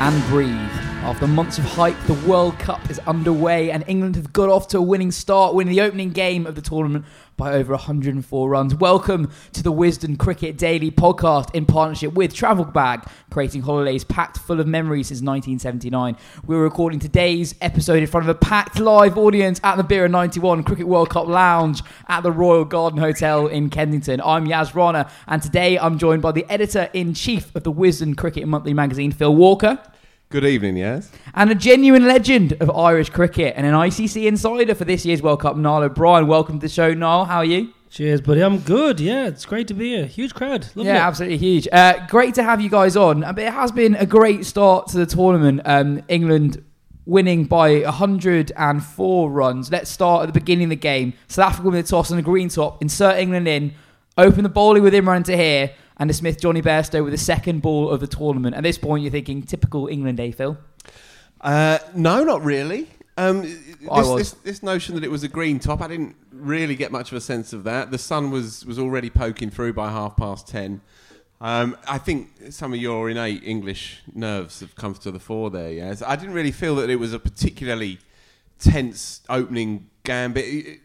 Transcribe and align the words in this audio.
and 0.00 0.22
breathe. 0.24 0.85
After 1.06 1.28
months 1.28 1.56
of 1.56 1.64
hype, 1.64 1.96
the 2.08 2.14
World 2.28 2.58
Cup 2.58 2.90
is 2.90 2.98
underway, 3.06 3.70
and 3.70 3.84
England 3.86 4.16
have 4.16 4.32
got 4.32 4.48
off 4.48 4.66
to 4.68 4.78
a 4.78 4.82
winning 4.82 5.12
start, 5.12 5.54
winning 5.54 5.72
the 5.72 5.80
opening 5.82 6.10
game 6.10 6.48
of 6.48 6.56
the 6.56 6.60
tournament 6.60 7.04
by 7.36 7.52
over 7.52 7.74
104 7.74 8.48
runs. 8.48 8.74
Welcome 8.74 9.30
to 9.52 9.62
the 9.62 9.72
Wisden 9.72 10.18
Cricket 10.18 10.58
Daily 10.58 10.90
podcast 10.90 11.54
in 11.54 11.64
partnership 11.64 12.14
with 12.14 12.34
Travel 12.34 12.64
Bag, 12.64 13.04
creating 13.30 13.62
holidays 13.62 14.02
packed 14.02 14.38
full 14.38 14.58
of 14.58 14.66
memories 14.66 15.06
since 15.06 15.22
1979. 15.22 16.16
We're 16.44 16.64
recording 16.64 16.98
today's 16.98 17.54
episode 17.60 18.00
in 18.00 18.08
front 18.08 18.28
of 18.28 18.34
a 18.34 18.38
packed 18.40 18.80
live 18.80 19.16
audience 19.16 19.60
at 19.62 19.76
the 19.76 19.84
Bira 19.84 20.10
91 20.10 20.64
Cricket 20.64 20.88
World 20.88 21.10
Cup 21.10 21.28
Lounge 21.28 21.82
at 22.08 22.24
the 22.24 22.32
Royal 22.32 22.64
Garden 22.64 22.98
Hotel 22.98 23.46
in 23.46 23.70
Kensington. 23.70 24.20
I'm 24.24 24.44
Yas 24.46 24.74
Rana, 24.74 25.08
and 25.28 25.40
today 25.40 25.78
I'm 25.78 25.98
joined 25.98 26.22
by 26.22 26.32
the 26.32 26.44
editor 26.50 26.90
in 26.92 27.14
chief 27.14 27.54
of 27.54 27.62
the 27.62 27.72
Wisden 27.72 28.16
Cricket 28.16 28.48
Monthly 28.48 28.74
magazine, 28.74 29.12
Phil 29.12 29.36
Walker. 29.36 29.80
Good 30.28 30.44
evening, 30.44 30.76
Yas. 30.76 31.08
And 31.34 31.52
a 31.52 31.54
genuine 31.54 32.04
legend 32.04 32.54
of 32.60 32.68
Irish 32.68 33.10
cricket 33.10 33.54
and 33.56 33.64
an 33.64 33.74
ICC 33.74 34.26
insider 34.26 34.74
for 34.74 34.84
this 34.84 35.06
year's 35.06 35.22
World 35.22 35.40
Cup, 35.40 35.56
Niall 35.56 35.84
O'Brien. 35.84 36.26
Welcome 36.26 36.58
to 36.58 36.66
the 36.66 36.72
show, 36.72 36.92
Niall. 36.92 37.26
How 37.26 37.36
are 37.38 37.44
you? 37.44 37.72
Cheers, 37.90 38.22
buddy. 38.22 38.40
I'm 38.40 38.58
good. 38.58 38.98
Yeah, 38.98 39.28
it's 39.28 39.46
great 39.46 39.68
to 39.68 39.74
be 39.74 39.90
here. 39.90 40.06
Huge 40.06 40.34
crowd. 40.34 40.66
Lovely. 40.74 40.86
yeah, 40.86 41.06
absolutely 41.06 41.36
huge. 41.36 41.68
Uh, 41.70 42.04
great 42.08 42.34
to 42.34 42.42
have 42.42 42.60
you 42.60 42.68
guys 42.68 42.96
on. 42.96 43.22
I 43.22 43.30
it 43.30 43.52
has 43.52 43.70
been 43.70 43.94
a 43.94 44.04
great 44.04 44.44
start 44.44 44.88
to 44.88 44.96
the 44.98 45.06
tournament. 45.06 45.60
Um, 45.64 46.02
England 46.08 46.64
winning 47.04 47.44
by 47.44 47.82
104 47.82 49.30
runs. 49.30 49.70
Let's 49.70 49.90
start 49.90 50.24
at 50.24 50.26
the 50.26 50.32
beginning 50.40 50.64
of 50.64 50.70
the 50.70 50.76
game. 50.76 51.12
South 51.28 51.52
Africa 51.52 51.68
with 51.70 51.86
the 51.86 51.88
toss 51.88 52.10
and 52.10 52.18
a 52.18 52.22
green 52.22 52.48
top. 52.48 52.82
Insert 52.82 53.16
England 53.18 53.46
in. 53.46 53.74
Open 54.18 54.42
the 54.42 54.48
bowling 54.48 54.82
with 54.82 54.92
Imran 54.92 55.24
Tahir 55.24 55.70
and 55.98 56.10
the 56.10 56.14
Smith 56.14 56.40
Jonny 56.40 56.62
Bairstow 56.62 57.02
with 57.04 57.12
the 57.12 57.18
second 57.18 57.62
ball 57.62 57.90
of 57.90 58.00
the 58.00 58.06
tournament. 58.06 58.56
At 58.56 58.62
this 58.62 58.78
point, 58.78 59.02
you're 59.02 59.12
thinking 59.12 59.42
typical 59.42 59.88
England 59.88 60.18
day, 60.18 60.30
Phil. 60.32 60.58
Uh, 61.40 61.78
no, 61.94 62.24
not 62.24 62.44
really. 62.44 62.88
Um, 63.16 63.42
this. 63.42 63.80
This, 63.80 64.30
this 64.32 64.62
notion 64.62 64.94
that 64.94 65.04
it 65.04 65.10
was 65.10 65.22
a 65.22 65.28
green 65.28 65.58
top, 65.58 65.80
I 65.80 65.88
didn't 65.88 66.16
really 66.32 66.74
get 66.74 66.92
much 66.92 67.12
of 67.12 67.16
a 67.16 67.20
sense 67.20 67.52
of 67.52 67.64
that. 67.64 67.90
The 67.90 67.98
sun 67.98 68.30
was, 68.30 68.66
was 68.66 68.78
already 68.78 69.08
poking 69.08 69.50
through 69.50 69.72
by 69.72 69.90
half 69.90 70.16
past 70.16 70.48
ten. 70.48 70.82
Um, 71.40 71.76
I 71.86 71.98
think 71.98 72.30
some 72.50 72.72
of 72.72 72.78
your 72.78 73.10
innate 73.10 73.42
English 73.42 74.02
nerves 74.14 74.60
have 74.60 74.74
come 74.74 74.94
to 74.94 75.10
the 75.10 75.18
fore 75.18 75.50
there. 75.50 75.70
Yes, 75.70 76.02
I 76.02 76.16
didn't 76.16 76.34
really 76.34 76.52
feel 76.52 76.76
that 76.76 76.88
it 76.88 76.96
was 76.96 77.12
a 77.12 77.18
particularly 77.18 77.98
tense 78.58 79.20
opening 79.28 79.90
gambit. 80.04 80.80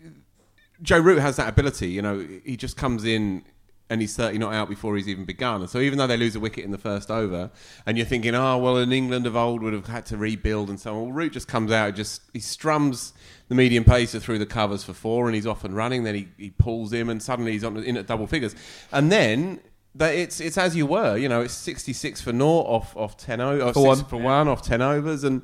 Joe 0.82 1.00
Root 1.00 1.20
has 1.20 1.38
that 1.38 1.48
ability. 1.48 1.90
You 1.90 2.02
know, 2.02 2.28
he 2.44 2.58
just 2.58 2.76
comes 2.76 3.06
in 3.06 3.44
and 3.92 4.00
he's 4.00 4.16
30 4.16 4.38
not 4.38 4.54
out 4.54 4.70
before 4.70 4.96
he's 4.96 5.10
even 5.10 5.26
begun. 5.26 5.68
So 5.68 5.80
even 5.80 5.98
though 6.00 6.08
they 6.08 6.16
lose 6.16 6.34
a 6.34 6.40
wicket 6.40 6.64
in 6.64 6.72
the 6.72 6.78
first 6.78 7.12
over, 7.12 7.52
and 7.86 7.98
you're 7.98 8.06
thinking, 8.06 8.34
oh, 8.34 8.58
well, 8.58 8.78
in 8.78 8.94
England 8.94 9.28
of 9.28 9.36
old 9.36 9.62
would 9.62 9.74
have 9.74 9.88
had 9.88 10.06
to 10.08 10.18
rebuild 10.18 10.70
and 10.70 10.80
so 10.80 10.96
on. 10.96 11.02
Well, 11.04 11.12
Root 11.12 11.34
just 11.34 11.50
comes 11.50 11.74
out, 11.74 11.94
just 11.94 12.22
he 12.32 12.40
strums 12.40 13.12
the 13.50 13.56
medium 13.56 13.84
pacer 13.84 14.22
through 14.22 14.40
the 14.40 14.46
covers 14.46 14.82
for 14.86 14.94
four, 14.94 15.28
and 15.28 15.36
he's 15.36 15.46
off 15.46 15.66
and 15.66 15.76
running. 15.76 16.06
Then 16.06 16.16
he, 16.16 16.30
he 16.38 16.52
pulls 16.52 16.94
him, 16.94 17.10
and 17.10 17.22
suddenly 17.22 17.52
he's 17.52 17.66
on 17.66 17.76
in 17.84 17.98
at 17.98 18.08
double 18.08 18.28
figures. 18.28 18.56
And 18.94 19.12
then 19.12 19.60
that 19.96 20.16
it's 20.16 20.40
it's 20.40 20.58
as 20.58 20.74
you 20.74 20.86
were, 20.86 21.18
you 21.18 21.28
know, 21.28 21.42
it's 21.42 21.54
66 21.54 22.22
for 22.22 22.32
naught 22.32 22.68
off 22.68 22.96
off 22.96 23.18
10 23.18 23.42
over, 23.42 23.74
For 23.74 23.86
one. 23.86 24.06
for 24.06 24.18
one 24.18 24.48
off 24.48 24.62
10 24.62 24.82
overs, 24.82 25.26
and 25.26 25.42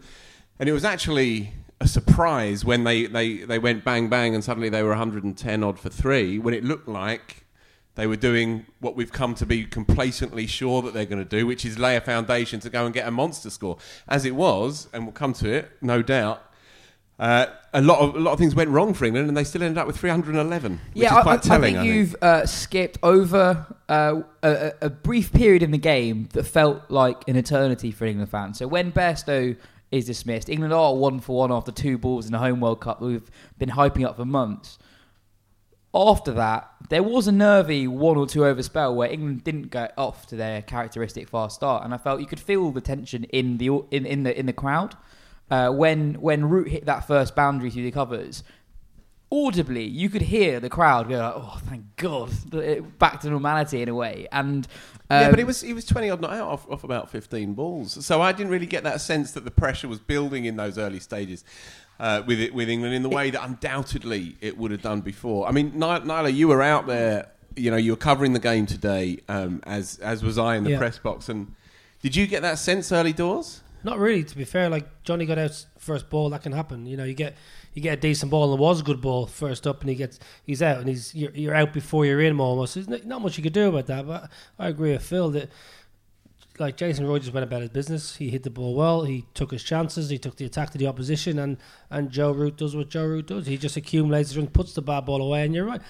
and 0.57 0.69
it 0.69 0.71
was 0.71 0.85
actually 0.85 1.51
a 1.81 1.87
surprise 1.87 2.63
when 2.65 2.85
they, 2.85 3.05
they, 3.05 3.37
they 3.37 3.59
went 3.59 3.85
bang 3.85 4.09
bang 4.09 4.33
and 4.33 4.43
suddenly 4.43 4.67
they 4.67 4.81
were 4.81 4.89
110 4.89 5.63
odd 5.63 5.77
for 5.77 5.89
three 5.89 6.39
when 6.39 6.55
it 6.55 6.63
looked 6.63 6.87
like 6.87 7.45
they 7.97 8.07
were 8.07 8.15
doing 8.15 8.65
what 8.79 8.95
we've 8.95 9.11
come 9.11 9.33
to 9.35 9.45
be 9.45 9.65
complacently 9.65 10.45
sure 10.45 10.83
that 10.83 10.93
they're 10.93 11.05
going 11.05 11.21
to 11.21 11.29
do, 11.29 11.47
which 11.47 11.65
is 11.65 11.77
lay 11.79 11.95
a 11.95 12.01
foundation 12.01 12.59
to 12.61 12.69
go 12.69 12.85
and 12.85 12.93
get 12.93 13.07
a 13.07 13.11
monster 13.11 13.49
score. 13.49 13.77
As 14.07 14.23
it 14.23 14.35
was, 14.35 14.87
and 14.93 15.03
we'll 15.03 15.13
come 15.13 15.33
to 15.33 15.51
it, 15.51 15.71
no 15.81 16.01
doubt. 16.03 16.43
Uh, 17.19 17.47
a 17.73 17.81
lot 17.81 17.99
of 17.99 18.15
a 18.15 18.19
lot 18.19 18.33
of 18.33 18.37
things 18.37 18.53
went 18.53 18.69
wrong 18.69 18.93
for 18.93 19.05
England, 19.05 19.27
and 19.27 19.35
they 19.35 19.43
still 19.43 19.63
ended 19.63 19.79
up 19.79 19.87
with 19.87 19.97
311, 19.97 20.73
which 20.73 20.81
yeah, 20.93 21.07
is 21.07 21.11
I- 21.11 21.21
quite 21.23 21.39
I, 21.39 21.41
telling. 21.41 21.75
I 21.75 21.81
think 21.81 21.93
you've 21.93 22.15
uh, 22.21 22.45
skipped 22.45 22.99
over 23.01 23.65
uh, 23.89 24.21
a, 24.43 24.73
a 24.81 24.89
brief 24.91 25.33
period 25.33 25.63
in 25.63 25.71
the 25.71 25.79
game 25.79 26.29
that 26.33 26.43
felt 26.43 26.83
like 26.89 27.27
an 27.27 27.35
eternity 27.35 27.91
for 27.91 28.05
England 28.05 28.29
fans. 28.29 28.59
So 28.59 28.67
when 28.67 28.91
Bairstow 28.91 29.57
is 29.89 30.05
dismissed, 30.05 30.49
England 30.49 30.73
are 30.73 30.93
one 30.95 31.19
for 31.19 31.37
one 31.37 31.51
after 31.51 31.71
two 31.71 31.97
balls 31.97 32.27
in 32.27 32.31
the 32.31 32.37
home 32.37 32.59
World 32.59 32.81
Cup 32.81 32.99
that 32.99 33.05
we've 33.07 33.31
been 33.57 33.69
hyping 33.69 34.05
up 34.05 34.17
for 34.17 34.25
months. 34.25 34.77
After 35.99 36.31
that, 36.33 36.69
there 36.89 37.01
was 37.01 37.27
a 37.27 37.31
nervy 37.31 37.87
one 37.87 38.17
or 38.17 38.27
two 38.27 38.45
over 38.45 38.61
spell 38.61 38.93
where 38.93 39.09
England 39.09 39.43
didn't 39.43 39.71
get 39.71 39.95
off 39.97 40.27
to 40.27 40.35
their 40.35 40.61
characteristic 40.61 41.27
fast 41.27 41.55
start, 41.55 41.83
and 41.83 41.91
I 41.91 41.97
felt 41.97 42.19
you 42.21 42.27
could 42.27 42.39
feel 42.39 42.69
the 42.71 42.81
tension 42.81 43.23
in 43.23 43.57
the 43.57 43.69
in, 43.89 44.05
in 44.05 44.21
the 44.21 44.39
in 44.39 44.45
the 44.45 44.53
crowd 44.53 44.95
uh, 45.49 45.71
when 45.71 46.21
when 46.21 46.47
Root 46.47 46.67
hit 46.67 46.85
that 46.85 47.07
first 47.07 47.35
boundary 47.35 47.71
through 47.71 47.83
the 47.83 47.91
covers 47.91 48.43
audibly 49.29 49.83
you 49.83 50.09
could 50.09 50.21
hear 50.21 50.57
the 50.61 50.69
crowd 50.69 51.09
go 51.09 51.17
like, 51.17 51.33
oh 51.35 51.59
thank 51.65 51.83
god 51.97 52.29
back 52.97 53.19
to 53.19 53.29
normality 53.29 53.81
in 53.81 53.89
a 53.89 53.93
way 53.93 54.25
and 54.31 54.69
um, 55.09 55.21
yeah, 55.21 55.29
but 55.29 55.39
he 55.39 55.45
was 55.45 55.61
he 55.61 55.73
was 55.73 55.85
20 55.85 56.09
odd 56.09 56.21
not 56.21 56.33
out 56.33 56.47
off, 56.49 56.69
off 56.69 56.83
about 56.83 57.09
15 57.09 57.53
balls. 57.53 58.05
So 58.05 58.21
I 58.21 58.33
didn't 58.33 58.51
really 58.51 58.65
get 58.65 58.83
that 58.83 58.99
sense 58.99 59.31
that 59.31 59.45
the 59.45 59.51
pressure 59.51 59.87
was 59.87 59.99
building 59.99 60.43
in 60.43 60.57
those 60.57 60.77
early 60.77 60.99
stages. 60.99 61.45
Uh, 61.99 62.21
with 62.27 62.39
it, 62.39 62.53
with 62.53 62.69
England 62.69 62.93
in 62.93 63.01
the 63.01 63.09
way 63.09 63.31
that 63.31 63.43
undoubtedly 63.43 64.35
it 64.39 64.55
would 64.55 64.69
have 64.69 64.83
done 64.83 65.01
before. 65.01 65.47
I 65.47 65.51
mean, 65.51 65.71
Niall, 65.79 66.29
you 66.29 66.47
were 66.47 66.61
out 66.61 66.85
there. 66.85 67.29
You 67.55 67.71
know, 67.71 67.77
you 67.77 67.93
were 67.93 67.97
covering 67.97 68.33
the 68.33 68.39
game 68.39 68.67
today, 68.67 69.17
um, 69.27 69.61
as 69.65 69.97
as 69.97 70.21
was 70.23 70.37
I 70.37 70.57
in 70.57 70.63
the 70.63 70.71
Yeah. 70.71 70.77
press 70.77 70.99
box. 70.99 71.27
And 71.27 71.53
did 72.03 72.15
you 72.15 72.27
get 72.27 72.43
that 72.43 72.59
sense 72.59 72.91
early 72.91 73.13
doors? 73.13 73.61
Not 73.83 73.97
really, 73.97 74.23
to 74.23 74.35
be 74.37 74.43
fair. 74.43 74.69
Like 74.69 74.85
Jonny 75.03 75.25
got 75.25 75.39
out 75.39 75.65
first 75.79 76.07
ball, 76.11 76.29
that 76.29 76.43
can 76.43 76.51
happen. 76.51 76.85
You 76.85 76.97
know, 76.97 77.03
you 77.03 77.15
get 77.15 77.35
you 77.73 77.81
get 77.81 77.97
a 77.97 78.01
decent 78.01 78.29
ball, 78.29 78.51
and 78.51 78.59
it 78.59 78.61
was 78.61 78.81
a 78.81 78.83
good 78.83 79.01
ball 79.01 79.25
first 79.25 79.65
up, 79.65 79.81
and 79.81 79.89
he 79.89 79.95
gets 79.95 80.19
he's 80.45 80.61
out, 80.61 80.77
and 80.79 80.87
he's 80.87 81.15
you're, 81.15 81.31
you're 81.31 81.55
out 81.55 81.73
before 81.73 82.05
you're 82.05 82.21
in 82.21 82.39
almost. 82.39 82.75
There's 82.75 82.87
not 83.05 83.21
much 83.23 83.37
you 83.37 83.43
could 83.43 83.53
do 83.53 83.69
about 83.69 83.87
that. 83.87 84.05
But 84.05 84.29
I 84.59 84.67
agree 84.67 84.91
with 84.91 85.03
Phil 85.03 85.31
that 85.31 85.49
like 86.59 86.77
Jason 86.77 87.07
Roy 87.07 87.19
just 87.19 87.33
went 87.33 87.43
about 87.43 87.61
his 87.61 87.69
business. 87.69 88.15
He 88.15 88.29
hit 88.29 88.43
the 88.43 88.49
ball 88.49 88.75
well. 88.75 89.03
He 89.03 89.25
took 89.33 89.51
his 89.51 89.63
chances. 89.63 90.09
He 90.09 90.17
took 90.17 90.37
the 90.37 90.45
attack 90.45 90.71
to 90.71 90.77
the 90.77 90.87
opposition, 90.87 91.39
and 91.39 91.57
and 91.89 92.11
Joe 92.11 92.31
Root 92.31 92.57
does 92.57 92.75
what 92.75 92.89
Joe 92.89 93.05
Root 93.05 93.27
does. 93.27 93.47
He 93.47 93.57
just 93.57 93.77
accumulates 93.77 94.35
and 94.35 94.51
puts 94.51 94.73
the 94.73 94.81
bad 94.81 95.05
ball 95.05 95.21
away. 95.21 95.45
And 95.45 95.53
you're 95.53 95.65
right. 95.65 95.81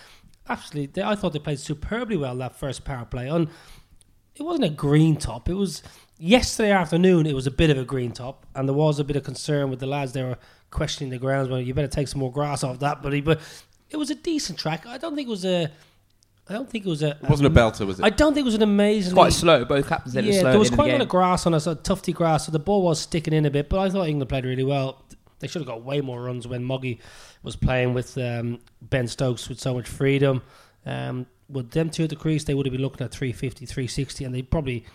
Absolutely, 0.50 0.88
they, 0.88 1.04
I 1.04 1.16
thought 1.16 1.34
they 1.34 1.40
played 1.40 1.60
superbly 1.60 2.18
well 2.18 2.36
that 2.38 2.56
first 2.56 2.86
power 2.86 3.06
play. 3.06 3.28
On 3.30 3.50
it 4.36 4.44
wasn't 4.44 4.66
a 4.66 4.70
green 4.70 5.18
top. 5.18 5.50
It 5.50 5.56
was 5.56 5.84
yesterday 6.18 6.72
afternoon. 6.72 7.26
It 7.26 7.34
was 7.34 7.48
a 7.48 7.52
bit 7.52 7.70
of 7.70 7.78
a 7.78 7.86
green 7.86 8.12
top, 8.12 8.46
and 8.56 8.68
there 8.68 8.76
was 8.76 9.00
a 9.00 9.04
bit 9.04 9.16
of 9.16 9.24
concern 9.24 9.70
with 9.70 9.80
the 9.80 9.88
lads. 9.88 10.14
They 10.14 10.24
were 10.24 10.38
questioning 10.72 11.10
the 11.10 11.18
grounds. 11.18 11.50
Well, 11.50 11.60
you 11.60 11.74
better 11.74 11.88
take 11.88 12.08
some 12.08 12.20
more 12.20 12.32
grass 12.32 12.64
off 12.64 12.80
that, 12.80 13.02
buddy. 13.02 13.22
But 13.22 13.40
it 13.90 13.98
was 13.98 14.10
a 14.10 14.16
decent 14.16 14.60
track. 14.60 14.86
I 14.86 14.98
don't 14.98 15.16
think 15.16 15.28
it 15.28 15.32
was 15.32 15.46
a. 15.46 15.72
I 16.50 16.54
don't 16.54 16.70
think 16.70 16.86
it 16.86 16.90
was 16.90 17.04
a. 17.04 17.10
It 17.12 17.24
wasn't 17.30 17.48
a 17.56 17.60
belter, 17.60 17.86
was 17.86 18.00
it? 18.00 18.06
I 18.06 18.10
don't 18.10 18.34
think 18.34 18.44
it 18.44 18.46
was 18.46 18.56
an 18.56 18.62
amazing. 18.64 19.12
It's 19.12 19.14
quite 19.14 19.34
slow. 19.34 19.66
Both 19.66 19.88
captains 19.90 20.14
said 20.14 20.24
it 20.24 20.28
was 20.28 20.36
Yeah, 20.36 20.42
slow. 20.44 20.50
there 20.52 20.60
was 20.60 20.68
at 20.70 20.72
the 20.72 20.76
quite 20.78 20.90
a 20.90 20.94
end 20.94 21.00
lot 21.00 21.04
of 21.04 21.08
of 21.08 21.12
grass 21.12 21.46
on 21.46 21.54
us, 21.54 21.68
a 21.68 21.76
tufty 21.76 22.14
grass, 22.14 22.46
so 22.46 22.52
the 22.52 22.60
ball 22.60 22.82
was 22.84 23.00
sticking 23.00 23.34
in 23.34 23.46
a 23.46 23.50
bit. 23.52 23.70
But 23.70 23.80
I 23.80 23.90
thought 23.90 24.08
England 24.08 24.30
played 24.30 24.46
really 24.46 24.64
well. 24.64 25.04
They 25.40 25.48
should 25.48 25.60
have 25.62 25.68
got 25.68 25.84
way 25.84 26.02
more 26.02 26.24
runs 26.24 26.48
when 26.48 26.64
Moggy 26.64 27.00
was 27.44 27.56
playing 27.56 27.94
with 27.94 28.18
um, 28.18 28.60
Ben 28.82 29.08
Stokes 29.08 29.50
with 29.50 29.60
so 29.60 29.74
much 29.74 29.88
freedom. 29.88 30.42
Um, 30.86 31.28
with 31.50 31.72
them 31.72 31.90
two 31.90 32.06
at 32.06 32.10
the 32.10 32.16
crease, 32.16 32.44
they 32.46 32.54
would 32.54 32.66
have 32.66 32.74
been 32.74 32.82
looking 32.82 33.06
at 33.06 33.12
350, 33.12 33.66
360, 33.66 34.26
and 34.26 34.34
they 34.34 34.42
probably 34.42 34.86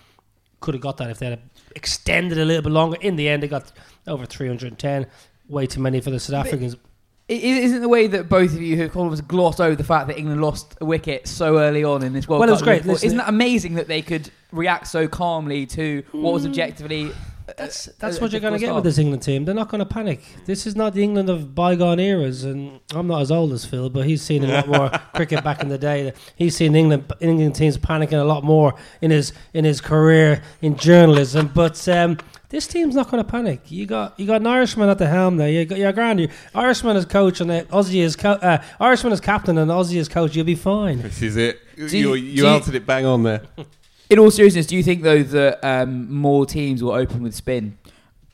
could 0.60 0.75
have 0.75 0.82
got 0.82 0.96
that 0.96 1.10
if 1.10 1.19
they 1.19 1.26
had 1.31 1.40
extended 1.76 2.38
a 2.38 2.44
little 2.44 2.62
bit 2.62 2.72
longer. 2.72 2.96
In 3.00 3.16
the 3.16 3.28
end, 3.28 3.43
they 3.43 3.48
got 3.48 3.70
over 4.06 4.26
310. 4.26 5.06
Way 5.48 5.66
too 5.66 5.81
many 5.81 6.00
for 6.00 6.10
the 6.10 6.19
South 6.20 6.46
Africans. 6.46 6.75
It 6.75 6.81
it 7.28 7.42
isn't 7.42 7.80
the 7.80 7.88
way 7.88 8.06
that 8.08 8.28
both 8.28 8.52
of 8.52 8.60
you 8.60 8.76
have 8.78 8.92
kind 8.92 9.12
of 9.12 9.28
glossed 9.28 9.60
over 9.60 9.74
the 9.76 9.84
fact 9.84 10.08
that 10.08 10.19
England 10.19 10.42
lost 10.42 10.74
a 10.80 10.84
wicket 10.84 11.26
so 11.28 11.58
early 11.58 11.84
on 11.84 12.02
in 12.02 12.12
this 12.12 12.28
World 12.28 12.40
Well, 12.40 12.48
it 12.48 12.52
was 12.52 12.60
Cup. 12.60 12.66
great. 12.66 12.74
Liverpool. 12.78 12.92
Listen, 12.94 13.06
Isn't 13.06 13.19
that 13.19 13.28
amazing 13.28 13.74
that 13.74 13.88
they 13.88 14.02
could 14.02 14.30
react 14.50 14.86
so 14.88 15.08
calmly 15.08 15.64
to 15.66 16.02
what 16.12 16.34
was 16.34 16.44
objectively? 16.44 17.10
uh, 17.48 17.52
That's 17.56 17.86
that's 17.98 18.19
a 18.19 18.20
what 18.20 18.32
you're 18.32 18.40
going 18.40 18.52
to 18.54 18.58
get 18.58 18.74
with 18.74 18.84
this 18.84 18.98
England 18.98 19.22
team. 19.22 19.44
They're 19.44 19.54
not 19.54 19.69
going 19.69 19.78
to 19.80 19.84
panic. 19.86 20.20
This 20.46 20.66
is 20.66 20.76
not 20.76 20.94
the 20.94 21.02
England 21.02 21.28
of 21.30 21.54
bygone 21.54 22.00
eras, 22.00 22.44
and 22.44 22.80
I'm 22.94 23.06
not 23.06 23.22
as 23.22 23.30
old 23.30 23.52
as 23.52 23.64
Phil, 23.64 23.88
but 23.90 24.06
he's 24.06 24.20
seen 24.22 24.44
a 24.44 24.48
lot 24.48 24.69
more 24.69 24.88
cricket 25.14 25.42
back 25.42 25.62
in 25.62 25.69
the 25.69 25.78
day. 25.78 26.12
He's 26.36 26.56
seen 26.56 26.74
England 26.74 27.12
England 27.20 27.54
teams 27.54 27.78
panicking 27.78 28.20
a 28.20 28.24
lot 28.24 28.44
more 28.44 28.74
in 29.00 29.10
his 29.10 29.32
in 29.54 29.64
his 29.64 29.80
career 29.80 30.42
in 30.60 30.76
journalism. 30.76 31.50
But 31.54 31.88
um, 31.88 32.19
this 32.52 32.69
team's 32.69 32.94
not 32.94 33.10
going 33.10 33.22
to 33.25 33.28
panic. 33.28 33.62
You 33.72 33.87
got 33.87 34.19
you 34.20 34.26
got 34.26 34.40
an 34.43 34.46
Irishman 34.46 34.88
at 34.88 34.99
the 34.99 35.08
helm 35.08 35.38
there. 35.38 35.49
You 35.49 35.64
got 35.64 35.78
your 35.78 35.93
grand 35.93 36.20
you 36.20 36.28
Irishman 36.54 36.96
as 36.96 37.04
coach 37.04 37.40
and 37.40 37.50
uh, 37.50 37.64
Aussie 37.64 38.04
as 38.04 38.14
co- 38.14 38.31
uh, 38.32 38.62
Irishman 38.78 39.12
as 39.12 39.20
captain 39.20 39.58
and 39.58 39.70
Aussie 39.70 39.99
as 39.99 40.08
coach. 40.08 40.37
You'll 40.37 40.44
be 40.46 40.54
fine. 40.54 41.02
This 41.02 41.20
is 41.22 41.37
it. 41.37 41.58
You, 41.76 41.87
you- 41.87 42.14
you, 42.14 42.37
do 42.37 42.43
you- 42.43 42.46
answered 42.46 42.76
it 42.76 42.87
bang 42.87 43.04
on 43.04 43.25
there. 43.25 43.43
In 44.10 44.19
all 44.19 44.31
seriousness, 44.31 44.66
do 44.66 44.76
you 44.76 44.82
think 44.82 45.02
though 45.02 45.22
that 45.22 45.64
um, 45.66 46.12
more 46.14 46.44
teams 46.46 46.82
will 46.82 46.93
open 46.93 47.22
with 47.22 47.34
spin? 47.34 47.78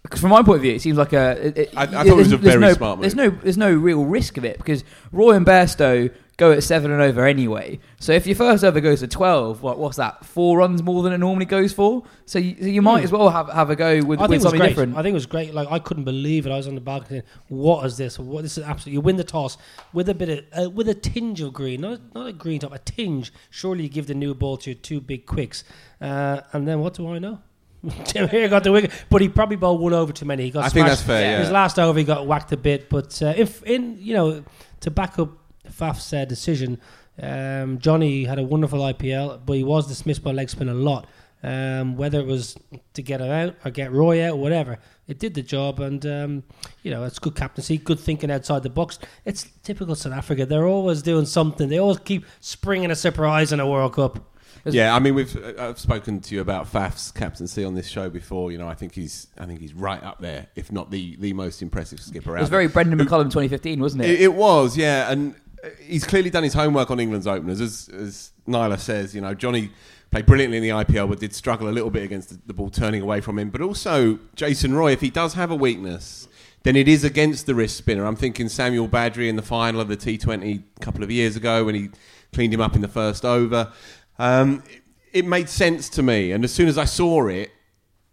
Because 0.02 0.20
from 0.20 0.30
my 0.30 0.42
point 0.42 0.56
of 0.56 0.62
view, 0.62 0.72
it 0.74 0.82
seems 0.82 0.98
like 0.98 1.12
a. 1.12 1.46
It, 1.46 1.58
it- 1.58 1.70
I- 1.76 1.82
I 1.82 1.86
thought 1.86 2.04
there's- 2.04 2.08
it 2.08 2.16
was 2.16 2.32
a 2.32 2.36
very 2.38 2.60
no, 2.60 2.72
smart 2.72 3.00
There's 3.00 3.14
no, 3.14 3.30
there's 3.30 3.56
no 3.58 3.72
real 3.72 4.04
risk 4.04 4.36
of 4.36 4.44
it 4.44 4.58
because 4.58 4.82
Roy 5.12 5.32
and 5.36 5.46
Bairstow 5.46 6.12
go 6.38 6.52
at 6.52 6.62
seven 6.62 6.90
and 6.90 7.02
over 7.02 7.26
anyway. 7.26 7.78
So 8.00 8.12
if 8.12 8.26
your 8.26 8.36
first 8.36 8.64
over 8.64 8.80
goes 8.80 9.00
to 9.00 9.06
twelve, 9.06 9.62
what, 9.62 9.78
what's 9.78 9.98
that? 9.98 10.24
Four 10.24 10.56
runs 10.58 10.82
more 10.82 11.02
than 11.02 11.12
it 11.12 11.18
normally 11.18 11.44
goes 11.44 11.74
for. 11.74 12.04
So 12.24 12.38
you, 12.38 12.56
so 12.58 12.66
you 12.66 12.80
might 12.80 13.00
Hmm. 13.00 13.04
as 13.04 13.12
well 13.12 13.28
have, 13.28 13.50
have 13.50 13.68
a 13.68 13.76
go 13.76 14.00
with, 14.02 14.18
I 14.20 14.22
think 14.22 14.30
with 14.30 14.30
it 14.30 14.34
was 14.36 14.42
something 14.44 14.58
great. 14.60 14.68
different. 14.70 14.96
I 14.96 15.02
think 15.02 15.12
it 15.12 15.14
was 15.14 15.26
great. 15.26 15.52
Like 15.52 15.68
I 15.70 15.78
couldn't 15.78 16.04
believe 16.04 16.46
it. 16.46 16.50
I 16.50 16.56
was 16.56 16.66
on 16.66 16.74
the 16.74 16.80
balcony. 16.80 17.20
What 17.48 17.84
is 17.84 17.98
this? 17.98 18.18
What 18.18 18.42
this 18.42 18.56
is 18.56 18.64
absolutely. 18.64 18.92
You 18.94 19.00
win 19.02 19.16
the 19.16 19.24
toss 19.24 19.58
with 19.92 20.08
a 20.08 20.14
bit 20.14 20.28
of 20.54 20.66
uh, 20.66 20.70
with 20.70 20.88
a 20.88 20.94
tinge 20.94 21.42
of 21.42 21.52
green, 21.52 21.82
not 21.82 22.00
not 22.14 22.26
a 22.28 22.32
green 22.32 22.60
top, 22.60 22.72
a 22.72 22.78
tinge. 22.78 23.32
Surely 23.50 23.82
you 23.82 23.88
give 23.90 24.06
the 24.06 24.14
new 24.14 24.34
ball 24.34 24.56
to 24.58 24.70
your 24.70 24.78
two 24.78 25.00
big 25.00 25.26
quicks, 25.26 25.64
uh, 26.00 26.40
and 26.52 26.66
then 26.66 26.80
what 26.80 26.94
do 26.94 27.06
I 27.12 27.18
know? 27.18 27.40
Tim 28.06 28.28
here 28.28 28.48
got 28.48 28.64
the 28.64 28.72
wicket, 28.72 28.90
but 29.08 29.20
he 29.20 29.28
probably 29.28 29.54
bowled 29.54 29.80
one 29.80 29.92
over 29.92 30.12
too 30.12 30.24
many. 30.26 30.42
He 30.44 30.50
got 30.50 30.64
I 30.64 30.68
think 30.68 30.86
smashed. 30.86 30.88
that's 30.88 31.02
fair. 31.06 31.30
Yeah. 31.32 31.38
His 31.40 31.50
last 31.52 31.78
over, 31.78 31.96
he 31.96 32.04
got 32.04 32.26
whacked 32.26 32.50
a 32.50 32.56
bit. 32.56 32.88
But 32.90 33.22
uh, 33.22 33.34
if 33.36 33.62
in 33.62 33.96
you 34.00 34.14
know 34.14 34.44
to 34.80 34.90
back 34.90 35.18
up 35.20 35.30
Faf's 35.70 36.12
uh, 36.12 36.24
decision, 36.24 36.80
um, 37.20 37.78
Jonny 37.78 38.24
had 38.24 38.38
a 38.38 38.42
wonderful 38.42 38.80
IPL, 38.80 39.40
but 39.44 39.54
he 39.54 39.64
was 39.64 39.86
dismissed 39.86 40.22
by 40.22 40.32
leg 40.32 40.50
spin 40.50 40.68
a 40.68 40.74
lot. 40.74 41.06
Um, 41.40 41.96
whether 41.96 42.18
it 42.18 42.26
was 42.26 42.56
to 42.94 43.02
get 43.02 43.20
him 43.20 43.30
out 43.30 43.54
or 43.64 43.70
get 43.70 43.92
Roy 43.92 44.26
out, 44.26 44.32
or 44.32 44.40
whatever, 44.40 44.78
it 45.06 45.20
did 45.20 45.34
the 45.34 45.42
job. 45.42 45.78
And 45.78 46.04
um, 46.04 46.42
you 46.82 46.90
know, 46.90 47.04
it's 47.04 47.20
good 47.20 47.36
captaincy, 47.36 47.78
good 47.78 48.00
thinking 48.00 48.30
outside 48.30 48.64
the 48.64 48.70
box. 48.70 48.98
It's 49.24 49.46
typical 49.62 49.94
South 49.94 50.14
Africa. 50.14 50.46
They're 50.46 50.66
always 50.66 51.00
doing 51.00 51.26
something. 51.26 51.68
They 51.68 51.78
always 51.78 51.98
keep 51.98 52.24
springing 52.40 52.90
a 52.90 52.96
surprise 52.96 53.52
in 53.52 53.60
a 53.60 53.68
World 53.68 53.94
Cup. 53.94 54.34
Yeah, 54.64 54.94
I 54.94 54.98
mean, 54.98 55.14
we've 55.14 55.36
uh, 55.36 55.68
I've 55.68 55.78
spoken 55.78 56.20
to 56.20 56.34
you 56.34 56.40
about 56.40 56.68
Faf's 56.68 57.12
captaincy 57.12 57.64
on 57.64 57.74
this 57.74 57.86
show 57.86 58.10
before. 58.10 58.50
You 58.50 58.58
know, 58.58 58.68
I 58.68 58.74
think 58.74 58.94
he's 58.94 59.28
I 59.38 59.46
think 59.46 59.60
he's 59.60 59.74
right 59.74 60.02
up 60.02 60.20
there, 60.20 60.48
if 60.56 60.72
not 60.72 60.90
the 60.90 61.16
the 61.16 61.32
most 61.32 61.62
impressive 61.62 62.00
skipper. 62.00 62.36
it 62.36 62.40
was 62.40 62.48
out 62.48 62.50
very 62.50 62.66
there. 62.66 62.74
Brendon 62.74 62.98
McCullum 62.98 63.24
2015, 63.24 63.80
wasn't 63.80 64.04
it? 64.04 64.10
It, 64.10 64.20
it 64.22 64.34
was, 64.34 64.76
yeah, 64.76 65.10
and 65.10 65.34
he's 65.80 66.04
clearly 66.04 66.30
done 66.30 66.42
his 66.42 66.54
homework 66.54 66.90
on 66.90 67.00
England's 67.00 67.26
openers, 67.26 67.60
as 67.60 67.88
as 67.88 68.32
Niall 68.46 68.76
says. 68.78 69.14
You 69.14 69.20
know, 69.20 69.34
Jonny 69.34 69.70
played 70.10 70.26
brilliantly 70.26 70.58
in 70.58 70.62
the 70.62 70.70
IPL, 70.70 71.08
but 71.08 71.20
did 71.20 71.34
struggle 71.34 71.68
a 71.68 71.70
little 71.70 71.90
bit 71.90 72.02
against 72.02 72.30
the, 72.30 72.38
the 72.46 72.54
ball 72.54 72.70
turning 72.70 73.02
away 73.02 73.20
from 73.20 73.38
him. 73.38 73.50
But 73.50 73.60
also, 73.60 74.18
Jason 74.34 74.74
Roy, 74.74 74.92
if 74.92 75.00
he 75.00 75.10
does 75.10 75.34
have 75.34 75.50
a 75.50 75.56
weakness, 75.56 76.28
then 76.62 76.76
it 76.76 76.88
is 76.88 77.04
against 77.04 77.46
the 77.46 77.54
wrist 77.54 77.76
spinner. 77.76 78.04
I'm 78.06 78.16
thinking 78.16 78.48
Samuel 78.48 78.88
Badree 78.88 79.28
in 79.28 79.36
the 79.36 79.42
final 79.42 79.80
of 79.80 79.88
the 79.88 79.96
T20 79.96 80.62
a 80.76 80.80
couple 80.80 81.02
of 81.02 81.10
years 81.10 81.36
ago 81.36 81.64
when 81.64 81.74
he 81.74 81.90
cleaned 82.32 82.52
him 82.52 82.60
up 82.60 82.74
in 82.74 82.80
the 82.80 82.88
first 82.88 83.24
over. 83.24 83.72
Um, 84.18 84.62
it, 84.68 84.82
it 85.12 85.26
made 85.26 85.48
sense 85.48 85.88
to 85.90 86.02
me, 86.02 86.32
and 86.32 86.44
as 86.44 86.52
soon 86.52 86.68
as 86.68 86.76
I 86.76 86.84
saw 86.84 87.28
it, 87.28 87.50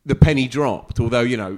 the 0.05 0.15
penny 0.15 0.47
dropped. 0.47 0.99
Although 0.99 1.21
you 1.21 1.37
know, 1.37 1.57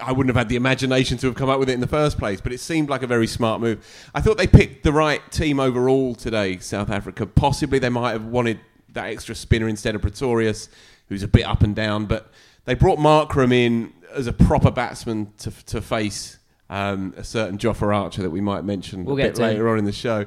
I 0.00 0.12
wouldn't 0.12 0.34
have 0.34 0.40
had 0.40 0.48
the 0.48 0.56
imagination 0.56 1.18
to 1.18 1.26
have 1.26 1.36
come 1.36 1.48
up 1.50 1.58
with 1.58 1.68
it 1.68 1.72
in 1.74 1.80
the 1.80 1.86
first 1.86 2.18
place. 2.18 2.40
But 2.40 2.52
it 2.52 2.60
seemed 2.60 2.88
like 2.88 3.02
a 3.02 3.06
very 3.06 3.26
smart 3.26 3.60
move. 3.60 3.84
I 4.14 4.20
thought 4.20 4.38
they 4.38 4.46
picked 4.46 4.82
the 4.82 4.92
right 4.92 5.20
team 5.30 5.60
overall 5.60 6.14
today, 6.14 6.58
South 6.58 6.90
Africa. 6.90 7.26
Possibly 7.26 7.78
they 7.78 7.90
might 7.90 8.12
have 8.12 8.24
wanted 8.24 8.60
that 8.92 9.06
extra 9.06 9.34
spinner 9.34 9.68
instead 9.68 9.94
of 9.94 10.02
Pretorius, 10.02 10.68
who's 11.08 11.22
a 11.22 11.28
bit 11.28 11.44
up 11.44 11.62
and 11.62 11.74
down. 11.74 12.06
But 12.06 12.30
they 12.64 12.74
brought 12.74 12.98
Markram 12.98 13.52
in 13.52 13.92
as 14.14 14.26
a 14.26 14.32
proper 14.32 14.70
batsman 14.70 15.32
to 15.38 15.50
to 15.66 15.82
face 15.82 16.38
um, 16.70 17.12
a 17.16 17.24
certain 17.24 17.58
Jofra 17.58 17.94
Archer 17.94 18.22
that 18.22 18.30
we 18.30 18.40
might 18.40 18.64
mention 18.64 19.04
We'll 19.04 19.18
a 19.18 19.22
bit 19.22 19.36
him. 19.38 19.44
later 19.44 19.68
on 19.68 19.78
in 19.78 19.84
the 19.84 19.92
show. 19.92 20.26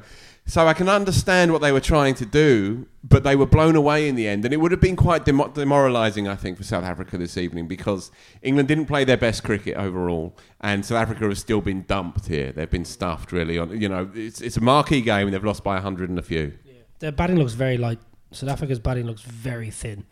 So 0.49 0.65
I 0.65 0.73
can 0.73 0.87
understand 0.87 1.51
what 1.51 1.61
they 1.61 1.73
were 1.73 1.81
trying 1.81 2.15
to 2.15 2.25
do, 2.25 2.87
but 3.03 3.25
they 3.25 3.35
were 3.35 3.45
blown 3.45 3.75
away 3.75 4.07
in 4.07 4.15
the 4.15 4.29
end, 4.29 4.45
and 4.45 4.53
it 4.53 4.57
would 4.57 4.71
have 4.71 4.79
been 4.79 4.95
quite 4.95 5.25
demo- 5.25 5.49
demoralising, 5.49 6.25
I 6.29 6.35
think, 6.35 6.57
for 6.57 6.63
South 6.63 6.85
Africa 6.85 7.17
this 7.17 7.37
evening 7.37 7.67
because 7.67 8.11
England 8.41 8.69
didn't 8.69 8.85
play 8.85 9.03
their 9.03 9.17
best 9.17 9.43
cricket 9.43 9.75
overall, 9.75 10.37
and 10.61 10.85
South 10.85 11.01
Africa 11.01 11.27
has 11.27 11.39
still 11.39 11.59
been 11.59 11.83
dumped 11.83 12.27
here. 12.27 12.53
They've 12.53 12.69
been 12.69 12.85
stuffed, 12.85 13.33
really. 13.33 13.57
On 13.57 13.79
you 13.79 13.89
know, 13.89 14.09
it's, 14.15 14.39
it's 14.39 14.55
a 14.55 14.61
marquee 14.61 15.01
game, 15.01 15.27
and 15.27 15.33
they've 15.33 15.43
lost 15.43 15.65
by 15.65 15.81
hundred 15.81 16.09
and 16.09 16.17
a 16.17 16.23
few. 16.23 16.53
Their 16.99 17.11
batting 17.11 17.35
looks 17.37 17.53
very 17.53 17.77
light. 17.77 17.99
South 18.31 18.49
Africa's 18.49 18.79
batting 18.79 19.05
looks 19.05 19.21
very 19.21 19.69
thin. 19.69 20.05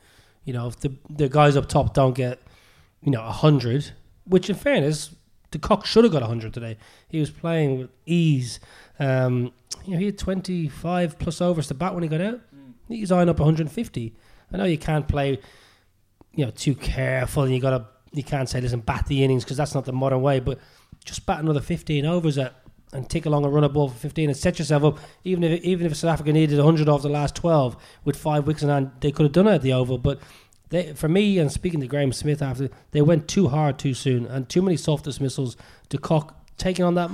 You 0.43 0.51
know, 0.51 0.67
if 0.67 0.77
the 0.81 0.97
the 1.09 1.29
guys 1.29 1.55
up 1.55 1.69
top 1.69 1.93
don't 1.93 2.13
get, 2.13 2.41
you 3.01 3.11
know, 3.11 3.21
hundred, 3.21 3.91
which 4.25 4.49
in 4.49 4.57
fairness, 4.57 5.15
De 5.55 5.59
Kock 5.59 5.85
should 5.85 6.03
have 6.03 6.11
got 6.11 6.21
hundred 6.21 6.53
today. 6.53 6.75
He 7.07 7.17
was 7.17 7.29
playing 7.29 7.79
with 7.79 7.89
ease. 8.05 8.59
Um, 8.99 9.53
you 9.85 9.93
know, 9.93 9.99
he 9.99 10.07
had 10.07 10.17
twenty 10.17 10.67
five 10.67 11.17
plus 11.17 11.39
overs 11.39 11.67
to 11.67 11.73
bat 11.73 11.93
when 11.93 12.03
he 12.03 12.09
got 12.09 12.19
out. 12.19 12.41
He's 12.89 13.09
eyeing 13.09 13.29
up 13.29 13.39
one 13.39 13.47
hundred 13.47 13.61
and 13.61 13.71
fifty. 13.71 14.13
I 14.51 14.57
know 14.57 14.65
you 14.65 14.77
can't 14.77 15.07
play, 15.07 15.39
you 16.33 16.43
know, 16.43 16.51
too 16.51 16.75
careful, 16.75 17.43
and 17.43 17.53
you 17.53 17.61
got 17.61 17.69
to 17.69 17.85
you 18.11 18.21
can't 18.21 18.49
say 18.49 18.59
listen 18.59 18.81
bat 18.81 19.05
the 19.07 19.23
innings 19.23 19.45
because 19.45 19.55
that's 19.55 19.73
not 19.73 19.85
the 19.85 19.93
modern 19.93 20.21
way. 20.21 20.41
But 20.41 20.59
just 21.05 21.25
bat 21.25 21.39
another 21.39 21.61
fifteen 21.61 22.05
overs 22.05 22.37
at 22.37 22.53
and 22.91 23.09
take 23.09 23.25
along 23.25 23.45
a 23.45 23.49
run 23.49 23.71
for 23.73 23.89
15 23.89 24.29
and 24.29 24.37
set 24.37 24.59
yourself 24.59 24.83
up. 24.83 24.99
Even 25.23 25.43
if 25.43 25.63
even 25.63 25.85
if 25.85 25.95
South 25.95 26.11
Africa 26.11 26.33
needed 26.33 26.57
100 26.57 26.89
off 26.89 27.01
the 27.01 27.09
last 27.09 27.35
12 27.35 27.77
with 28.03 28.17
five 28.17 28.45
wickets 28.45 28.63
in 28.63 28.69
hand, 28.69 28.91
they 28.99 29.11
could 29.11 29.23
have 29.23 29.33
done 29.33 29.47
it 29.47 29.55
at 29.55 29.61
the 29.61 29.73
Oval. 29.73 29.97
But 29.97 30.19
they, 30.69 30.93
for 30.93 31.07
me, 31.07 31.37
and 31.37 31.51
speaking 31.51 31.79
to 31.81 31.87
Graham 31.87 32.11
Smith 32.11 32.41
after, 32.41 32.69
they 32.91 33.01
went 33.01 33.27
too 33.27 33.49
hard 33.49 33.77
too 33.77 33.93
soon 33.93 34.25
and 34.25 34.49
too 34.49 34.61
many 34.61 34.77
soft 34.77 35.05
dismissals. 35.05 35.55
De 35.89 35.97
Kock 35.97 36.35
taking 36.57 36.85
on 36.85 36.95
that 36.95 37.11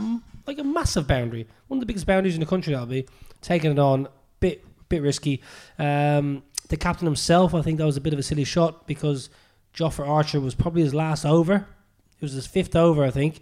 like 0.48 0.58
a 0.58 0.64
massive 0.64 1.08
boundary, 1.08 1.48
one 1.68 1.78
of 1.78 1.82
the 1.82 1.86
biggest 1.86 2.06
boundaries 2.06 2.36
in 2.36 2.40
the 2.40 2.46
country. 2.46 2.74
That'll 2.74 2.88
be 2.88 3.08
taking 3.42 3.72
it 3.72 3.80
on, 3.80 4.08
bit 4.40 4.64
bit 4.90 5.02
risky. 5.02 5.42
Um, 5.80 6.44
the 6.70 6.78
captain 6.78 7.06
himself, 7.06 7.54
I 7.54 7.62
think 7.62 7.78
that 7.78 7.86
was 7.86 7.98
a 7.98 8.02
bit 8.02 8.14
of 8.14 8.20
a 8.20 8.24
silly 8.24 8.44
shot 8.44 8.88
because 8.88 9.30
Jofra 9.74 10.08
Archer 10.08 10.40
was 10.40 10.56
probably 10.56 10.82
his 10.84 10.94
last 10.94 11.26
over. 11.26 11.56
It 11.56 12.22
was 12.22 12.34
his 12.34 12.48
fifth 12.48 12.76
over, 12.76 13.04
I 13.04 13.12
think. 13.12 13.42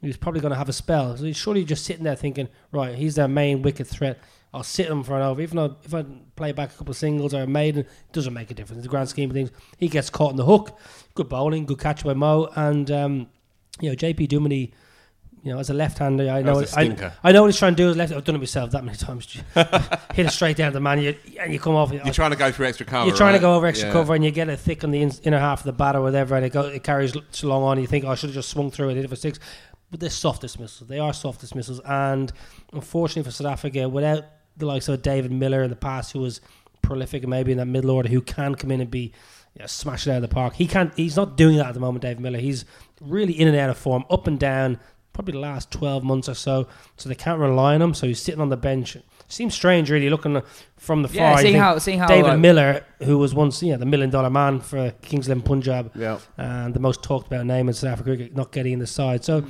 He 0.00 0.06
was 0.06 0.16
probably 0.16 0.40
going 0.40 0.52
to 0.52 0.58
have 0.58 0.68
a 0.68 0.72
spell. 0.72 1.16
So 1.16 1.24
he's 1.24 1.36
surely 1.36 1.64
just 1.64 1.84
sitting 1.84 2.04
there 2.04 2.16
thinking, 2.16 2.48
right, 2.72 2.94
he's 2.94 3.14
their 3.14 3.28
main 3.28 3.62
wicket 3.62 3.86
threat. 3.86 4.18
I'll 4.54 4.62
sit 4.62 4.86
him 4.86 5.02
for 5.02 5.16
an 5.16 5.22
over. 5.22 5.42
Even 5.42 5.56
though 5.56 5.76
if 5.84 5.92
I 5.92 6.04
play 6.36 6.52
back 6.52 6.72
a 6.72 6.76
couple 6.78 6.92
of 6.92 6.96
singles 6.96 7.34
or 7.34 7.42
a 7.42 7.46
maiden, 7.46 7.80
it 7.80 8.12
doesn't 8.12 8.32
make 8.32 8.50
a 8.50 8.54
difference. 8.54 8.78
In 8.78 8.82
the 8.82 8.88
grand 8.88 9.08
scheme 9.08 9.30
of 9.30 9.34
things, 9.34 9.50
he 9.78 9.88
gets 9.88 10.10
caught 10.10 10.30
in 10.30 10.36
the 10.36 10.44
hook. 10.44 10.78
Good 11.14 11.28
bowling, 11.28 11.66
good 11.66 11.80
catch 11.80 12.04
by 12.04 12.14
Mo. 12.14 12.48
And, 12.54 12.90
um, 12.90 13.26
you 13.80 13.90
know, 13.90 13.96
JP 13.96 14.28
Duminy, 14.28 14.72
you 15.42 15.52
know, 15.52 15.58
as 15.58 15.68
a 15.70 15.74
left-hander, 15.74 16.30
I 16.30 16.40
know 16.42 16.64
I. 16.74 17.10
I 17.22 17.32
know 17.32 17.42
what 17.42 17.48
he's 17.48 17.58
trying 17.58 17.74
to 17.74 17.82
do. 17.82 17.90
As 17.90 17.96
left, 17.96 18.12
I've 18.12 18.24
done 18.24 18.36
it 18.36 18.38
myself 18.38 18.70
that 18.70 18.84
many 18.84 18.96
times. 19.08 19.26
Hit 20.14 20.26
it 20.26 20.30
straight 20.30 20.56
down 20.56 20.72
the 20.72 20.80
man, 20.80 21.02
you, 21.02 21.14
and 21.38 21.52
you 21.52 21.58
come 21.60 21.74
off. 21.74 21.92
You're 21.92 22.14
trying 22.14 22.30
to 22.30 22.36
go 22.36 22.50
through 22.50 22.66
extra 22.66 22.86
cover. 22.86 23.06
You're 23.08 23.16
trying 23.16 23.32
right? 23.32 23.38
to 23.38 23.42
go 23.42 23.54
over 23.56 23.66
extra 23.66 23.88
Yeah. 23.88 23.92
cover, 23.92 24.14
and 24.14 24.24
you 24.24 24.30
get 24.30 24.48
it 24.48 24.56
thick 24.58 24.84
on 24.84 24.90
the 24.92 25.02
in, 25.02 25.10
inner 25.24 25.38
half 25.38 25.60
of 25.60 25.66
the 25.66 25.72
bat 25.72 25.96
or 25.96 26.00
whatever, 26.00 26.36
and 26.36 26.46
it, 26.46 26.52
go, 26.52 26.62
it 26.62 26.82
carries 26.82 27.12
so 27.32 27.48
long 27.48 27.62
on. 27.64 27.78
You 27.80 27.86
think, 27.88 28.04
oh, 28.04 28.10
I 28.10 28.14
should 28.14 28.30
have 28.30 28.34
just 28.34 28.50
swung 28.50 28.70
through 28.70 28.90
it, 28.90 28.94
hit 28.94 29.04
it 29.04 29.08
for 29.08 29.16
six. 29.16 29.38
But 29.90 30.00
they're 30.00 30.08
soft 30.10 30.40
dismissals. 30.40 30.88
They 30.88 30.98
are 30.98 31.12
soft 31.12 31.40
dismissals, 31.40 31.80
and 31.84 32.32
unfortunately 32.72 33.24
for 33.24 33.34
South 33.34 33.52
Africa, 33.52 33.86
without 33.88 34.24
the 34.56 34.66
likes 34.66 34.88
of 34.88 35.02
David 35.02 35.32
Miller 35.32 35.62
in 35.62 35.70
the 35.70 35.76
past, 35.76 36.12
who 36.12 36.20
was 36.20 36.40
prolific 36.82 37.22
and 37.22 37.30
maybe 37.30 37.52
in 37.52 37.58
that 37.58 37.66
middle 37.66 37.90
order, 37.90 38.08
who 38.08 38.20
can 38.20 38.54
come 38.54 38.70
in 38.70 38.80
and 38.80 38.90
be 38.90 39.12
you 39.54 39.60
know, 39.60 39.66
smash 39.66 40.06
it 40.06 40.10
out 40.10 40.16
of 40.16 40.22
the 40.22 40.28
park. 40.28 40.54
He 40.54 40.66
can't. 40.66 40.92
He's 40.96 41.16
not 41.16 41.36
doing 41.36 41.56
that 41.56 41.66
at 41.66 41.74
the 41.74 41.80
moment, 41.80 42.02
David 42.02 42.20
Miller. 42.20 42.38
He's 42.38 42.64
really 43.00 43.32
in 43.32 43.48
and 43.48 43.56
out 43.56 43.70
of 43.70 43.78
form, 43.78 44.04
up 44.10 44.26
and 44.26 44.38
down. 44.38 44.78
Probably 45.12 45.32
the 45.32 45.38
last 45.38 45.70
twelve 45.70 46.02
months 46.02 46.28
or 46.28 46.34
so. 46.34 46.66
So 46.96 47.08
they 47.08 47.14
can't 47.14 47.38
rely 47.38 47.76
on 47.76 47.82
him. 47.82 47.94
So 47.94 48.08
he's 48.08 48.20
sitting 48.20 48.40
on 48.40 48.48
the 48.48 48.56
bench. 48.56 48.96
Seems 49.28 49.54
strange, 49.54 49.90
really, 49.90 50.10
looking 50.10 50.42
from 50.76 51.02
the 51.02 51.08
far. 51.08 51.16
Yeah, 51.16 51.30
you 51.36 51.42
seeing 51.42 51.56
how 51.56 51.78
seeing 51.78 51.98
how 52.00 52.08
David 52.08 52.30
like, 52.30 52.40
Miller, 52.40 52.84
who 53.02 53.18
was 53.18 53.32
once 53.32 53.62
yeah, 53.62 53.76
the 53.76 53.86
million 53.86 54.10
dollar 54.10 54.28
man 54.28 54.60
for 54.60 54.90
Kings 55.02 55.26
Eleven 55.28 55.42
Punjab 55.42 55.92
Yeah. 55.94 56.18
and 56.36 56.74
the 56.74 56.80
most 56.80 57.02
talked 57.02 57.28
about 57.28 57.46
name 57.46 57.68
in 57.68 57.74
South 57.74 57.92
Africa 57.92 58.16
cricket, 58.16 58.36
not 58.36 58.50
getting 58.50 58.74
in 58.74 58.78
the 58.80 58.86
side. 58.86 59.24
So, 59.24 59.44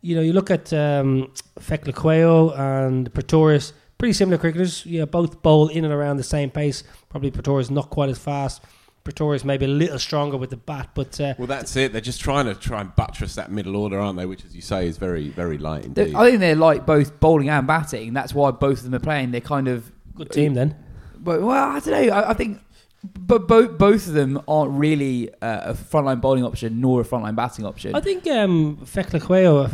you 0.00 0.16
know, 0.16 0.22
you 0.22 0.32
look 0.32 0.50
at 0.50 0.72
um, 0.72 1.30
Phehlukwayo 1.60 2.58
and 2.58 3.12
Pretorius, 3.12 3.74
pretty 4.02 4.12
similar 4.14 4.36
cricketers. 4.36 4.84
Yeah, 4.84 5.04
both 5.04 5.42
bowl 5.42 5.68
in 5.68 5.84
and 5.84 5.94
around 5.94 6.16
the 6.16 6.24
same 6.24 6.50
pace. 6.50 6.82
Probably 7.08 7.30
Pretorius 7.30 7.70
not 7.70 7.88
quite 7.88 8.08
as 8.08 8.18
fast. 8.18 8.60
Pretorius 9.04 9.44
maybe 9.44 9.64
a 9.64 9.68
little 9.68 10.00
stronger 10.00 10.36
with 10.36 10.50
the 10.50 10.56
bat, 10.56 10.90
but 10.92 11.20
uh, 11.20 11.34
Well, 11.38 11.46
that's 11.46 11.76
it. 11.76 11.92
They're 11.92 12.00
just 12.00 12.20
trying 12.20 12.46
to 12.46 12.56
try 12.56 12.80
and 12.80 12.92
buttress 12.96 13.36
that 13.36 13.52
middle 13.52 13.76
order, 13.76 14.00
aren't 14.00 14.18
they? 14.18 14.26
Which, 14.26 14.44
as 14.44 14.56
you 14.56 14.60
say, 14.60 14.88
is 14.88 14.98
very, 14.98 15.28
very 15.28 15.56
light 15.56 15.84
indeed. 15.84 16.16
I 16.16 16.26
think 16.30 16.40
they're 16.40 16.56
like 16.56 16.84
both 16.84 17.20
bowling 17.20 17.48
and 17.48 17.64
batting. 17.64 18.12
That's 18.12 18.34
why 18.34 18.50
both 18.50 18.78
of 18.78 18.84
them 18.86 18.94
are 18.96 18.98
playing. 18.98 19.30
They're 19.30 19.40
kind 19.40 19.68
of 19.68 19.92
good 20.16 20.32
team 20.32 20.54
then. 20.54 20.74
But 21.16 21.40
well, 21.40 21.76
I 21.76 21.78
don't 21.78 22.08
know. 22.08 22.12
I, 22.12 22.30
I 22.30 22.34
think, 22.34 22.60
but 23.04 23.48
both 23.48 23.78
both 23.78 24.06
of 24.06 24.12
them 24.14 24.40
aren't 24.46 24.70
really 24.72 25.28
uh, 25.42 25.72
a 25.72 25.74
frontline 25.74 26.20
bowling 26.20 26.44
option 26.44 26.80
nor 26.80 27.00
a 27.00 27.04
frontline 27.04 27.34
batting 27.34 27.64
option. 27.66 27.94
I 27.96 28.00
think 28.00 28.26
um, 28.28 28.76
Phehlukwayo, 28.84 29.66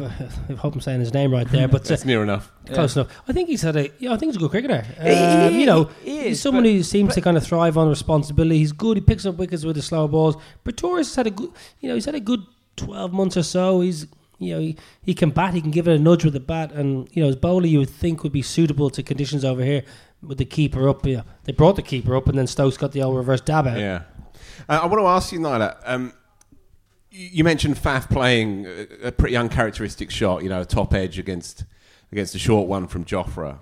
I 0.51 0.55
hope 0.55 0.75
I'm 0.75 0.81
saying 0.81 1.01
his 1.01 1.13
name 1.13 1.33
right 1.33 1.47
there, 1.51 1.69
but 1.69 1.83
uh, 1.83 1.89
That's 1.89 2.05
near 2.07 2.23
enough. 2.23 2.51
Close 2.67 2.97
enough. 2.97 3.09
I 3.29 3.33
think 3.33 3.49
he's 3.49 3.63
had 3.63 3.77
a. 3.77 3.91
Yeah, 3.99 4.13
I 4.13 4.17
think 4.17 4.31
he's 4.33 4.37
a 4.37 4.39
good 4.41 4.51
cricketer. 4.51 4.81
He- 5.03 5.09
he- 5.09 5.15
Um, 5.15 5.55
you 5.55 5.67
know, 5.67 5.91
he 6.03 6.29
he's 6.29 6.41
someone 6.41 6.65
but- 6.65 6.71
who 6.71 6.83
seems 6.83 7.09
but- 7.09 7.15
to 7.17 7.21
kind 7.21 7.37
of 7.37 7.45
thrive 7.47 7.77
on 7.77 7.89
responsibility. 7.89 8.59
He's 8.59 8.73
good. 8.73 8.97
He 8.97 9.01
picks 9.03 9.27
up 9.27 9.37
wickets 9.37 9.65
with 9.65 9.77
the 9.77 9.83
slow 9.83 10.09
balls. 10.09 10.37
Pretorius 10.65 11.09
has 11.09 11.17
had 11.17 11.27
a 11.27 11.31
good. 11.31 11.51
You 11.81 11.89
know, 11.91 11.95
he's 11.97 12.07
had 12.07 12.15
a 12.15 12.21
good 12.21 12.41
twelve 12.77 13.13
months 13.13 13.37
or 13.37 13.43
so. 13.43 13.81
He's. 13.83 14.07
You 14.41 14.55
know, 14.55 14.61
he, 14.61 14.77
he 15.03 15.15
can 15.15 15.31
bat. 15.31 15.53
He 15.53 15.61
can 15.61 15.73
give 15.73 15.89
it 15.89 15.97
a 15.97 15.99
nudge 15.99 16.25
with 16.25 16.33
the 16.33 16.39
bat, 16.39 16.71
and 16.71 17.09
you 17.13 17.21
know, 17.21 17.27
his 17.27 17.35
bowler 17.35 17.67
you 17.67 17.81
would 17.81 17.91
think 17.91 18.23
would 18.23 18.31
be 18.31 18.41
suitable 18.43 18.89
to 18.91 19.03
conditions 19.03 19.45
over 19.45 19.65
here 19.65 19.83
with 20.23 20.39
the 20.39 20.45
keeper 20.45 20.89
up. 20.89 21.05
Yeah, 21.07 21.23
they 21.45 21.53
brought 21.53 21.77
the 21.77 21.83
keeper 21.83 22.17
up, 22.17 22.29
and 22.29 22.39
then 22.39 22.47
Stokes 22.47 22.77
got 22.77 22.93
the 22.93 23.03
old 23.03 23.17
reverse 23.17 23.41
dab 23.41 23.67
out. 23.67 23.79
Yeah. 23.79 24.03
Uh, 24.69 24.81
I 24.83 24.87
want 24.87 25.01
to 25.01 25.07
ask 25.07 25.33
you, 25.33 25.39
Niall. 25.39 25.77
Um, 25.85 26.13
you 27.11 27.43
mentioned 27.45 27.77
Faf 27.77 28.09
playing 28.09 28.67
a, 28.67 29.09
a 29.09 29.13
pretty 29.13 29.37
uncharacteristic 29.37 30.11
shot. 30.11 30.43
You 30.43 30.49
know, 30.49 30.61
a 30.61 30.65
top 30.65 30.95
edge 30.95 31.19
against 31.19 31.65
against 32.13 32.35
a 32.35 32.39
short 32.39 32.69
one 32.69 32.87
from 32.87 33.05
Jofra. 33.05 33.59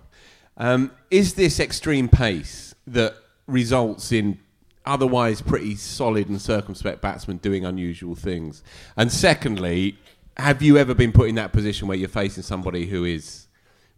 Um, 0.57 0.93
is 1.11 1.35
this 1.35 1.61
extreme 1.61 2.09
pace 2.09 2.75
that 2.87 3.15
results 3.47 4.13
in 4.13 4.39
otherwise 4.85 5.43
pretty 5.43 5.75
solid 5.75 6.29
and 6.29 6.41
circumspect 6.41 7.01
batsmen 7.03 7.39
doing 7.39 7.65
unusual 7.65 8.15
things? 8.15 8.63
And 8.97 9.13
secondly, 9.13 9.99
have 10.37 10.63
you 10.63 10.79
ever 10.79 10.95
been 10.95 11.13
put 11.13 11.29
in 11.29 11.35
that 11.37 11.53
position 11.53 11.89
where 11.89 11.97
you're 11.97 12.09
facing 12.09 12.43
somebody 12.43 12.87
who 12.87 13.05
is 13.05 13.49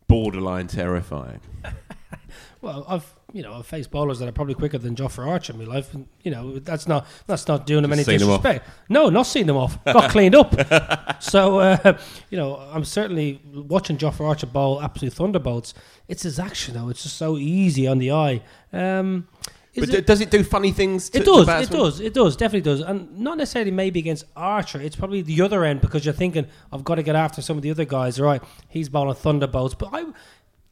borderline 0.08 0.66
terrifying? 0.66 1.40
Well, 2.60 2.84
I've 2.88 3.14
you 3.32 3.42
know 3.42 3.54
I've 3.54 3.66
faced 3.66 3.90
bowlers 3.90 4.18
that 4.18 4.28
are 4.28 4.32
probably 4.32 4.54
quicker 4.54 4.78
than 4.78 4.94
Jofra 4.96 5.26
Archer 5.28 5.52
in 5.52 5.58
my 5.60 5.64
life, 5.64 5.94
and 5.94 6.06
you 6.24 6.30
know 6.30 6.58
that's 6.58 6.88
not 6.88 7.06
that's 7.26 7.46
not 7.46 7.66
doing 7.66 7.82
them 7.82 7.90
Just 7.92 8.08
any 8.08 8.18
seen 8.18 8.26
them 8.28 8.36
disrespect. 8.36 8.68
No, 8.88 9.10
not 9.10 9.24
seeing 9.26 9.46
them 9.46 9.56
off. 9.56 9.82
Got 9.84 10.10
cleaned 10.16 10.34
up. 10.34 11.22
So 11.22 11.60
uh, 11.60 11.98
you 12.30 12.36
know 12.38 12.56
I'm 12.56 12.84
certainly 12.84 13.40
watching 13.54 13.96
Jofra 13.96 14.26
Archer 14.26 14.46
bowl 14.46 14.82
absolute 14.82 15.12
thunderbolts. 15.12 15.74
It's 16.08 16.22
his 16.24 16.38
action 16.38 16.74
though; 16.74 16.88
it's 16.88 17.02
just 17.04 17.16
so 17.16 17.36
easy 17.38 17.86
on 17.86 17.98
the 17.98 18.10
eye. 18.12 18.42
Um, 18.72 19.28
But 19.76 19.90
it- 19.94 20.06
does 20.06 20.20
it 20.20 20.30
do 20.32 20.42
funny 20.42 20.72
things? 20.72 21.10
To, 21.10 21.18
it 21.18 21.24
does. 21.24 21.48
It 21.48 21.70
does. 21.70 22.00
It 22.00 22.14
does. 22.14 22.34
Definitely 22.36 22.62
does. 22.62 22.80
And 22.80 23.16
not 23.20 23.38
necessarily 23.38 23.70
maybe 23.70 24.00
against 24.00 24.24
Archer. 24.34 24.80
It's 24.80 24.96
probably 24.96 25.22
the 25.22 25.40
other 25.42 25.64
end 25.64 25.80
because 25.80 26.04
you're 26.04 26.14
thinking 26.14 26.46
I've 26.72 26.82
got 26.82 26.96
to 26.96 27.04
get 27.04 27.14
after 27.14 27.40
some 27.42 27.56
of 27.56 27.62
the 27.62 27.70
other 27.70 27.84
guys. 27.84 28.18
Right? 28.20 28.42
He's 28.68 28.88
bowling 28.88 29.14
thunderbolts, 29.14 29.74
but 29.74 29.90
I, 29.92 30.06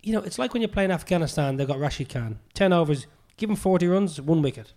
you 0.06 0.12
know, 0.12 0.20
it's 0.20 0.38
like 0.38 0.52
when 0.54 0.62
you're 0.62 0.68
playing 0.68 0.90
Afghanistan. 0.92 1.56
They've 1.56 1.66
got 1.66 1.78
Rashid 1.80 2.08
Khan, 2.08 2.38
ten 2.54 2.72
overs, 2.72 3.06
give 3.36 3.50
him 3.50 3.56
forty 3.56 3.86
runs, 3.88 4.20
one 4.20 4.40
wicket. 4.40 4.72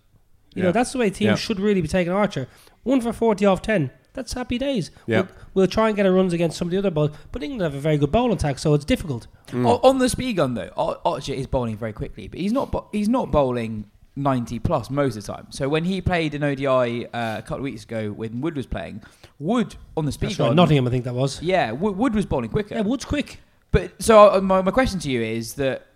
You 0.54 0.60
Yeah. 0.62 0.66
know, 0.68 0.72
that's 0.72 0.90
the 0.92 0.98
way 0.98 1.08
teams 1.10 1.20
Yeah. 1.28 1.34
should 1.36 1.60
really 1.60 1.80
be 1.80 1.88
taking 1.88 2.12
Archer. 2.12 2.48
One 2.82 3.00
for 3.00 3.12
forty 3.12 3.46
off 3.46 3.62
ten. 3.62 3.90
That's 4.12 4.32
happy 4.32 4.58
days. 4.58 4.90
Yeah. 5.06 5.20
We'll, 5.20 5.28
we'll 5.54 5.66
try 5.68 5.86
and 5.86 5.96
get 5.96 6.04
a 6.04 6.10
runs 6.10 6.32
against 6.32 6.56
some 6.58 6.66
of 6.66 6.72
the 6.72 6.78
other 6.78 6.90
bowlers, 6.90 7.12
but 7.30 7.44
England 7.44 7.62
have 7.62 7.76
a 7.76 7.80
very 7.80 7.96
good 7.96 8.10
bowling 8.10 8.32
attack, 8.32 8.58
so 8.58 8.74
it's 8.74 8.84
difficult. 8.84 9.28
O- 9.54 9.78
on 9.88 9.98
the 9.98 10.08
speed 10.08 10.34
gun 10.34 10.54
though, 10.54 10.70
Ar- 10.76 10.98
Archer 11.04 11.32
is 11.32 11.46
bowling 11.46 11.76
very 11.76 11.92
quickly, 11.92 12.26
but 12.26 12.40
he's 12.40 12.52
not. 12.52 12.72
Bo- 12.72 12.88
he's 12.90 13.08
not 13.08 13.30
bowling 13.30 13.84
ninety 14.16 14.58
plus 14.58 14.90
most 14.90 15.16
of 15.16 15.24
the 15.24 15.32
time. 15.32 15.46
So 15.50 15.68
when 15.68 15.84
he 15.84 16.00
played 16.00 16.34
an 16.34 16.42
ODI 16.42 17.06
uh, 17.06 17.38
a 17.38 17.42
couple 17.42 17.58
of 17.58 17.62
weeks 17.62 17.84
ago 17.84 18.10
when 18.10 18.40
Wood 18.40 18.56
was 18.56 18.66
playing, 18.66 19.02
Wood 19.38 19.76
on 19.96 20.04
the 20.06 20.12
speed 20.12 20.30
That's 20.30 20.40
right. 20.40 20.46
gun, 20.48 20.56
Nottingham, 20.56 20.88
I 20.88 20.90
think 20.90 21.04
that 21.04 21.14
was. 21.14 21.40
yeah, 21.40 21.70
Wood, 21.70 21.96
Wood 21.96 22.14
was 22.16 22.26
bowling 22.26 22.50
quicker. 22.50 22.74
Yeah, 22.74 22.80
Wood's 22.80 23.04
quick. 23.04 23.38
But 23.72 24.02
so 24.02 24.32
uh, 24.34 24.40
my, 24.40 24.62
my 24.62 24.70
question 24.70 24.98
to 25.00 25.10
you 25.10 25.22
is 25.22 25.54
that 25.54 25.86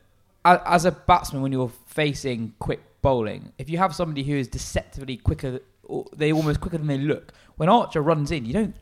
as 0.45 0.85
a 0.85 0.93
batsman, 0.93 1.43
when 1.43 1.53
you're 1.53 1.73
facing 1.87 2.53
quick 2.59 2.81
bowling, 3.03 3.53
if 3.59 3.69
you 3.71 3.79
have 3.79 3.95
somebody 3.95 4.23
who 4.23 4.37
is 4.37 4.47
deceptively 4.49 5.17
quicker, 5.17 5.61
or 5.83 6.05
they 6.15 6.33
almost 6.33 6.61
quicker 6.61 6.79
than 6.79 6.87
they 6.87 6.99
look, 6.99 7.33
when 7.57 7.69
Archer 7.69 8.03
runs 8.03 8.31
in, 8.31 8.45
you 8.45 8.53
don't. 8.53 8.77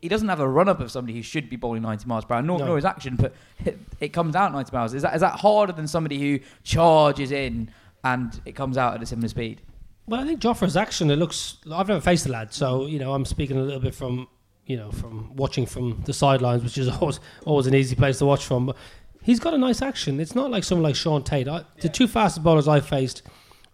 He 0.00 0.08
doesn't 0.08 0.28
have 0.28 0.38
a 0.38 0.48
run 0.48 0.68
up 0.68 0.78
of 0.78 0.90
somebody 0.90 1.14
who 1.16 1.22
should 1.22 1.50
be 1.50 1.56
bowling 1.56 1.82
90 1.82 2.06
miles 2.06 2.24
per 2.24 2.34
hour, 2.34 2.42
nor, 2.42 2.60
No. 2.60 2.66
nor 2.66 2.76
his 2.76 2.84
action, 2.84 3.16
but 3.16 3.34
it, 3.64 3.76
it 3.98 4.08
comes 4.12 4.36
out 4.36 4.52
90 4.52 4.70
miles. 4.72 4.94
Is 4.94 5.02
that 5.02 5.14
is 5.14 5.20
that 5.20 5.40
harder 5.40 5.72
than 5.72 5.88
somebody 5.88 6.18
who 6.20 6.38
charges 6.62 7.32
in 7.32 7.70
and 8.04 8.40
it 8.44 8.52
comes 8.54 8.76
out 8.78 8.94
at 8.94 9.02
a 9.02 9.06
similar 9.06 9.28
speed? 9.28 9.62
Well, 10.06 10.20
I 10.20 10.24
think 10.26 10.40
Jofra's 10.40 10.76
action. 10.76 11.10
It 11.10 11.16
looks. 11.16 11.56
I've 11.72 11.88
never 11.88 12.00
faced 12.00 12.24
the 12.24 12.30
lad, 12.30 12.52
so 12.54 12.86
you 12.86 12.98
know 13.00 13.14
I'm 13.14 13.24
speaking 13.24 13.56
a 13.56 13.62
little 13.62 13.80
bit 13.80 13.94
from 13.94 14.28
you 14.70 14.76
know 14.76 14.90
from 14.92 15.34
watching 15.34 15.66
from 15.66 16.02
the 16.06 16.12
sidelines, 16.12 16.62
which 16.62 16.78
is 16.78 16.88
always 17.00 17.20
always 17.44 17.66
an 17.66 17.74
easy 17.74 17.96
place 17.96 18.18
to 18.18 18.26
watch 18.26 18.44
from. 18.44 18.66
But 18.66 18.76
he's 19.22 19.40
got 19.40 19.52
a 19.52 19.58
nice 19.58 19.82
action. 19.82 20.20
It's 20.20 20.34
not 20.34 20.50
like 20.50 20.64
someone 20.64 20.84
like 20.84 20.94
Shaun 20.94 21.22
Tait. 21.24 21.48
I, 21.48 21.64
The 21.80 21.88
two 21.88 22.06
fastest 22.06 22.44
bowlers 22.44 22.68
I 22.68 22.80
faced 22.80 23.22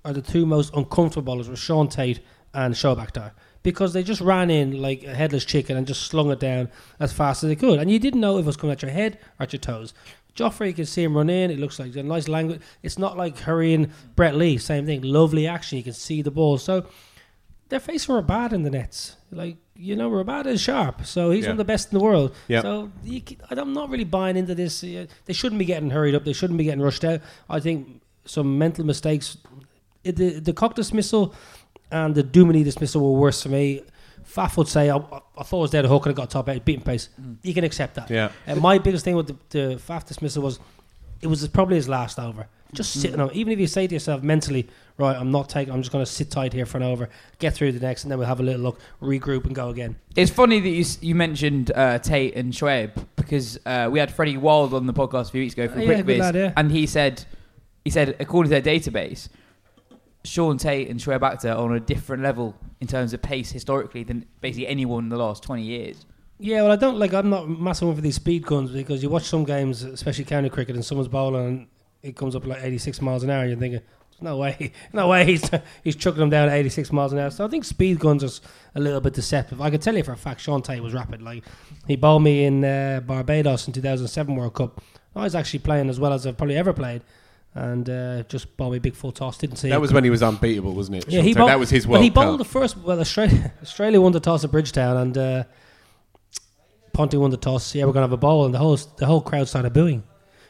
are 0.04 0.12
the 0.12 0.22
two 0.22 0.46
most 0.46 0.74
uncomfortable 0.74 1.22
bowlers 1.22 1.48
were 1.48 1.56
Shaun 1.56 1.88
Tait 1.88 2.20
and 2.54 2.74
Shoaib 2.74 3.04
Akhtar 3.04 3.32
because 3.62 3.92
they 3.92 4.02
just 4.02 4.20
ran 4.20 4.48
in 4.50 4.80
like 4.80 5.02
a 5.02 5.14
headless 5.14 5.44
chicken 5.44 5.76
and 5.76 5.86
just 5.86 6.02
slung 6.02 6.30
it 6.30 6.40
down 6.40 6.70
as 7.00 7.12
fast 7.12 7.42
as 7.44 7.48
they 7.48 7.56
could, 7.56 7.78
and 7.78 7.90
you 7.90 7.98
didn't 7.98 8.20
know 8.20 8.38
if 8.38 8.44
it 8.44 8.46
was 8.46 8.56
coming 8.56 8.72
at 8.72 8.82
your 8.82 8.92
head 8.92 9.18
or 9.38 9.42
at 9.42 9.52
your 9.52 9.60
toes. 9.60 9.92
Jofra, 10.34 10.66
you 10.66 10.74
can 10.74 10.84
see 10.84 11.02
him 11.02 11.16
run 11.16 11.30
in. 11.30 11.50
It 11.50 11.58
looks 11.58 11.78
like 11.78 11.96
a 11.96 12.02
nice 12.02 12.28
language. 12.28 12.60
It's 12.82 12.98
not 12.98 13.16
like 13.16 13.38
hurrying 13.38 13.90
Brett 14.16 14.36
Lee. 14.36 14.58
Same 14.58 14.84
thing. 14.84 15.00
Lovely 15.00 15.46
action. 15.46 15.78
You 15.78 15.84
can 15.84 15.94
see 15.94 16.20
the 16.20 16.30
ball. 16.30 16.58
So 16.58 16.86
they're 17.70 17.80
facing 17.80 18.20
bad 18.22 18.52
in 18.52 18.62
the 18.62 18.70
nets. 18.70 19.16
Like 19.30 19.56
you 19.78 19.96
know, 19.96 20.10
Rabada 20.10 20.46
is 20.46 20.60
sharp. 20.60 21.04
So 21.06 21.30
he's 21.30 21.44
Yeah. 21.44 21.50
one 21.50 21.54
of 21.54 21.58
the 21.58 21.64
best 21.72 21.92
in 21.92 21.98
the 21.98 22.04
world. 22.04 22.34
Yeah. 22.48 22.62
So 22.62 22.90
you, 23.04 23.20
c- 23.26 23.38
I'm 23.50 23.72
not 23.72 23.90
really 23.90 24.04
buying 24.04 24.36
into 24.36 24.54
this. 24.54 24.80
They 24.80 25.32
shouldn't 25.32 25.58
be 25.58 25.64
getting 25.64 25.90
hurried 25.90 26.14
up. 26.14 26.24
They 26.24 26.32
shouldn't 26.32 26.58
be 26.58 26.64
getting 26.64 26.80
rushed 26.82 27.04
out. 27.04 27.20
I 27.48 27.60
think 27.60 28.00
some 28.24 28.58
mental 28.58 28.84
mistakes. 28.84 29.36
The 30.02 30.40
De 30.40 30.52
Kock 30.52 30.74
dismissal 30.74 31.34
and 31.90 32.14
the 32.14 32.22
Duminy 32.22 32.64
dismissal 32.64 33.00
were 33.02 33.18
worse 33.18 33.42
for 33.42 33.48
me. 33.48 33.82
Faf 34.24 34.56
would 34.56 34.68
say, 34.68 34.90
I, 34.90 34.96
I 34.96 35.42
thought 35.44 35.58
it 35.58 35.60
was 35.62 35.70
there 35.70 35.82
the 35.82 35.88
hook 35.88 36.06
and 36.06 36.12
I 36.14 36.16
got 36.16 36.30
top 36.30 36.48
eight, 36.48 36.64
beating 36.64 36.82
pace. 36.82 37.08
Mm. 37.20 37.36
You 37.42 37.54
can 37.54 37.62
accept 37.64 37.94
that. 37.94 38.10
Yeah. 38.10 38.30
And 38.46 38.60
my 38.60 38.78
biggest 38.78 39.04
thing 39.04 39.14
with 39.16 39.28
the, 39.28 39.36
the 39.50 39.74
Faf 39.76 40.04
dismissal 40.06 40.42
was 40.42 40.58
it 41.22 41.28
was 41.28 41.46
probably 41.48 41.76
his 41.76 41.88
last 41.88 42.18
over. 42.18 42.48
Just 42.76 43.00
sitting 43.00 43.18
on, 43.20 43.30
even 43.32 43.52
if 43.52 43.58
you 43.58 43.66
say 43.66 43.86
to 43.86 43.94
yourself 43.94 44.22
mentally, 44.22 44.68
right, 44.98 45.16
I'm 45.16 45.30
not 45.30 45.48
taking, 45.48 45.72
I'm 45.72 45.80
just 45.82 45.90
going 45.92 46.04
to 46.04 46.10
sit 46.10 46.30
tight 46.30 46.52
here 46.52 46.66
for 46.66 46.76
an 46.78 46.84
over, 46.84 47.08
get 47.38 47.54
through 47.54 47.72
the 47.72 47.80
next, 47.80 48.04
and 48.04 48.10
then 48.10 48.18
we'll 48.18 48.28
have 48.28 48.40
a 48.40 48.42
little 48.42 48.60
look, 48.60 48.80
regroup, 49.02 49.44
and 49.46 49.54
go 49.54 49.68
again. 49.70 49.96
It's 50.14 50.30
funny 50.30 50.60
that 50.60 50.68
you 50.68 50.84
you 51.00 51.14
mentioned 51.14 51.72
uh, 51.74 51.98
Tait 51.98 52.34
and 52.36 52.52
Shoaib 52.52 52.92
because 53.16 53.58
uh, 53.66 53.88
we 53.90 53.98
had 53.98 54.12
Freddie 54.12 54.36
Wilde 54.36 54.74
on 54.74 54.86
the 54.86 54.92
podcast 54.92 55.28
a 55.28 55.32
few 55.32 55.40
weeks 55.42 55.54
ago 55.54 55.68
for 55.68 55.78
Oh, 55.78 55.82
yeah, 55.82 56.02
Quick 56.02 56.18
yeah. 56.34 56.52
and 56.56 56.70
he 56.70 56.86
said 56.86 57.24
he 57.84 57.90
said 57.90 58.16
according 58.20 58.50
to 58.52 58.60
their 58.60 58.74
database, 58.78 59.28
Shaun 60.24 60.58
Tait 60.58 60.88
and 60.88 60.98
Shoaib 61.00 61.20
Akhtar 61.20 61.52
are 61.56 61.58
on 61.58 61.74
a 61.74 61.80
different 61.80 62.22
level 62.22 62.54
in 62.80 62.86
terms 62.86 63.12
of 63.12 63.22
pace 63.22 63.50
historically 63.52 64.02
than 64.02 64.26
basically 64.40 64.66
anyone 64.66 65.04
in 65.04 65.08
the 65.10 65.16
last 65.16 65.42
twenty 65.42 65.62
years. 65.62 66.04
Yeah, 66.38 66.62
well, 66.62 66.72
I 66.72 66.76
don't 66.76 66.98
like. 66.98 67.14
I'm 67.14 67.30
not 67.30 67.48
massive 67.48 67.88
one 67.88 67.96
for 67.96 68.02
these 68.02 68.16
speed 68.16 68.44
guns 68.44 68.70
because 68.70 69.02
you 69.02 69.08
watch 69.08 69.24
some 69.24 69.44
games, 69.44 69.82
especially 69.84 70.24
county 70.24 70.50
cricket, 70.50 70.74
and 70.74 70.84
someone's 70.84 71.08
bowling 71.08 71.46
and 71.46 71.66
it 72.06 72.16
comes 72.16 72.36
up 72.36 72.46
like 72.46 72.62
86 72.62 73.00
miles 73.02 73.22
an 73.22 73.30
hour. 73.30 73.40
And 73.42 73.50
you're 73.50 73.58
thinking, 73.58 73.80
there's 74.10 74.22
no 74.22 74.36
way, 74.36 74.72
no 74.92 75.08
way 75.08 75.24
he's 75.24 75.48
he's 75.84 75.96
chucking 75.96 76.20
them 76.20 76.30
down 76.30 76.48
at 76.48 76.54
86 76.54 76.92
miles 76.92 77.12
an 77.12 77.18
hour. 77.18 77.30
So 77.30 77.44
I 77.44 77.48
think 77.48 77.64
speed 77.64 77.98
guns 77.98 78.22
are 78.24 78.30
a 78.74 78.80
little 78.80 79.00
bit 79.00 79.12
deceptive. 79.14 79.60
I 79.60 79.70
can 79.70 79.80
tell 79.80 79.96
you 79.96 80.02
for 80.04 80.12
a 80.12 80.16
fact, 80.16 80.40
Shaun 80.40 80.62
Tait 80.62 80.82
was 80.82 80.94
rapid. 80.94 81.22
Like 81.22 81.44
he 81.86 81.96
bowled 81.96 82.22
me 82.22 82.44
in 82.44 82.64
uh, 82.64 83.00
Barbados 83.06 83.66
in 83.66 83.72
2007 83.72 84.34
World 84.34 84.54
Cup. 84.54 84.82
I 85.14 85.22
was 85.24 85.34
actually 85.34 85.60
playing 85.60 85.88
as 85.88 85.98
well 85.98 86.12
as 86.12 86.26
I've 86.26 86.36
probably 86.36 86.56
ever 86.56 86.74
played, 86.74 87.00
and 87.54 87.88
uh, 87.88 88.22
just 88.24 88.54
bowled 88.58 88.72
me 88.72 88.78
a 88.78 88.80
big 88.82 88.94
full 88.94 89.12
toss. 89.12 89.38
Didn't 89.38 89.56
see 89.56 89.70
That 89.70 89.80
was 89.80 89.92
when 89.92 90.04
he 90.04 90.10
was 90.10 90.22
unbeatable, 90.22 90.74
wasn't 90.74 90.98
it? 90.98 91.08
yeah, 91.08 91.22
he 91.22 91.32
bowled, 91.32 91.48
that 91.48 91.58
was 91.58 91.70
his 91.70 91.86
World 91.86 92.04
he 92.04 92.10
bowled 92.10 92.38
Cup. 92.38 92.46
the 92.46 92.52
first. 92.52 92.76
Well, 92.76 93.00
Australia 93.00 93.52
Australia 93.62 94.00
won 94.00 94.12
the 94.12 94.20
toss 94.20 94.44
at 94.44 94.50
Bridgetown, 94.50 94.96
and 94.98 95.16
uh, 95.18 95.44
Ponty 96.92 97.16
won 97.16 97.30
the 97.30 97.36
toss. 97.36 97.74
Yeah, 97.74 97.84
we're 97.84 97.92
gonna 97.92 98.04
have 98.04 98.12
a 98.12 98.16
bowl, 98.18 98.44
and 98.44 98.54
the 98.54 98.58
whole 98.58 98.76
the 98.76 99.06
whole 99.06 99.20
crowd 99.20 99.48
started 99.48 99.72
booing 99.72 100.02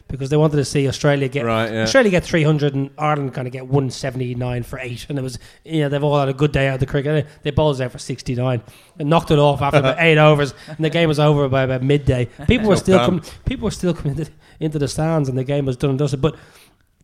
because 0.09 0.31
they 0.31 0.37
wanted 0.37 0.57
to 0.57 0.65
see 0.65 0.87
Australia 0.89 1.29
get 1.29 1.45
Right, 1.45 1.73
yeah. 1.73 1.83
Australia 1.83 2.11
get 2.11 2.25
three 2.25 2.43
hundred 2.43 2.75
and 2.75 2.91
Ireland 2.99 3.35
kind 3.35 3.47
of 3.47 3.53
get 3.53 3.67
one 3.67 3.91
seventy 3.91 4.35
nine 4.35 4.63
for 4.63 4.79
eight, 4.79 5.07
and 5.09 5.19
it 5.19 5.23
was 5.23 5.39
you 5.65 5.81
know 5.81 5.89
they've 5.89 6.03
all 6.03 6.19
had 6.19 6.29
a 6.29 6.35
good 6.35 6.53
day 6.53 6.69
out 6.69 6.75
of 6.75 6.81
the 6.81 6.87
cricket. 6.87 7.27
They 7.43 7.51
bowled 7.51 7.81
out 7.81 7.93
for 7.93 7.99
sixty 7.99 8.35
nine 8.35 8.63
and 8.99 9.11
knocked 9.11 9.31
it 9.31 9.39
off 9.39 9.63
after 9.63 9.79
about 9.79 9.97
eight 10.01 10.19
overs, 10.19 10.55
and 10.69 10.79
the 10.79 10.91
game 10.91 11.09
was 11.09 11.19
over 11.19 11.49
by 11.49 11.63
about 11.63 11.83
midday. 11.83 12.27
People 12.47 12.69
were 12.69 12.77
still 12.77 12.99
coming. 12.99 13.23
People 13.45 13.65
were 13.65 13.71
still 13.71 13.95
coming 13.95 14.19
into, 14.19 14.31
into 14.61 14.79
the 14.79 14.89
stands, 14.89 15.29
and 15.29 15.37
the 15.37 15.45
game 15.45 15.67
was 15.67 15.77
done 15.77 15.91
and 15.91 15.99
dusted. 15.99 16.21
But 16.21 16.37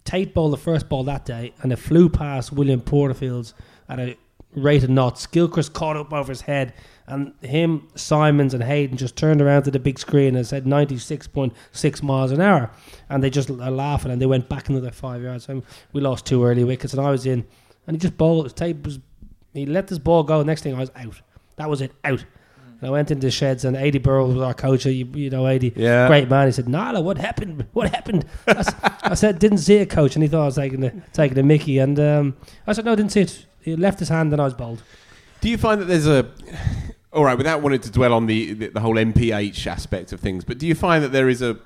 Tait 0.04 0.35
bowled 0.35 0.52
the 0.52 0.59
first 0.59 0.88
ball 0.88 1.04
that 1.04 1.25
day, 1.25 1.54
and 1.62 1.73
it 1.73 1.76
flew 1.76 2.09
past 2.09 2.52
William 2.52 2.80
Porterfield's 2.80 3.54
at 3.88 3.99
a 3.99 4.16
rate 4.54 4.85
of 4.85 4.90
knots. 4.90 5.26
Gilchrist 5.26 5.73
caught 5.73 5.97
up 5.97 6.12
over 6.12 6.30
his 6.30 6.42
head, 6.42 6.75
and 7.06 7.32
him, 7.42 7.88
Symonds, 7.94 8.54
and 8.54 8.62
Hayden 8.62 8.97
just 8.97 9.16
turned 9.16 9.42
around 9.42 9.64
to 9.64 9.71
the 9.71 9.78
big 9.78 9.99
screen 9.99 10.37
and 10.37 10.47
said 10.47 10.64
96.6 10.64 12.02
miles 12.02 12.30
an 12.32 12.40
hour. 12.40 12.71
And 13.09 13.23
they 13.23 13.30
just 13.30 13.50
are 13.50 13.71
laughing, 13.71 14.11
and 14.12 14.21
they 14.23 14.26
went 14.26 14.49
back 14.49 14.68
another 14.68 14.90
five 14.90 15.23
yards. 15.23 15.49
And 15.49 15.62
we 15.92 16.00
lost 16.00 16.26
two 16.26 16.44
early 16.44 16.64
wickets, 16.64 16.92
and 16.94 17.04
I 17.04 17.11
was 17.11 17.26
in, 17.26 17.44
and 17.87 17.97
he 17.97 17.99
just 17.99 18.16
bowled. 18.16 18.54
Tait 18.56 18.82
was, 18.85 18.99
he 19.52 19.66
let 19.66 19.88
this 19.88 19.99
ball 19.99 20.23
go. 20.23 20.42
Next 20.42 20.62
thing, 20.62 20.75
I 20.75 20.78
was 20.78 20.90
out. 20.97 21.21
That 21.56 21.68
was 21.68 21.80
it, 21.80 21.92
out. 22.04 22.25
And 22.80 22.88
I 22.88 22.90
went 22.90 23.11
into 23.11 23.26
the 23.26 23.30
sheds, 23.30 23.64
and 23.64 23.76
Adi 23.76 23.99
Birrell 24.00 24.28
was 24.28 24.38
our 24.42 24.54
coach. 24.54 24.87
You, 24.87 25.06
you 25.14 25.30
know, 25.30 25.47
Adi, 25.47 25.73
Yeah. 25.76 26.09
great 26.09 26.28
man. 26.28 26.47
He 26.49 26.52
said, 26.52 26.68
"Nala, 26.68 27.00
what 27.00 27.16
happened? 27.18 27.66
What 27.73 27.90
happened?" 27.90 28.25
I 28.47 29.14
said, 29.14 29.38
"Didn't 29.38 29.59
see 29.59 29.76
it, 29.76 29.90
coach." 29.90 30.16
And 30.16 30.23
he 30.23 30.28
thought 30.28 30.42
I 30.42 30.47
was 30.47 30.56
taking 30.56 30.80
the 30.80 30.92
taking 31.12 31.35
the 31.37 31.42
Mickey. 31.44 31.78
And 31.78 32.00
um, 32.00 32.37
I 32.66 32.73
said, 32.73 32.85
"No, 32.85 32.97
didn't 32.97 33.12
see 33.12 33.21
it." 33.21 33.47
He 33.61 33.76
left 33.76 34.00
his 34.00 34.09
hand, 34.09 34.32
and 34.32 34.40
I 34.42 34.44
was 34.47 34.54
bowled. 34.54 34.82
Do 35.40 35.49
you 35.49 35.59
find 35.59 35.80
that 35.80 35.85
there's 35.85 36.06
a 36.09 36.26
all 37.12 37.25
right 37.25 37.37
without 37.37 37.61
wanting 37.62 37.81
to 37.81 37.90
dwell 37.90 38.12
on 38.12 38.26
the, 38.26 38.54
the 38.54 38.69
the 38.69 38.81
whole 38.81 38.95
MPH 38.95 39.66
aspect 39.66 40.12
of 40.12 40.21
things, 40.21 40.45
but 40.45 40.59
do 40.59 40.66
you 40.66 40.75
find 40.75 41.04
that 41.04 41.12
there 41.12 41.28
is 41.28 41.42
a 41.42 41.59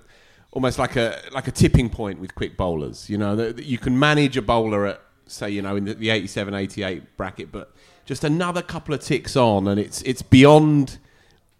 almost 0.52 0.78
like 0.78 0.96
a 0.96 1.20
like 1.32 1.46
a 1.46 1.52
tipping 1.52 1.88
point 1.88 2.20
with 2.20 2.34
quick 2.34 2.56
bowlers? 2.56 3.08
You 3.08 3.18
know 3.18 3.36
that, 3.36 3.56
that 3.56 3.66
you 3.66 3.78
can 3.78 3.98
manage 3.98 4.36
a 4.36 4.42
bowler 4.42 4.86
at 4.86 5.00
say 5.26 5.50
you 5.50 5.62
know 5.62 5.76
in 5.76 5.84
the, 5.84 5.94
the 5.94 6.10
87, 6.10 6.54
88 6.54 7.16
bracket, 7.16 7.52
but 7.52 7.72
just 8.04 8.24
another 8.24 8.62
couple 8.62 8.94
of 8.94 9.00
ticks 9.00 9.36
on, 9.36 9.68
and 9.68 9.78
it's 9.80 10.02
it's 10.02 10.22
beyond. 10.22 10.98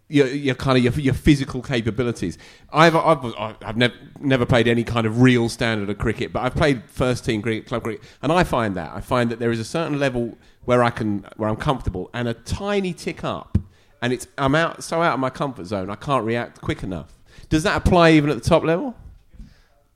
Your, 0.09 0.27
your 0.27 0.55
kind 0.55 0.77
of 0.77 0.83
your, 0.85 0.93
your 1.03 1.13
physical 1.13 1.61
capabilities. 1.61 2.37
I've 2.71 2.95
I've 2.95 3.25
I've 3.37 3.75
never 3.75 3.93
never 4.21 4.45
played 4.45 4.65
any 4.65 4.85
kind 4.85 5.05
of 5.05 5.19
real 5.19 5.49
standard 5.49 5.89
of 5.89 5.97
cricket, 5.97 6.31
but 6.31 6.43
I've 6.43 6.55
played 6.55 6.89
first 6.89 7.25
team 7.25 7.41
cricket, 7.41 7.65
club 7.67 7.83
cricket, 7.83 8.05
and 8.21 8.31
I 8.31 8.45
find 8.45 8.73
that 8.77 8.95
I 8.95 9.01
find 9.01 9.29
that 9.31 9.39
there 9.39 9.51
is 9.51 9.59
a 9.59 9.65
certain 9.65 9.99
level 9.99 10.37
where 10.63 10.81
I 10.81 10.91
can 10.91 11.25
where 11.35 11.49
I'm 11.49 11.57
comfortable, 11.57 12.09
and 12.13 12.29
a 12.29 12.33
tiny 12.33 12.93
tick 12.93 13.25
up, 13.25 13.56
and 14.01 14.13
it's 14.13 14.27
I'm 14.37 14.55
out 14.55 14.83
so 14.83 15.01
out 15.01 15.13
of 15.13 15.19
my 15.19 15.29
comfort 15.29 15.65
zone, 15.65 15.89
I 15.89 15.95
can't 15.95 16.25
react 16.25 16.61
quick 16.61 16.83
enough. 16.83 17.13
Does 17.49 17.63
that 17.63 17.77
apply 17.77 18.11
even 18.11 18.29
at 18.29 18.41
the 18.41 18.49
top 18.49 18.63
level? 18.63 18.95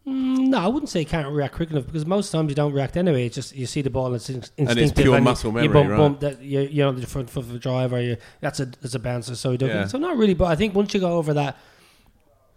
Mm, 0.07 0.47
No, 0.49 0.57
I 0.57 0.67
wouldn't 0.67 0.89
say 0.89 1.01
you 1.01 1.05
can't 1.05 1.27
react 1.31 1.53
quick 1.55 1.69
enough 1.69 1.85
because 1.85 2.05
most 2.07 2.31
times 2.31 2.49
you 2.49 2.55
don't 2.55 2.73
react 2.73 2.97
anyway. 2.97 3.27
It's 3.27 3.35
just 3.35 3.55
you 3.55 3.65
see 3.67 3.81
the 3.83 3.89
ball 3.91 4.07
and 4.07 4.15
it's 4.15 4.29
in- 4.29 4.43
instinctive. 4.57 4.95
pure 4.95 5.17
you- 5.17 5.23
muscle 5.23 5.51
you, 5.51 5.55
memory, 5.69 5.73
bump, 5.73 5.89
right. 5.91 5.97
bump 5.97 6.19
that 6.21 6.41
you, 6.41 6.61
you're 6.61 6.87
on 6.87 6.99
the 6.99 7.05
front 7.05 7.29
foot 7.29 7.43
of 7.43 7.51
the 7.53 7.59
drive 7.59 7.93
or 7.93 8.01
you, 8.01 8.17
that's 8.39 8.59
a 8.59 8.65
that's 8.65 8.95
a 8.95 8.99
bouncer. 8.99 9.35
So 9.35 9.51
you 9.51 9.57
don't. 9.59 9.69
Yeah. 9.69 9.85
So 9.87 9.97
not 9.99 10.17
really, 10.17 10.33
but 10.33 10.45
I 10.45 10.55
think 10.55 10.73
once 10.73 10.93
you 10.93 10.99
go 10.99 11.17
over 11.17 11.33
that 11.35 11.57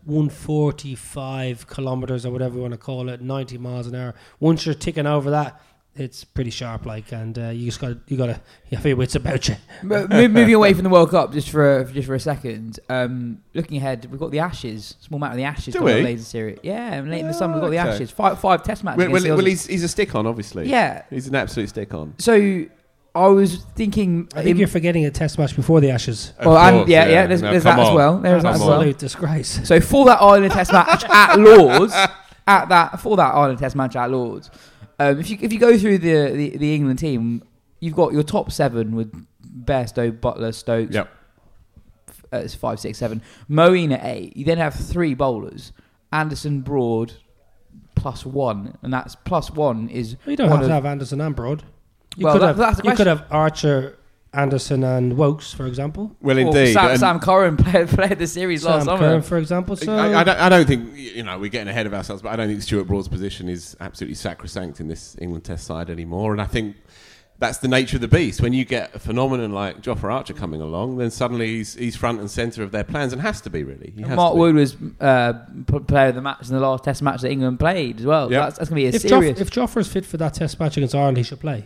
145 0.06 1.66
kilometers 1.66 2.24
or 2.26 2.30
whatever 2.30 2.56
you 2.56 2.60
want 2.62 2.72
to 2.72 2.78
call 2.78 3.08
it, 3.08 3.20
90 3.20 3.58
miles 3.58 3.86
an 3.86 3.94
hour. 3.94 4.14
Once 4.40 4.64
you're 4.66 4.74
ticking 4.74 5.06
over 5.06 5.30
that, 5.30 5.60
it's 5.96 6.24
pretty 6.24 6.50
sharp. 6.50 6.86
Like, 6.86 7.12
and 7.12 7.38
uh, 7.38 7.48
you 7.48 7.66
just 7.66 7.80
got 7.80 7.96
you 8.06 8.16
got 8.16 8.26
to 8.26 8.40
you 8.68 8.76
have 8.76 8.86
your 8.86 8.96
wits 8.96 9.14
about 9.14 9.48
you. 9.48 9.56
But 9.82 10.10
mo- 10.10 10.28
moving 10.28 10.54
away 10.60 10.74
from 10.74 10.84
the 10.84 10.90
World 10.90 11.10
Cup 11.10 11.32
just 11.32 11.50
for 11.50 11.80
a, 11.80 11.92
just 11.92 12.06
for 12.06 12.14
a 12.14 12.20
second, 12.20 12.80
um, 12.88 13.42
looking 13.54 13.76
ahead, 13.76 14.06
we've 14.10 14.20
got 14.20 14.30
the 14.30 14.40
Ashes, 14.40 14.96
small 15.00 15.18
amount 15.18 15.32
of 15.32 15.38
the 15.38 15.44
Ashes. 15.44 15.74
Do 15.74 15.82
we? 15.82 15.92
later 15.94 16.18
this 16.18 16.34
year. 16.34 16.56
Yeah, 16.62 16.94
and 16.94 17.10
late 17.10 17.20
in 17.20 17.28
the 17.28 17.34
summer 17.34 17.54
we've 17.54 17.62
got 17.62 17.70
the 17.70 17.80
Okay. 17.80 17.88
Ashes. 17.90 18.10
Five, 18.10 18.40
five 18.40 18.62
Test 18.62 18.84
matches. 18.84 19.08
Well, 19.08 19.22
well, 19.22 19.36
well, 19.36 19.46
he's, 19.46 19.66
he's 19.66 19.84
a 19.84 19.88
stick 19.88 20.14
on, 20.14 20.26
obviously. 20.26 20.68
yeah. 20.68 21.02
he's 21.10 21.28
an 21.28 21.34
absolute 21.34 21.68
stick 21.68 21.94
on. 21.94 22.14
So 22.18 22.66
I 23.14 23.28
was 23.28 23.64
thinking. 23.76 24.28
I 24.34 24.42
think 24.42 24.58
you're 24.58 24.66
forgetting 24.66 25.04
a 25.04 25.10
test 25.10 25.38
match 25.38 25.54
before 25.54 25.80
the 25.80 25.90
Ashes. 25.90 26.32
Of 26.38 26.46
well, 26.46 26.58
and 26.58 26.76
course, 26.78 26.88
yeah, 26.88 27.08
yeah. 27.08 27.26
There's, 27.26 27.42
No, 27.42 27.50
there's 27.52 27.62
come 27.62 27.76
that 27.76 27.86
as 27.86 27.94
well. 27.94 28.18
There's 28.18 28.42
that 28.42 28.54
as 28.54 28.60
well. 28.60 28.72
Absolute 28.72 28.98
disgrace. 28.98 29.60
So 29.68 29.80
for 29.80 30.06
that 30.06 30.20
Ireland 30.20 30.52
Test 30.52 30.72
match 30.72 31.04
at 31.04 31.38
Lords, 31.38 31.92
at 32.46 32.68
that 32.68 33.00
for 33.00 33.16
that 33.16 33.32
Ireland 33.34 33.60
Test 33.60 33.76
match 33.76 33.94
at 33.94 34.10
Lords, 34.10 34.50
um, 34.98 35.18
if 35.20 35.30
you 35.30 35.38
if 35.40 35.52
you 35.52 35.58
go 35.58 35.76
through 35.78 35.98
the, 35.98 36.30
the 36.32 36.56
the 36.56 36.74
England 36.74 36.98
team, 36.98 37.42
you've 37.80 37.94
got 37.94 38.12
your 38.12 38.22
top 38.22 38.50
seven 38.52 38.94
with 38.94 39.12
Bairstow, 39.64 40.18
Buttler, 40.18 40.54
Stokes. 40.54 40.94
Yep. 40.94 41.10
Uh, 42.32 42.36
it's 42.38 42.54
five, 42.54 42.80
six, 42.80 42.98
seven. 42.98 43.22
Moeen 43.50 43.92
at 43.92 44.04
eight. 44.04 44.36
You 44.36 44.44
then 44.44 44.58
have 44.58 44.74
three 44.74 45.14
bowlers: 45.14 45.72
Anderson, 46.12 46.60
Broad, 46.62 47.12
plus 47.94 48.24
one, 48.26 48.76
and 48.82 48.92
that's 48.92 49.14
plus 49.14 49.50
one 49.50 49.88
is 49.88 50.16
You 50.26 50.36
don't 50.36 50.48
have 50.48 50.60
of- 50.62 50.66
to 50.68 50.72
have 50.74 50.86
Anderson 50.86 51.20
and 51.20 51.34
Broad. 51.36 51.62
You 52.16 52.26
Well, 52.26 52.34
could 52.34 52.42
that- 52.42 52.46
have 52.48 52.56
that's 52.56 52.80
the 52.80 52.88
you 52.88 52.94
could 52.96 53.06
have 53.06 53.24
Archer, 53.30 53.98
Anderson, 54.34 54.84
and 54.84 55.16
Woakes, 55.16 55.52
for 55.52 55.66
example. 55.66 56.14
Well, 56.20 56.36
Well, 56.36 56.46
indeed. 56.46 56.72
Sam, 56.72 56.90
and- 56.90 57.00
Sam 57.00 57.20
Curran 57.20 57.56
played, 57.58 57.88
played 57.88 58.18
the 58.18 58.26
series 58.26 58.62
Sam 58.62 58.72
last 58.72 58.84
summer. 58.86 58.98
Curran, 58.98 59.22
for 59.22 59.38
example. 59.38 59.76
So 59.76 59.94
I, 59.94 60.20
I, 60.20 60.24
don't, 60.24 60.38
I 60.38 60.48
don't 60.48 60.66
think 60.66 60.96
you 60.96 61.22
know 61.22 61.38
we're 61.38 61.50
getting 61.50 61.68
ahead 61.68 61.86
of 61.86 61.94
ourselves, 61.94 62.22
but 62.22 62.32
I 62.32 62.36
don't 62.36 62.48
think 62.48 62.62
Stuart 62.62 62.84
Broad's 62.84 63.08
position 63.08 63.48
is 63.48 63.76
absolutely 63.80 64.16
sacrosanct 64.16 64.80
in 64.80 64.88
this 64.88 65.16
England 65.20 65.44
Test 65.44 65.66
side 65.66 65.90
anymore. 65.90 66.32
And 66.32 66.40
I 66.40 66.46
think 66.46 66.76
that's 67.38 67.58
the 67.58 67.68
nature 67.68 67.96
of 67.96 68.00
the 68.00 68.08
beast. 68.08 68.40
When 68.40 68.52
you 68.52 68.64
get 68.64 68.94
a 68.94 68.98
phenomenon 68.98 69.52
like 69.52 69.82
Jofra 69.82 70.12
Archer 70.12 70.34
coming 70.34 70.60
along, 70.60 70.98
then 70.98 71.10
suddenly 71.10 71.48
he's, 71.48 71.74
he's 71.74 71.96
front 71.96 72.20
and 72.20 72.30
centre 72.30 72.62
of 72.62 72.70
their 72.70 72.84
plans, 72.84 73.12
and 73.12 73.20
has 73.20 73.40
to 73.42 73.50
be 73.50 73.64
really. 73.64 73.92
He 73.94 74.02
has 74.02 74.16
Mark. 74.16 74.34
Wood 74.34 74.54
was 74.54 74.76
uh, 75.00 75.32
player 75.86 76.08
of 76.08 76.14
the 76.14 76.22
match 76.22 76.48
in 76.48 76.54
the 76.54 76.60
last 76.60 76.84
Test 76.84 77.02
match 77.02 77.22
that 77.22 77.30
England 77.30 77.58
played 77.58 78.00
as 78.00 78.06
well. 78.06 78.30
Yep. 78.30 78.42
That's, 78.42 78.58
that's 78.58 78.70
going 78.70 78.84
to 78.84 78.90
be 78.90 78.94
a 78.94 78.96
if, 78.96 79.02
serious. 79.02 79.38
Joff, 79.38 79.42
if 79.42 79.50
Jofra's 79.50 79.88
fit 79.88 80.06
for 80.06 80.16
that 80.18 80.34
Test 80.34 80.60
match 80.60 80.76
against 80.76 80.94
Ireland, 80.94 81.16
he 81.16 81.22
should 81.22 81.40
play. 81.40 81.64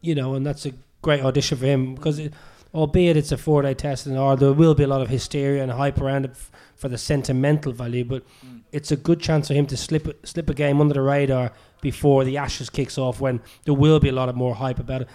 You 0.00 0.14
know, 0.14 0.34
and 0.34 0.46
that's 0.46 0.64
a 0.64 0.72
great 1.02 1.22
audition 1.22 1.58
for 1.58 1.66
him 1.66 1.94
because, 1.94 2.18
it, 2.18 2.32
albeit 2.74 3.16
it's 3.16 3.32
a 3.32 3.36
four-day 3.36 3.74
test 3.74 4.06
in 4.06 4.16
Ireland, 4.16 4.40
there 4.40 4.52
will 4.52 4.74
be 4.74 4.84
a 4.84 4.88
lot 4.88 5.00
of 5.00 5.08
hysteria 5.08 5.62
and 5.62 5.72
hype 5.72 6.00
around 6.00 6.24
it 6.26 6.32
f- 6.32 6.50
for 6.76 6.88
the 6.88 6.98
sentimental 6.98 7.72
value. 7.72 8.04
But 8.04 8.24
mm. 8.44 8.60
it's 8.72 8.90
a 8.90 8.96
good 8.96 9.20
chance 9.20 9.48
for 9.48 9.54
him 9.54 9.66
to 9.66 9.76
slip 9.76 10.26
slip 10.26 10.50
a 10.50 10.54
game 10.54 10.80
under 10.80 10.94
the 10.94 11.02
radar 11.02 11.52
before 11.80 12.24
the 12.24 12.36
Ashes 12.36 12.70
kicks 12.70 12.98
off, 12.98 13.20
when 13.20 13.40
there 13.64 13.74
will 13.74 14.00
be 14.00 14.08
a 14.08 14.12
lot 14.12 14.28
of 14.28 14.36
more 14.36 14.54
hype 14.54 14.78
about 14.78 15.02
it. 15.02 15.08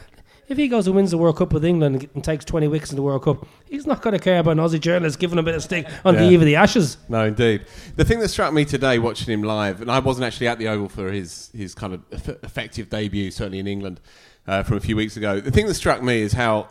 If 0.48 0.58
he 0.58 0.68
goes 0.68 0.86
and 0.86 0.96
wins 0.96 1.10
the 1.10 1.18
World 1.18 1.38
Cup 1.38 1.54
with 1.54 1.66
England 1.66 1.96
and, 1.96 2.10
and 2.14 2.24
takes 2.24 2.46
20 2.46 2.68
wickets 2.68 2.92
in 2.92 2.96
the 2.96 3.02
World 3.02 3.24
Cup, 3.24 3.48
he's 3.68 3.88
not 3.88 4.04
going 4.04 4.14
to 4.14 4.20
care 4.20 4.40
about 4.40 4.52
an 4.52 4.58
Aussie 4.60 4.80
journalist 4.80 5.18
giving 5.18 5.40
him 5.40 5.44
a 5.44 5.46
bit 5.46 5.56
of 5.56 5.64
stick 5.64 5.88
on 6.04 6.16
the 6.16 6.24
eve 6.24 6.40
of 6.40 6.46
the 6.46 6.56
Ashes. 6.56 6.98
No, 7.10 7.26
indeed. 7.26 7.66
The 7.96 8.06
thing 8.06 8.20
that 8.20 8.28
struck 8.28 8.54
me 8.54 8.64
today 8.64 9.00
watching 9.00 9.34
him 9.34 9.42
live, 9.42 9.82
and 9.82 9.90
I 9.90 9.98
wasn't 10.00 10.26
actually 10.26 10.48
at 10.48 10.60
the 10.60 10.68
Oval 10.68 10.88
for 10.88 11.12
his, 11.12 11.50
his 11.56 11.74
kind 11.74 11.94
of 11.96 12.04
effective 12.44 12.92
debut, 12.92 13.32
certainly 13.32 13.58
in 13.58 13.66
England, 13.66 14.00
uh, 14.48 14.64
from 14.64 14.78
a 14.78 14.80
few 14.80 14.96
weeks 14.96 15.18
ago. 15.18 15.40
The 15.40 15.52
thing 15.52 15.68
that 15.68 15.74
struck 15.74 16.02
me 16.02 16.22
is 16.22 16.34
how 16.34 16.70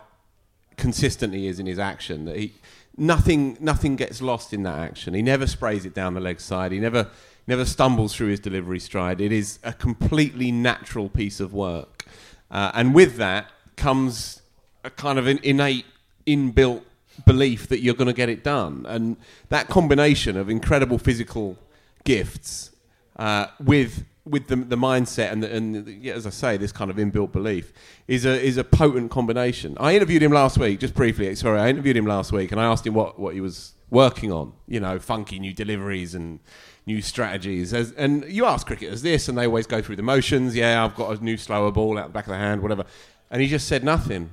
consistent 0.77 1.33
he 1.33 1.47
is 1.47 1.59
in 1.59 1.65
his 1.65 1.79
action. 1.79 2.25
That 2.25 2.37
he 2.37 2.53
nothing 2.97 3.57
nothing 3.59 3.95
gets 3.95 4.21
lost 4.21 4.53
in 4.53 4.63
that 4.63 4.79
action. 4.79 5.13
He 5.13 5.21
never 5.21 5.47
sprays 5.47 5.85
it 5.85 5.93
down 5.93 6.13
the 6.13 6.19
leg 6.19 6.39
side. 6.39 6.71
He 6.71 6.79
never 6.79 7.09
never 7.47 7.65
stumbles 7.65 8.15
through 8.15 8.27
his 8.27 8.39
delivery 8.39 8.79
stride. 8.79 9.21
It 9.21 9.31
is 9.31 9.59
a 9.63 9.73
completely 9.73 10.51
natural 10.51 11.09
piece 11.09 11.39
of 11.39 11.53
work, 11.53 12.05
uh, 12.49 12.71
and 12.73 12.93
with 12.93 13.17
that 13.17 13.51
comes 13.75 14.41
a 14.83 14.89
kind 14.89 15.19
of 15.19 15.27
an 15.27 15.39
innate, 15.43 15.85
inbuilt 16.25 16.83
belief 17.25 17.67
that 17.67 17.79
you're 17.79 17.95
going 17.95 18.07
to 18.07 18.13
get 18.13 18.29
it 18.29 18.43
done, 18.43 18.85
and 18.87 19.17
that 19.49 19.67
combination 19.67 20.37
of 20.37 20.49
incredible 20.49 20.97
physical 20.97 21.57
gifts 22.03 22.71
uh, 23.17 23.47
with 23.59 24.03
with 24.25 24.47
the, 24.47 24.55
the 24.55 24.75
mindset 24.75 25.31
and, 25.31 25.43
the, 25.43 25.55
and 25.55 25.85
the, 25.85 25.93
yeah, 25.93 26.13
as 26.13 26.25
I 26.25 26.31
say, 26.31 26.57
this 26.57 26.71
kind 26.71 26.89
of 26.89 26.97
inbuilt 26.97 27.31
belief 27.31 27.71
is 28.07 28.25
a 28.25 28.41
is 28.41 28.57
a 28.57 28.63
potent 28.63 29.11
combination. 29.11 29.77
I 29.79 29.95
interviewed 29.95 30.23
him 30.23 30.31
last 30.31 30.57
week, 30.57 30.79
just 30.79 30.95
briefly. 30.95 31.33
Sorry, 31.35 31.59
I 31.59 31.69
interviewed 31.69 31.95
him 31.95 32.05
last 32.05 32.31
week, 32.31 32.51
and 32.51 32.59
I 32.59 32.65
asked 32.65 32.85
him 32.87 32.93
what, 32.93 33.19
what 33.19 33.33
he 33.33 33.41
was 33.41 33.73
working 33.89 34.31
on. 34.31 34.53
You 34.67 34.79
know, 34.79 34.99
funky 34.99 35.39
new 35.39 35.53
deliveries 35.53 36.15
and 36.15 36.39
new 36.87 37.01
strategies. 37.01 37.73
As, 37.73 37.91
and 37.93 38.25
you 38.27 38.45
ask 38.45 38.65
cricketers 38.65 39.01
this, 39.01 39.27
and 39.27 39.37
they 39.37 39.45
always 39.45 39.67
go 39.67 39.81
through 39.81 39.97
the 39.97 40.03
motions. 40.03 40.55
Yeah, 40.55 40.83
I've 40.83 40.95
got 40.95 41.19
a 41.19 41.23
new 41.23 41.37
slower 41.37 41.71
ball 41.71 41.97
out 41.97 42.07
the 42.07 42.13
back 42.13 42.25
of 42.25 42.31
the 42.31 42.37
hand, 42.37 42.61
whatever. 42.61 42.85
And 43.29 43.41
he 43.41 43.47
just 43.47 43.67
said 43.67 43.83
nothing. 43.83 44.31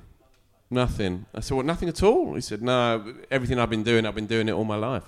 Nothing. 0.71 1.27
I 1.35 1.41
said, 1.41 1.55
well, 1.55 1.67
nothing 1.67 1.91
at 1.91 2.03
all. 2.03 2.35
He 2.35 2.41
said, 2.41 2.63
no, 2.63 3.15
everything 3.31 3.59
I've 3.59 3.69
been 3.69 3.83
doing, 3.83 4.07
I've 4.07 4.15
been 4.15 4.27
doing 4.27 4.49
it 4.49 4.53
all 4.53 4.65
my 4.65 4.77
life. 4.77 5.05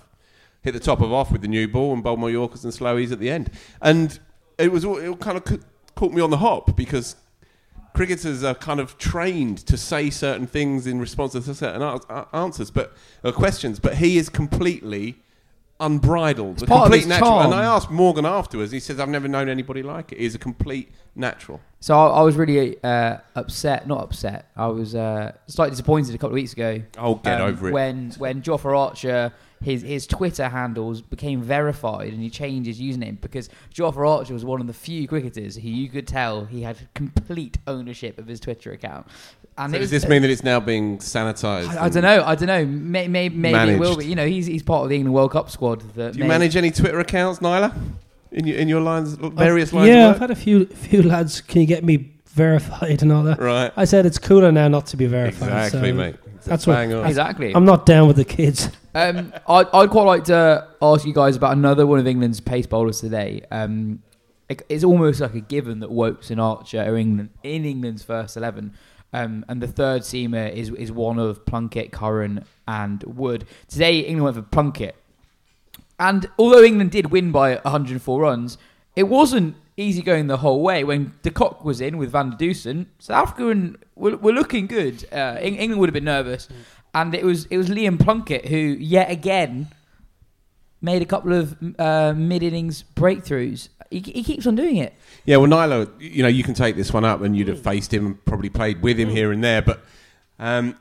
Hit 0.61 0.73
the 0.73 0.81
top 0.81 1.01
of 1.01 1.11
off 1.11 1.33
with 1.33 1.41
the 1.41 1.49
new 1.49 1.67
ball 1.69 1.95
and 1.95 2.03
bowl 2.03 2.19
my 2.19 2.29
Yorkers 2.29 2.65
and 2.65 2.73
slowies 2.73 3.13
at 3.13 3.19
the 3.19 3.31
end. 3.31 3.51
And 3.81 4.19
it 4.59 4.73
was 4.73 4.85
all, 4.85 4.97
it 4.97 5.21
kind 5.21 5.37
of 5.37 5.65
caught 5.95 6.13
me 6.13 6.21
on 6.21 6.31
the 6.31 6.39
hop 6.39 6.77
because 6.77 7.17
cricketers 7.95 8.43
are 8.43 8.55
kind 8.55 8.81
of 8.81 8.99
trained 8.99 9.59
to 9.59 9.77
say 9.77 10.11
certain 10.11 10.47
things 10.47 10.87
in 10.87 10.99
response 10.99 11.33
to 11.33 11.43
certain 11.43 11.83
a- 11.83 12.01
a- 12.09 12.29
answers, 12.33 12.71
but 12.71 12.93
uh, 13.23 13.33
questions. 13.33 13.79
But 13.79 13.97
he 13.97 14.19
is 14.19 14.29
completely 14.29 15.17
unbridled, 15.81 16.63
a 16.63 16.67
part 16.67 16.87
of 16.87 16.93
complete 16.93 17.09
natural. 17.09 17.41
And. 17.41 17.55
I 17.55 17.65
asked 17.65 17.91
Morgan 17.91 18.27
afterwards. 18.27 18.73
He 18.73 18.81
says, 18.81 19.01
"I've 19.01 19.09
never 19.09 19.29
known 19.29 19.49
anybody 19.49 19.83
like 19.83 20.13
it. 20.13 20.19
He's 20.19 20.35
a 20.35 20.39
complete 20.39 20.93
natural." 21.15 21.61
So 21.81 21.99
I, 21.99 22.07
I 22.07 22.23
was 22.23 22.37
really 22.37 22.83
uh, 22.83 23.19
upset, 23.35 23.87
not 23.87 24.03
upset. 24.03 24.51
I 24.57 24.67
was 24.69 24.95
uh, 24.95 25.33
slightly 25.47 25.71
disappointed 25.71 26.15
a 26.15 26.19
couple 26.19 26.31
of 26.31 26.35
weeks 26.35 26.53
ago. 26.53 26.83
Oh, 26.99 27.17
get 27.17 27.41
um, 27.41 27.49
over 27.49 27.69
it. 27.69 27.73
When 27.73 28.11
when 28.19 28.43
Jofra 28.43 28.79
Archer, 28.79 29.33
his 29.63 29.83
his 29.83 30.07
Twitter 30.07 30.49
handles 30.49 31.01
became 31.01 31.43
verified, 31.43 32.13
and 32.13 32.23
he 32.23 32.31
changed 32.31 32.67
his 32.67 32.81
username 32.81 33.21
because 33.21 33.49
Jofra 33.73 34.19
Archer 34.19 34.35
was 34.35 34.45
one 34.45 34.61
of 34.61 34.67
the 34.67 34.75
few 34.75 35.09
cricketers 35.09 35.57
who 35.57 35.69
you 35.69 35.89
could 35.89 36.07
tell 36.07 36.45
he 36.45 36.63
had 36.63 36.89
complete 36.95 37.59
ownership 37.67 38.19
of 38.19 38.27
his 38.27 38.41
Twitter 38.41 38.73
account. 38.73 39.07
And 39.57 39.73
So 39.73 39.79
does 39.79 39.91
this 39.91 40.09
mean 40.09 40.23
that 40.23 40.31
it's 40.31 40.43
now 40.43 40.59
being 40.59 40.99
sanitised? 40.99 41.69
I, 41.69 41.85
I 41.85 41.89
don't 41.89 42.03
know. 42.03 42.25
I 42.25 42.35
don't 42.35 42.49
know. 42.49 42.67
May, 42.67 43.07
may, 43.07 43.29
maybe 43.29 43.75
it 43.75 43.79
will 43.79 43.97
be. 43.97 44.07
You 44.07 44.17
know, 44.17 44.27
he's 44.27 44.47
he's 44.47 44.63
part 44.63 44.83
of 44.83 44.89
the 44.89 44.97
England 44.97 45.15
World 45.15 45.31
Cup 45.31 45.49
squad. 45.49 45.81
That 45.95 46.15
Do 46.15 46.19
you 46.19 46.25
manage 46.25 46.57
any 46.57 46.71
Twitter 46.71 46.99
accounts, 46.99 47.41
Niall? 47.41 47.73
In 48.33 48.47
your 48.49 48.59
in 48.59 48.69
your 48.69 48.81
lines, 48.81 49.17
uh, 49.17 49.29
various 49.29 49.73
lines. 49.73 49.89
Yeah, 49.89 50.09
of 50.09 50.17
I've 50.17 50.21
had 50.21 50.31
a 50.33 50.37
few 50.37 50.67
few 50.67 51.03
lads. 51.03 51.41
Can 51.41 51.61
you 51.61 51.69
get 51.69 51.85
me 51.85 52.15
verified 52.27 53.01
and 53.03 53.13
all 53.13 53.23
that? 53.23 53.41
right. 53.41 53.73
I 53.77 53.85
said 53.85 54.07
it's 54.07 54.19
cooler 54.19 54.51
now 54.51 54.67
not 54.67 54.87
to 54.87 54.97
be 54.97 55.07
verified. 55.07 55.67
Exactly, 55.67 55.91
so 55.91 55.95
mate. 55.95 56.17
That's 56.45 56.67
what- 56.67 56.75
Bang 56.75 56.93
on. 56.95 57.07
Exactly. 57.07 57.55
I'm 57.55 57.65
not 57.65 57.87
down 57.87 58.07
with 58.09 58.17
the 58.17 58.25
kids. 58.25 58.69
Um, 58.97 59.33
I'd, 59.49 59.67
I'd 59.75 59.91
quite 59.91 60.05
like 60.05 60.23
to 60.27 60.69
ask 60.81 61.05
you 61.05 61.13
guys 61.13 61.35
about 61.35 61.57
another 61.57 61.85
one 61.85 61.99
of 61.99 62.07
England's 62.07 62.39
pace 62.39 62.65
bowlers 62.69 63.01
today. 63.01 63.43
Um, 63.51 64.05
it- 64.49 64.65
it's 64.69 64.85
almost 64.85 65.21
like 65.21 65.35
a 65.35 65.41
given 65.41 65.81
that 65.81 65.91
Woakes 65.91 66.31
and 66.31 66.41
Archer 66.41 66.79
are 66.81 66.97
England, 66.97 67.31
in 67.43 67.65
England's 67.65 68.05
first 68.05 68.37
11. 68.37 68.73
Um, 69.13 69.45
and 69.49 69.61
the 69.61 69.67
third 69.67 70.03
seamer 70.03 70.49
is, 70.53 70.71
is 70.71 70.93
one 70.93 71.19
of 71.19 71.45
Plunkett, 71.45 71.91
Curran, 71.91 72.45
and 72.69 73.03
Wood. 73.03 73.47
Today, 73.67 73.99
England 73.99 74.37
went 74.37 74.37
for 74.37 74.43
Plunkett. 74.53 74.95
And 75.99 76.31
although 76.39 76.63
England 76.63 76.93
did 76.93 77.11
win 77.11 77.33
by 77.33 77.57
104 77.57 78.21
runs, 78.21 78.59
it 78.95 79.05
wasn't 79.09 79.57
easy 79.77 80.03
going 80.03 80.27
the 80.29 80.37
whole 80.39 80.63
way. 80.63 80.85
When 80.85 81.13
De 81.23 81.31
Kock 81.31 81.65
was 81.65 81.81
in 81.81 81.99
with 81.99 82.11
Van 82.13 82.31
der 82.31 82.37
Dussen, 82.37 82.87
South 82.99 83.29
Africa 83.29 83.49
and 83.49 83.77
were, 83.97 84.17
were 84.17 84.33
looking 84.33 84.67
good. 84.67 85.05
Uh, 85.13 85.37
Eng- 85.41 85.57
England 85.57 85.81
would 85.81 85.89
have 85.89 85.95
been 85.95 86.05
nervous, 86.05 86.49
and 86.95 87.15
it 87.15 87.25
was 87.25 87.47
it 87.47 87.57
was 87.57 87.69
Liam 87.69 87.99
Plunkett 87.99 88.47
who 88.47 88.57
yet 88.57 89.11
again 89.11 89.69
made 90.81 91.01
a 91.03 91.07
couple 91.07 91.33
of 91.33 91.57
uh, 91.79 92.13
mid 92.17 92.43
innings 92.43 92.85
breakthroughs. 92.95 93.69
He, 93.91 94.01
he 94.01 94.23
keeps 94.25 94.47
on 94.47 94.55
doing 94.57 94.77
it. 94.77 94.93
Yeah, 95.25 95.37
well, 95.37 95.47
Nilo, 95.47 95.89
you 95.99 96.23
know, 96.23 96.29
you 96.29 96.43
can 96.43 96.55
take 96.55 96.75
this 96.77 96.93
one 96.93 97.05
up, 97.05 97.21
and 97.23 97.37
you'd 97.37 97.49
have 97.49 97.63
faced 97.63 97.93
him 97.95 98.07
and 98.07 98.25
probably 98.25 98.51
played 98.51 98.83
with 98.83 98.97
Mm. 98.97 99.01
him 99.01 99.09
here 99.11 99.33
and 99.33 99.43
there. 99.45 99.63
But 99.63 99.81
um, 100.39 100.77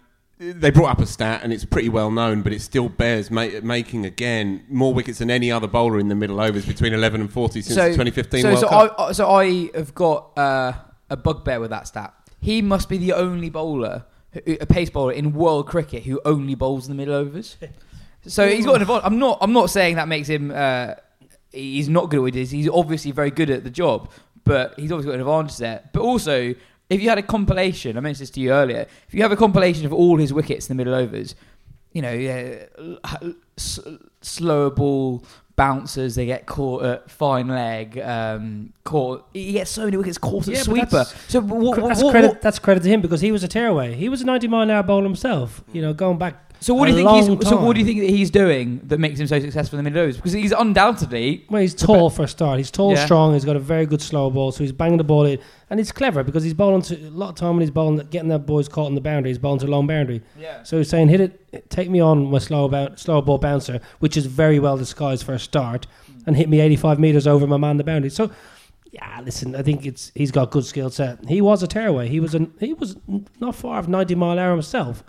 they 0.51 0.69
brought 0.69 0.91
up 0.91 0.99
a 0.99 1.05
stat, 1.05 1.41
and 1.43 1.53
it's 1.53 1.65
pretty 1.65 1.89
well 1.89 2.11
known, 2.11 2.41
but 2.41 2.53
it 2.53 2.61
still 2.61 2.89
bears 2.89 3.31
ma- 3.31 3.47
making 3.61 4.05
again 4.05 4.65
more 4.69 4.93
wickets 4.93 5.19
than 5.19 5.31
any 5.31 5.51
other 5.51 5.67
bowler 5.67 5.99
in 5.99 6.09
the 6.09 6.15
middle 6.15 6.41
overs 6.41 6.65
between 6.65 6.93
11 6.93 7.21
and 7.21 7.31
40 7.31 7.61
since 7.61 7.75
the 7.75 7.89
2015 7.89 8.41
so, 8.41 8.47
World 8.47 8.59
so 8.59 8.67
Cup. 8.67 8.95
I, 8.99 9.11
so 9.11 9.29
I 9.29 9.69
have 9.75 9.95
got 9.95 10.37
uh, 10.37 10.73
a 11.09 11.17
bugbear 11.17 11.59
with 11.59 11.69
that 11.69 11.87
stat. 11.87 12.13
He 12.41 12.61
must 12.61 12.89
be 12.89 12.97
the 12.97 13.13
only 13.13 13.49
bowler, 13.49 14.05
a 14.45 14.65
pace 14.65 14.89
bowler 14.89 15.13
in 15.13 15.33
world 15.33 15.67
cricket 15.67 16.03
who 16.03 16.19
only 16.25 16.55
bowls 16.55 16.87
in 16.87 16.95
the 16.95 16.97
middle 16.97 17.15
overs. 17.15 17.57
So 18.25 18.47
he's 18.47 18.65
got 18.65 18.75
an 18.75 18.81
advantage. 18.83 19.03
I'm 19.05 19.19
not. 19.19 19.37
I'm 19.41 19.53
not 19.53 19.69
saying 19.69 19.97
that 19.97 20.07
makes 20.07 20.29
him. 20.29 20.51
Uh, 20.53 20.95
he's 21.51 21.89
not 21.89 22.09
good 22.09 22.17
at 22.17 22.21
what 22.21 22.33
he 22.33 22.41
does. 22.41 22.51
He's 22.51 22.69
obviously 22.69 23.11
very 23.11 23.31
good 23.31 23.49
at 23.49 23.63
the 23.63 23.69
job, 23.69 24.11
but 24.43 24.73
he's 24.77 24.91
obviously 24.91 25.11
got 25.11 25.15
an 25.15 25.21
advantage 25.21 25.57
there. 25.57 25.89
But 25.91 26.01
also, 26.01 26.55
if 26.93 27.01
you 27.01 27.09
had 27.09 27.17
a 27.17 27.23
compilation, 27.23 27.97
I 27.97 27.99
mentioned 28.01 28.23
this 28.23 28.29
to 28.31 28.39
you 28.39 28.51
earlier. 28.51 28.85
If 29.07 29.13
you 29.13 29.21
have 29.23 29.31
a 29.31 29.35
compilation 29.35 29.85
of 29.85 29.93
all 29.93 30.17
his 30.17 30.31
wickets 30.33 30.69
in 30.69 30.75
the 30.77 30.81
middle 30.83 30.93
overs, 30.95 31.35
you 31.91 32.01
know, 32.01 32.11
yeah, 32.13 32.65
s- 33.57 33.79
slower 34.21 34.69
ball 34.69 35.23
bouncers, 35.55 36.15
they 36.15 36.25
get 36.25 36.45
caught 36.47 36.83
at 36.83 37.11
fine 37.11 37.47
leg, 37.47 37.99
um, 37.99 38.73
caught. 38.83 39.27
He 39.33 39.51
gets 39.53 39.69
so 39.69 39.85
many 39.85 39.97
wickets 39.97 40.17
caught 40.17 40.47
at 40.47 40.53
Yeah, 40.53 40.59
but 40.59 40.63
sweeper. 40.65 40.85
that's- 40.89 41.15
So 41.27 41.41
what, 41.41 41.75
that's 41.87 42.01
what- 42.03 42.11
credit. 42.11 42.27
what- 42.29 42.41
That's 42.41 42.57
credit 42.59 42.81
to 42.83 42.89
him 42.89 43.01
because 43.01 43.21
he 43.21 43.31
was 43.31 43.43
a 43.43 43.47
tearaway. 43.47 43.93
He 43.93 44.09
was 44.09 44.21
a 44.21 44.25
90 44.25 44.47
mile 44.47 44.61
an 44.63 44.71
hour 44.71 44.81
bowler 44.83 45.03
himself. 45.03 45.63
You 45.71 45.81
know, 45.83 45.93
going 45.93 46.17
back. 46.17 46.52
So 46.63 46.73
what 46.73 46.85
do 46.87 46.91
you 46.91 46.97
think? 46.97 47.09
He's, 47.41 47.49
so 47.49 47.57
what 47.57 47.73
do 47.73 47.79
you 47.79 47.85
think 47.85 47.99
that 47.99 48.09
he's 48.09 48.31
doing 48.31 48.79
that 48.85 48.99
makes 48.99 49.19
him 49.19 49.27
so 49.27 49.39
successful 49.39 49.77
in 49.79 49.83
the 49.85 49.91
middle 49.91 50.03
overs? 50.03 50.15
Because 50.15 50.31
he's 50.33 50.51
undoubtedly 50.51 51.45
Well, 51.49 51.61
he's 51.61 51.73
tall 51.75 52.09
for 52.09 52.23
a 52.23 52.27
start. 52.27 52.57
He's 52.57 52.71
tall, 52.71 52.93
Yeah. 52.93 53.05
strong. 53.05 53.33
He's 53.33 53.45
got 53.45 53.55
a 53.55 53.59
very 53.59 53.85
good 53.85 54.01
slow 54.01 54.29
ball, 54.29 54.51
so 54.51 54.63
he's 54.63 54.71
banging 54.71 54.97
the 54.97 55.03
ball 55.03 55.25
in, 55.25 55.39
and 55.69 55.79
he's 55.79 55.91
clever 55.91 56.23
because 56.23 56.43
he's 56.43 56.53
bowling 56.53 56.81
to 56.83 56.95
a 56.95 57.09
lot 57.09 57.29
of 57.29 57.35
time 57.35 57.51
when 57.55 57.61
he's 57.61 57.71
bowling, 57.71 57.97
getting 58.09 58.29
that 58.29 58.45
boys 58.45 58.67
caught 58.67 58.87
in 58.89 58.95
the 58.95 59.01
boundary. 59.01 59.29
He's 59.31 59.37
bowling 59.37 59.59
to 59.59 59.65
a 59.65 59.67
long 59.67 59.87
boundary. 59.87 60.21
yeah. 60.39 60.63
So 60.63 60.77
he's 60.77 60.89
saying, 60.89 61.09
hit 61.09 61.21
it, 61.21 61.69
take 61.69 61.89
me 61.89 61.99
on 61.99 62.25
my 62.31 62.39
slow, 62.39 62.67
boun 62.67 62.97
slow 62.97 63.21
ball 63.21 63.37
bouncer, 63.37 63.79
which 63.99 64.15
is 64.17 64.25
very 64.25 64.59
well 64.59 64.77
disguised 64.77 65.25
for 65.25 65.33
a 65.33 65.39
start, 65.39 65.85
and 66.25 66.35
hit 66.37 66.49
me 66.49 66.59
85 66.61 66.99
metres 66.99 67.27
over 67.27 67.45
my 67.45 67.57
man 67.57 67.77
the 67.77 67.83
boundary. 67.83 68.09
So, 68.09 68.31
yeah, 68.91 69.21
listen, 69.25 69.55
I 69.55 69.63
think 69.63 69.85
it's 69.85 70.11
he's 70.15 70.31
got 70.31 70.51
good 70.51 70.65
skill 70.65 70.89
set. 70.89 71.25
He 71.27 71.41
was 71.41 71.61
a 71.63 71.67
tearaway. 71.67 72.07
He 72.07 72.19
was 72.19 72.33
a, 72.35 72.47
he 72.59 72.73
was 72.73 72.95
not 73.39 73.55
far 73.55 73.79
off 73.79 73.87
90 73.87 74.15
mile 74.15 74.31
an 74.31 74.39
hour 74.39 74.51
himself. 74.51 75.03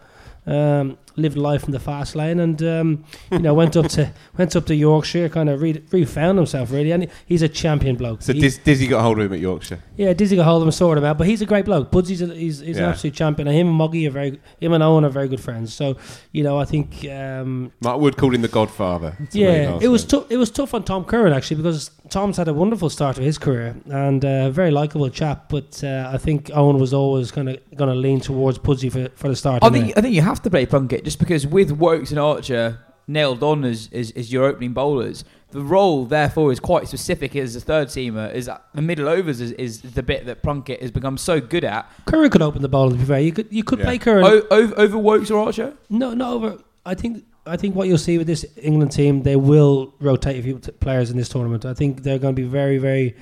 Um, 0.47 0.99
lived 1.16 1.37
life 1.37 1.64
in 1.64 1.70
the 1.72 1.79
fast 1.81 2.14
lane, 2.16 2.40
and 2.40 2.62
um, 2.62 3.05
you 3.31 3.38
know 3.38 3.55
went 3.55 3.77
up 3.77 3.88
to 3.88 4.12
went 4.38 4.55
up 4.57 4.66
to 4.66 4.74
Yorkshire, 4.74 5.29
kind 5.29 5.48
of 5.48 5.61
re- 5.62 5.83
refound 5.92 6.38
himself 6.38 6.70
really, 6.70 6.90
and 6.92 7.09
he's 7.27 7.42
a 7.42 7.48
champion 7.48 7.96
bloke. 7.96 8.22
so 8.22 8.33
He- 8.33 8.40
Diz, 8.40 8.59
Dizzy 8.59 8.87
got 8.87 9.03
hold 9.03 9.18
of 9.18 9.27
him 9.27 9.33
at 9.33 9.40
Yorkshire. 9.40 9.79
yeah, 9.96 10.12
Dizzy 10.12 10.37
got 10.37 10.44
hold 10.44 10.62
of 10.62 10.68
him, 10.68 10.72
sorted 10.72 11.03
him 11.03 11.09
out, 11.11 11.18
but 11.18 11.27
he's 11.27 11.40
a 11.42 11.46
great 11.46 11.64
bloke. 11.64 11.90
Pudsey's 11.90 12.22
a, 12.22 12.27
he's, 12.35 12.59
he's 12.61 12.77
an 12.79 12.85
absolute 12.85 13.14
champion. 13.14 13.48
And 13.48 13.57
him 13.57 13.68
and 13.68 13.77
Moggy 13.77 14.07
are 14.07 14.11
very, 14.11 14.40
him 14.61 14.72
and 14.72 14.83
Eoin 14.83 15.05
are 15.05 15.09
very 15.09 15.29
good 15.29 15.40
friends. 15.40 15.72
So, 15.72 15.96
you 16.33 16.42
know, 16.42 16.59
I 16.59 16.64
think, 16.64 17.05
um, 17.11 17.72
Mark 17.81 18.00
Wood 18.00 18.16
called 18.16 18.35
him 18.35 18.42
the 18.42 18.48
Godfather. 18.48 19.16
yeah, 19.33 19.79
it 19.81 19.88
was 19.88 20.03
week. 20.03 20.09
tough. 20.11 20.31
It 20.31 20.37
was 20.37 20.50
tough 20.50 20.74
on 20.74 20.83
Tom 20.85 21.05
Curran 21.05 21.33
actually 21.33 21.57
because 21.59 21.90
Tom's 22.11 22.37
had 22.37 22.48
a 22.48 22.55
wonderful 22.55 22.90
start 22.90 23.16
to 23.16 23.22
his 23.22 23.38
career 23.38 23.77
and 23.87 24.24
a 24.24 24.50
very 24.50 24.70
likable 24.70 25.09
chap. 25.11 25.48
But 25.48 25.83
uh, 25.85 26.11
I 26.12 26.18
think 26.18 26.46
Eoin 26.46 26.79
was 26.81 26.92
always 26.92 27.31
kind 27.31 27.48
of 27.48 27.59
going 27.77 27.90
to 27.90 27.96
lean 27.96 28.20
towards 28.20 28.59
Pudsey 28.59 28.90
for, 28.90 29.09
for 29.16 29.29
the 29.29 29.37
start. 29.37 29.62
I 29.62 29.70
think 29.70 29.96
I 29.96 30.00
think 30.00 30.14
you 30.14 30.22
have 30.22 30.42
to 30.42 30.50
play 30.50 30.66
Plunkett 31.05 31.11
just 31.11 31.19
because 31.19 31.47
with 31.47 31.71
Woakes 31.73 32.11
and 32.11 32.19
Archer 32.19 32.79
nailed 33.07 33.43
on 33.43 33.64
as, 33.64 33.88
as, 33.93 34.11
as 34.12 34.33
your 34.33 34.45
opening 34.45 34.73
bowlers, 34.73 35.25
the 35.51 35.61
role 35.61 36.05
therefore 36.07 36.51
is 36.51 36.59
quite 36.59 36.88
specific 36.88 37.37
as 37.37 37.55
a 37.55 37.61
third 37.61 37.88
seamer. 37.88 38.33
Is 38.35 38.47
that 38.47 38.64
the 38.75 38.83
middle 38.83 39.09
overs 39.09 39.40
is, 39.40 39.53
is 39.53 39.83
the 39.83 40.03
bit 40.03 40.27
that 40.27 40.43
Plunkett 40.43 40.81
has 40.83 40.90
become 40.90 41.17
so 41.19 41.40
good 41.40 41.64
at. 41.64 41.88
Curran 42.07 42.31
could 42.31 42.43
open 42.43 42.62
the 42.62 42.69
ball. 42.69 42.90
To 42.90 42.97
be 42.97 43.05
fair, 43.05 43.21
you 43.21 43.33
could 43.33 43.49
you 43.53 43.62
could 43.62 43.79
Yeah. 43.79 43.85
play 43.85 43.99
Curran. 43.99 44.25
O- 44.25 44.47
over, 44.51 44.79
over 44.79 44.99
Woakes 44.99 45.31
or 45.31 45.45
Archer? 45.45 45.75
No, 45.90 46.14
not 46.14 46.33
Over. 46.33 46.59
I 46.87 46.95
think. 46.95 47.25
I 47.47 47.59
think 47.59 47.75
what 47.75 47.88
you'll 47.88 47.99
see 47.99 48.17
with 48.17 48.27
this 48.27 48.47
England 48.57 48.90
team, 48.90 49.23
they 49.23 49.37
will 49.37 49.93
rotate 50.01 50.38
a 50.40 50.43
few 50.43 50.59
t- 50.59 50.73
players 50.73 51.11
in 51.11 51.19
this 51.19 51.29
tournament. 51.29 51.67
I 51.67 51.75
think 51.75 52.03
they're 52.03 52.19
going 52.19 52.35
to 52.35 52.40
be 52.43 52.49
very, 52.49 52.79
very 52.79 53.14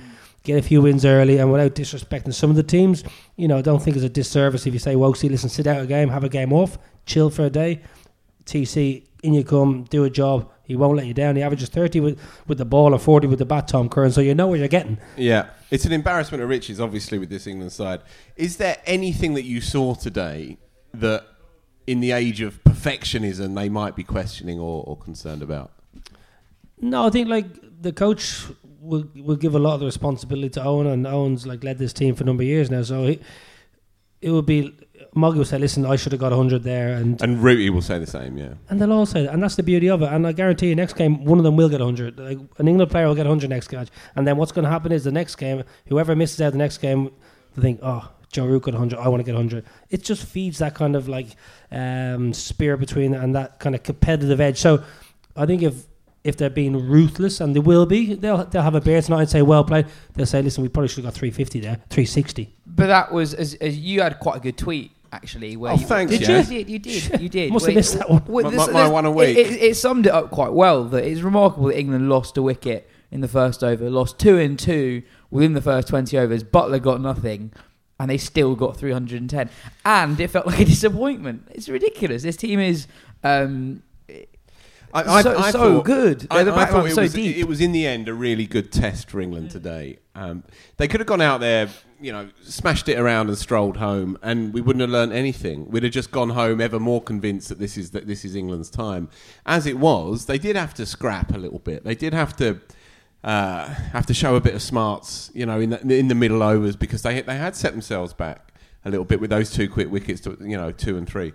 get 0.43 0.59
a 0.59 0.61
few 0.61 0.81
wins 0.81 1.05
early, 1.05 1.37
and 1.37 1.51
without 1.51 1.73
disrespecting 1.73 2.33
some 2.33 2.49
of 2.49 2.55
the 2.55 2.63
teams, 2.63 3.03
you 3.35 3.47
know, 3.47 3.57
I 3.57 3.61
don't 3.61 3.81
think 3.81 3.95
it's 3.95 4.05
a 4.05 4.09
disservice 4.09 4.67
if 4.67 4.73
you 4.73 4.79
say, 4.79 4.95
"Woakesy, 4.95 5.29
listen, 5.29 5.49
sit 5.49 5.67
out 5.67 5.81
a 5.81 5.87
game, 5.87 6.09
have 6.09 6.23
a 6.23 6.29
game 6.29 6.53
off, 6.53 6.77
chill 7.05 7.29
for 7.29 7.45
a 7.45 7.49
day." 7.49 7.81
TC, 8.45 9.05
in 9.23 9.33
you 9.33 9.43
come, 9.43 9.85
do 9.85 10.03
a 10.03 10.09
job. 10.09 10.49
He 10.65 10.75
won't 10.75 10.97
let 10.97 11.05
you 11.05 11.13
down. 11.13 11.35
He 11.35 11.41
averages 11.41 11.69
thirty 11.69 11.99
with, 11.99 12.19
with 12.47 12.57
the 12.57 12.65
ball 12.65 12.93
and 12.93 13.01
forty 13.01 13.27
with 13.27 13.39
the 13.39 13.45
bat, 13.45 13.67
Tom 13.67 13.89
Curran. 13.89 14.11
So 14.11 14.21
you 14.21 14.35
know 14.35 14.47
what 14.47 14.59
you're 14.59 14.67
getting. 14.67 14.97
Yeah, 15.17 15.49
it's 15.71 15.85
an 15.85 15.91
embarrassment 15.91 16.43
of 16.43 16.49
riches, 16.49 16.79
obviously, 16.79 17.17
with 17.17 17.29
this 17.29 17.47
England 17.47 17.71
side. 17.71 18.01
Is 18.35 18.57
there 18.57 18.77
anything 18.85 19.33
that 19.33 19.43
you 19.43 19.61
saw 19.61 19.95
today 19.95 20.57
that, 20.93 21.25
in 21.87 21.99
the 21.99 22.11
age 22.11 22.41
of 22.41 22.63
perfectionism, 22.63 23.55
they 23.55 23.69
might 23.69 23.95
be 23.95 24.03
questioning 24.03 24.59
or, 24.59 24.83
or 24.85 24.97
concerned 24.97 25.41
about? 25.41 25.71
No, 26.79 27.07
I 27.07 27.09
think 27.09 27.29
like 27.29 27.47
the 27.81 27.93
coach 27.93 28.45
will 28.83 29.05
will 29.15 29.35
give 29.35 29.55
a 29.55 29.59
lot 29.59 29.75
of 29.75 29.79
the 29.79 29.85
responsibility 29.85 30.49
to 30.49 30.59
Eoin, 30.59 30.91
and 30.91 31.05
Eoin's 31.05 31.47
like 31.47 31.63
led 31.63 31.77
this 31.77 31.93
team 31.93 32.15
for 32.15 32.23
a 32.23 32.25
number 32.25 32.43
of 32.43 32.47
years 32.47 32.69
now. 32.69 32.83
So 32.83 33.07
he, 33.07 33.19
it 34.21 34.31
would 34.31 34.45
be 34.45 34.73
Moggy 35.15 35.37
will 35.37 35.45
say, 35.45 35.59
"Listen, 35.59 35.85
I 35.85 35.95
should 35.95 36.11
have 36.11 36.21
got 36.21 36.31
hundred 36.31 36.63
there," 36.63 36.93
and 36.93 37.21
And 37.21 37.41
Rooty 37.41 37.69
will 37.69 37.81
say 37.81 37.99
the 37.99 38.07
same, 38.07 38.37
yeah. 38.37 38.53
and 38.69 38.81
they'll 38.81 38.91
all 38.91 39.05
say 39.05 39.23
that, 39.23 39.33
and 39.33 39.43
that's 39.43 39.55
the 39.55 39.63
beauty 39.63 39.89
of 39.89 40.01
it. 40.01 40.11
And 40.11 40.25
I 40.25 40.31
guarantee 40.31 40.69
you, 40.69 40.75
next 40.75 40.93
game 40.93 41.23
one 41.23 41.37
of 41.37 41.43
them 41.43 41.55
will 41.55 41.69
get 41.69 41.81
hundred. 41.81 42.19
Like 42.19 42.39
an 42.57 42.67
England 42.67 42.91
player 42.91 43.07
will 43.07 43.15
get 43.15 43.25
hundred 43.25 43.49
next 43.49 43.71
match, 43.71 43.89
and 44.15 44.27
then 44.27 44.37
what's 44.37 44.51
going 44.51 44.63
to 44.63 44.71
happen 44.71 44.91
is 44.91 45.03
the 45.03 45.11
next 45.11 45.35
game, 45.35 45.63
whoever 45.87 46.15
misses 46.15 46.41
out 46.41 46.51
the 46.51 46.57
next 46.57 46.79
game, 46.79 47.11
they 47.55 47.61
think, 47.61 47.79
"Oh." 47.81 48.09
Joe 48.31 48.47
Root 48.47 48.63
got 48.63 48.73
100. 48.73 48.97
I 48.97 49.09
want 49.09 49.19
to 49.19 49.23
get 49.23 49.35
100. 49.35 49.63
It 49.91 50.01
just 50.01 50.25
feeds 50.25 50.57
that 50.57 50.73
kind 50.73 50.95
of 50.95 51.07
like 51.07 51.27
um, 51.71 52.33
spirit 52.33 52.79
between 52.79 53.13
and 53.13 53.35
that 53.35 53.59
kind 53.59 53.75
of 53.75 53.83
competitive 53.83 54.41
edge. 54.41 54.57
So 54.57 54.83
I 55.35 55.45
think 55.45 55.61
if 55.61 55.85
if 56.23 56.37
they're 56.37 56.49
being 56.49 56.87
ruthless, 56.87 57.41
and 57.41 57.55
they 57.55 57.59
will 57.59 57.85
be, 57.85 58.13
they'll 58.15 58.45
they'll 58.45 58.61
have 58.61 58.75
a 58.75 58.81
beer 58.81 59.01
tonight 59.01 59.21
and 59.21 59.29
say, 59.29 59.41
"Well 59.41 59.63
played." 59.63 59.87
They'll 60.13 60.25
say, 60.25 60.41
"Listen, 60.41 60.63
we 60.63 60.69
probably 60.69 60.87
should 60.87 61.03
have 61.03 61.13
got 61.13 61.19
350 61.19 61.59
there, 61.59 61.75
360." 61.89 62.53
But 62.65 62.87
that 62.87 63.11
was 63.11 63.33
as, 63.33 63.55
as 63.55 63.77
you 63.77 64.01
had 64.01 64.19
quite 64.19 64.37
a 64.37 64.39
good 64.39 64.57
tweet 64.57 64.91
actually. 65.11 65.55
Where 65.57 65.73
Oh, 65.73 65.75
you, 65.75 65.85
thanks, 65.85 66.11
Did 66.11 66.21
yeah. 66.21 66.37
you? 66.41 66.43
did, 66.43 66.69
you 66.69 66.79
did. 66.79 67.21
You 67.21 67.29
did. 67.37 67.51
Must 67.53 67.65
have 67.65 67.69
Wait, 67.69 67.75
missed 67.75 67.97
that 67.99 68.09
one. 68.09 68.23
wait, 68.25 68.43
My- 68.45 68.49
this- 68.49 68.67
my- 68.67 68.73
my 68.73 68.83
this- 68.83 68.91
one 68.91 69.05
a 69.05 69.11
it- 69.11 69.15
week. 69.15 69.37
It, 69.37 69.61
it 69.61 69.77
summed 69.77 70.07
it 70.07 70.11
up 70.13 70.31
quite 70.31 70.53
well. 70.53 70.85
That 70.85 71.03
it's 71.03 71.21
remarkable 71.21 71.67
that 71.67 71.77
England 71.77 72.09
lost 72.09 72.35
a 72.37 72.41
wicket 72.41 72.89
in 73.11 73.21
the 73.21 73.27
first 73.27 73.63
over, 73.63 73.89
lost 73.91 74.17
two 74.17 74.37
and 74.39 74.57
two 74.57 75.03
within 75.29 75.53
the 75.53 75.61
first 75.61 75.87
twenty 75.87 76.17
overs. 76.17 76.43
Buttler 76.43 76.81
got 76.81 76.99
nothing, 76.99 77.51
and 77.99 78.09
they 78.09 78.17
still 78.17 78.55
got 78.55 78.75
310. 78.77 79.49
And 79.85 80.19
it 80.19 80.29
felt 80.31 80.47
like 80.47 80.59
a 80.61 80.65
disappointment. 80.75 81.47
It's 81.51 81.69
ridiculous. 81.69 82.23
This 82.23 82.35
team 82.37 82.59
is 82.59 82.87
um, 83.23 83.83
I, 84.93 85.21
so, 85.23 85.37
I 85.37 85.51
so 85.51 85.59
thought- 85.59 85.85
good. 85.85 86.27
I, 86.29 86.43
the 86.43 86.53
I 86.53 86.65
thought 86.65 86.85
it 86.85 86.93
so 86.95 87.01
was, 87.01 87.13
deep. 87.13 87.35
it 87.37 87.47
was 87.47 87.59
in 87.61 87.71
the 87.71 87.87
end 87.87 88.07
a 88.07 88.13
really 88.13 88.45
good 88.45 88.71
test 88.71 89.09
for 89.09 89.19
England 89.19 89.49
today. 89.51 89.97
Um, 90.13 90.43
they 90.77 90.87
could 90.87 90.99
have 90.99 91.07
gone 91.07 91.21
out 91.21 91.39
there, 91.39 91.67
you 91.99 92.11
know, 92.11 92.29
smashed 92.43 92.87
it 92.87 92.99
around 92.99 93.29
and 93.29 93.37
strolled 93.37 93.77
home, 93.77 94.17
and 94.21 94.53
we 94.53 94.61
wouldn't 94.61 94.81
have 94.81 94.91
learned 94.91 95.11
anything. 95.13 95.69
We'd 95.71 95.81
have 95.83 95.91
just 95.91 96.11
gone 96.11 96.29
home 96.29 96.61
ever 96.61 96.79
more 96.79 97.01
convinced 97.01 97.49
that 97.49 97.57
this 97.57 97.75
is 97.75 97.89
that 97.91 98.05
this 98.05 98.23
is 98.23 98.35
England's 98.35 98.69
time. 98.69 99.09
As 99.47 99.65
it 99.65 99.79
was, 99.79 100.27
they 100.27 100.37
did 100.37 100.55
have 100.55 100.75
to 100.75 100.85
scrap 100.85 101.33
a 101.33 101.37
little 101.39 101.59
bit. 101.59 101.83
They 101.83 101.95
did 101.95 102.13
have 102.13 102.35
to. 102.37 102.59
Uh, 103.23 103.67
have 103.93 104.05
to 104.05 104.13
show 104.13 104.35
a 104.35 104.41
bit 104.41 104.53
of 104.53 104.61
smarts, 104.61 105.31
you 105.33 105.45
know, 105.45 105.57
in 105.61 105.69
the, 105.69 105.79
in 105.95 106.09
the 106.09 106.13
middle 106.15 106.43
overs 106.43 106.75
because 106.75 107.03
they 107.03 107.21
they 107.21 107.37
had 107.37 107.55
set 107.55 107.71
themselves 107.71 108.11
back 108.13 108.53
a 108.83 108.89
little 108.89 109.05
bit 109.05 109.21
with 109.21 109.29
those 109.29 109.49
two 109.49 109.69
quick 109.69 109.89
wickets, 109.89 110.19
to, 110.19 110.37
you 110.41 110.57
know, 110.57 110.73
two 110.73 110.97
and 110.97 111.07
three. 111.07 111.31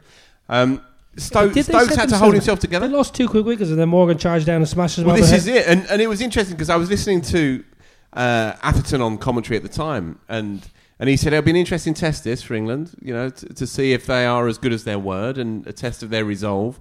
Um, 0.50 0.82
They 1.14 1.22
Stokes 1.22 1.96
had 1.96 2.08
to 2.10 2.16
hold 2.16 2.34
himself 2.34 2.60
together. 2.60 2.86
They 2.86 2.94
lost 2.94 3.14
two 3.14 3.28
quick 3.28 3.44
wickets 3.44 3.70
and 3.70 3.78
then 3.78 3.88
Morgan 3.88 4.18
charged 4.18 4.46
down 4.46 4.56
and 4.56 4.68
smashed 4.68 4.96
his 4.96 5.04
Well, 5.04 5.14
well 5.14 5.22
this 5.22 5.32
is 5.32 5.46
it, 5.46 5.66
and 5.66 5.86
and 5.90 6.00
it 6.00 6.06
was 6.06 6.20
interesting 6.20 6.54
because 6.54 6.70
I 6.70 6.76
was 6.76 6.90
listening 6.90 7.22
to 7.22 7.64
uh, 8.12 8.54
Atherton 8.62 9.00
on 9.00 9.18
commentary 9.18 9.56
at 9.56 9.62
the 9.62 9.68
time, 9.68 10.20
and 10.28 10.68
and 10.98 11.08
he 11.08 11.16
said 11.16 11.32
it'll 11.32 11.44
be 11.44 11.50
an 11.50 11.56
interesting 11.56 11.94
test 11.94 12.24
this 12.24 12.42
for 12.42 12.54
England, 12.54 12.94
you 13.02 13.12
know, 13.12 13.30
to, 13.30 13.54
to 13.54 13.66
see 13.66 13.92
if 13.92 14.06
they 14.06 14.26
are 14.26 14.48
as 14.48 14.58
good 14.58 14.72
as 14.72 14.84
their 14.84 14.98
word 14.98 15.38
and 15.38 15.66
a 15.66 15.72
test 15.72 16.02
of 16.02 16.10
their 16.10 16.24
resolve. 16.24 16.78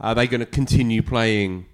Are 0.00 0.14
they 0.14 0.26
going 0.26 0.40
to 0.40 0.46
continue 0.46 1.02
playing 1.02 1.66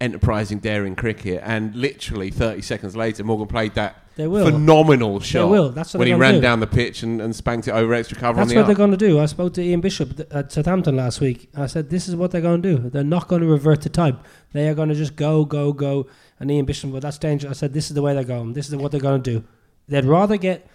enterprising, 0.00 0.58
daring 0.58 0.96
cricket? 0.96 1.42
And 1.44 1.74
literally 1.74 2.30
30 2.30 2.62
seconds 2.62 2.96
later, 2.96 3.24
Morgan 3.24 3.46
played 3.46 3.74
that 3.74 3.96
They 4.16 4.26
phenomenal 4.26 5.20
shot 5.20 5.50
will. 5.50 5.70
That's 5.70 5.94
what 5.94 5.98
when 5.98 6.08
he 6.08 6.14
ran 6.14 6.34
do. 6.34 6.40
down 6.40 6.60
the 6.60 6.66
pitch 6.66 7.02
and, 7.02 7.20
and 7.20 7.34
spanked 7.34 7.68
it 7.68 7.72
over 7.72 7.94
extra 7.94 8.18
cover 8.18 8.36
That's 8.36 8.50
on 8.50 8.54
the 8.54 8.60
what 8.60 8.66
they're 8.66 8.74
going 8.74 8.90
to 8.90 8.96
do. 8.96 9.20
I 9.20 9.26
spoke 9.26 9.54
to 9.54 9.62
Ian 9.62 9.80
Bishop 9.80 10.20
at 10.32 10.52
Southampton 10.52 10.96
last 10.96 11.20
week. 11.20 11.48
I 11.56 11.66
said, 11.66 11.90
this 11.90 12.08
is 12.08 12.16
what 12.16 12.30
they're 12.30 12.40
going 12.40 12.62
to 12.62 12.76
do. 12.76 12.90
They're 12.90 13.04
not 13.04 13.28
going 13.28 13.42
to 13.42 13.48
revert 13.48 13.82
to 13.82 13.88
type. 13.88 14.18
They 14.52 14.68
are 14.68 14.74
going 14.74 14.88
to 14.88 14.94
just 14.94 15.16
go, 15.16 15.44
go, 15.44 15.72
go. 15.72 16.06
And 16.38 16.50
Ian 16.50 16.64
Bishop, 16.64 16.90
well, 16.90 17.00
that's 17.00 17.18
dangerous. 17.18 17.58
I 17.58 17.58
said, 17.58 17.72
this 17.72 17.88
is 17.88 17.94
the 17.94 18.02
way 18.02 18.14
they're 18.14 18.24
going. 18.24 18.54
This 18.54 18.68
is 18.68 18.76
what 18.76 18.92
they're 18.92 19.00
going 19.00 19.22
to 19.22 19.30
do. 19.38 19.44
They'd 19.88 20.04
rather 20.04 20.36
get 20.36 20.66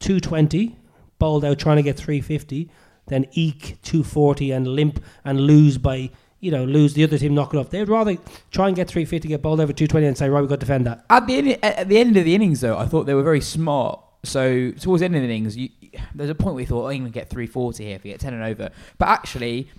220, 0.00 0.76
bowled 1.18 1.44
out 1.44 1.58
trying 1.58 1.76
to 1.76 1.82
get 1.82 1.96
350, 1.96 2.70
than 3.06 3.26
eke 3.32 3.76
240 3.82 4.50
and 4.50 4.66
limp 4.68 5.02
and 5.24 5.40
lose 5.40 5.78
by, 5.78 6.10
you 6.44 6.50
know, 6.50 6.62
lose 6.64 6.92
the 6.92 7.02
other 7.02 7.16
team, 7.16 7.34
knock 7.34 7.54
it 7.54 7.56
off. 7.56 7.70
They'd 7.70 7.88
rather 7.88 8.18
try 8.50 8.66
and 8.66 8.76
get 8.76 8.86
350, 8.86 9.28
get 9.28 9.40
bowled 9.40 9.60
over 9.60 9.72
220 9.72 10.06
and 10.06 10.18
say, 10.18 10.28
right, 10.28 10.42
we've 10.42 10.48
got 10.48 10.56
to 10.56 10.60
defend 10.60 10.86
that. 10.86 11.02
At 11.08 11.26
the, 11.26 11.36
end, 11.36 11.58
at 11.64 11.88
the 11.88 11.96
end 11.96 12.18
of 12.18 12.26
the 12.26 12.34
innings, 12.34 12.60
though, 12.60 12.76
I 12.76 12.84
thought 12.84 13.04
they 13.04 13.14
were 13.14 13.22
very 13.22 13.40
smart. 13.40 13.98
So 14.24 14.70
towards 14.72 15.00
the 15.00 15.06
end 15.06 15.16
of 15.16 15.22
the 15.22 15.24
innings, 15.24 15.56
you, 15.56 15.70
there's 16.14 16.28
a 16.28 16.34
point 16.34 16.54
where 16.54 16.62
we 16.62 16.66
thought, 16.66 16.84
oh, 16.84 16.90
England 16.90 17.14
get 17.14 17.30
340 17.30 17.82
here 17.82 17.96
if 17.96 18.04
we 18.04 18.10
get 18.10 18.20
10 18.20 18.34
and 18.34 18.42
over. 18.42 18.68
But 18.98 19.08
actually, 19.08 19.70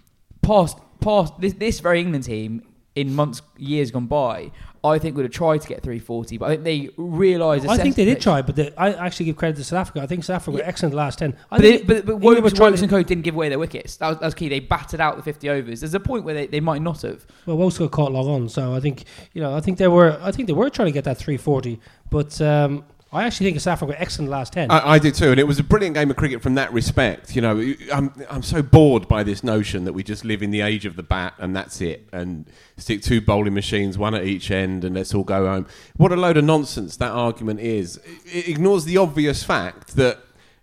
past 0.41 0.79
past 1.01 1.39
this, 1.39 1.53
this 1.53 1.79
very 1.81 2.01
England 2.01 2.23
team 2.23 2.63
in 2.95 3.13
months, 3.13 3.41
years 3.57 3.91
gone 3.91 4.05
by, 4.07 4.51
I 4.83 4.99
think 4.99 5.15
would 5.15 5.25
have 5.25 5.33
tried 5.33 5.61
to 5.61 5.67
get 5.67 5.81
340. 5.83 6.37
But 6.37 6.45
I 6.45 6.49
think 6.53 6.63
they 6.63 6.89
realised. 6.95 7.65
I 7.67 7.75
think 7.77 7.95
they 7.95 8.05
did 8.05 8.21
try, 8.21 8.41
but 8.41 8.55
they, 8.55 8.71
I 8.75 8.91
actually 8.93 9.25
give 9.27 9.35
credit 9.35 9.57
to 9.57 9.63
South 9.63 9.79
Africa. 9.79 10.01
I 10.01 10.07
think 10.07 10.23
South 10.23 10.35
Africa 10.37 10.57
were 10.57 10.63
excellent 10.63 10.91
the 10.91 10.97
last 10.97 11.19
10. 11.19 11.35
I 11.51 11.57
But, 11.57 11.61
think 11.61 11.81
it, 11.81 11.87
but, 11.87 12.05
but 12.05 12.13
England 12.13 12.43
were 12.43 12.49
trying 12.51 12.71
Woakes 12.71 12.79
to- 12.79 12.83
and 12.85 12.91
Co 12.91 13.03
didn't 13.03 13.23
give 13.23 13.35
away 13.35 13.49
their 13.49 13.59
wickets. 13.59 13.97
That 13.97 14.09
was, 14.09 14.17
that 14.19 14.25
was 14.25 14.33
key. 14.35 14.47
They 14.47 14.59
battered 14.59 15.01
out 15.01 15.17
the 15.17 15.23
50 15.23 15.49
overs. 15.49 15.81
There's 15.81 15.93
a 15.93 15.99
point 15.99 16.23
where 16.23 16.35
they, 16.35 16.47
they 16.47 16.59
might 16.59 16.81
not 16.81 17.01
have. 17.01 17.25
Well, 17.45 17.57
Woakes 17.57 17.77
got 17.79 17.91
caught 17.91 18.11
long 18.11 18.27
on, 18.27 18.47
so 18.49 18.73
I 18.73 18.79
think 18.79 19.05
you 19.33 19.41
know 19.41 19.55
I 19.55 19.59
think 19.59 19.77
they 19.77 19.87
were 19.87 20.17
I 20.21 20.31
think 20.31 20.47
they 20.47 20.53
were 20.53 20.69
trying 20.69 20.87
to 20.87 20.91
get 20.93 21.03
that 21.05 21.17
340, 21.17 21.79
but 22.09 22.39
um, 22.41 22.85
I 23.15 23.23
actually 23.23 23.47
think 23.47 23.61
South 23.61 23.81
Africa 23.81 23.99
excellent 23.99 24.29
last 24.29 24.53
10. 24.53 24.69
I, 24.69 24.91
I 24.91 24.99
did 24.99 25.15
too, 25.15 25.31
and 25.31 25.39
it 25.39 25.47
was 25.47 25.57
a 25.57 25.63
brilliant 25.63 25.95
game 25.95 26.09
of 26.09 26.17
cricket 26.17 26.41
from 26.41 26.55
that 26.55 26.73
respect. 26.73 27.35
You 27.35 27.41
know, 27.41 27.73
I'm 27.93 28.13
I'm 28.29 28.43
so 28.43 28.61
bored 28.61 29.07
by 29.07 29.23
this 29.23 29.43
notion 29.43 29.85
that 29.85 29.93
we 29.93 30.03
just 30.03 30.25
live 30.25 30.43
in 30.43 30.51
the 30.51 30.59
age 30.61 30.85
of 30.85 30.97
the 30.97 31.03
bat 31.03 31.33
and 31.39 31.55
that's 31.55 31.79
it, 31.79 32.09
and 32.11 32.45
stick 32.77 33.01
two 33.01 33.21
bowling 33.21 33.53
machines, 33.53 33.97
one 33.97 34.15
at 34.15 34.25
each 34.25 34.51
end, 34.51 34.83
and 34.83 34.95
let's 34.95 35.13
all 35.13 35.23
go 35.23 35.47
home. 35.47 35.65
What 35.95 36.11
a 36.11 36.17
load 36.17 36.35
of 36.35 36.43
nonsense 36.43 36.97
that 36.97 37.11
argument 37.11 37.61
is! 37.61 37.99
It 38.25 38.49
ignores 38.49 38.83
the 38.83 38.97
obvious 38.97 39.43
fact 39.43 39.95
that 39.95 40.19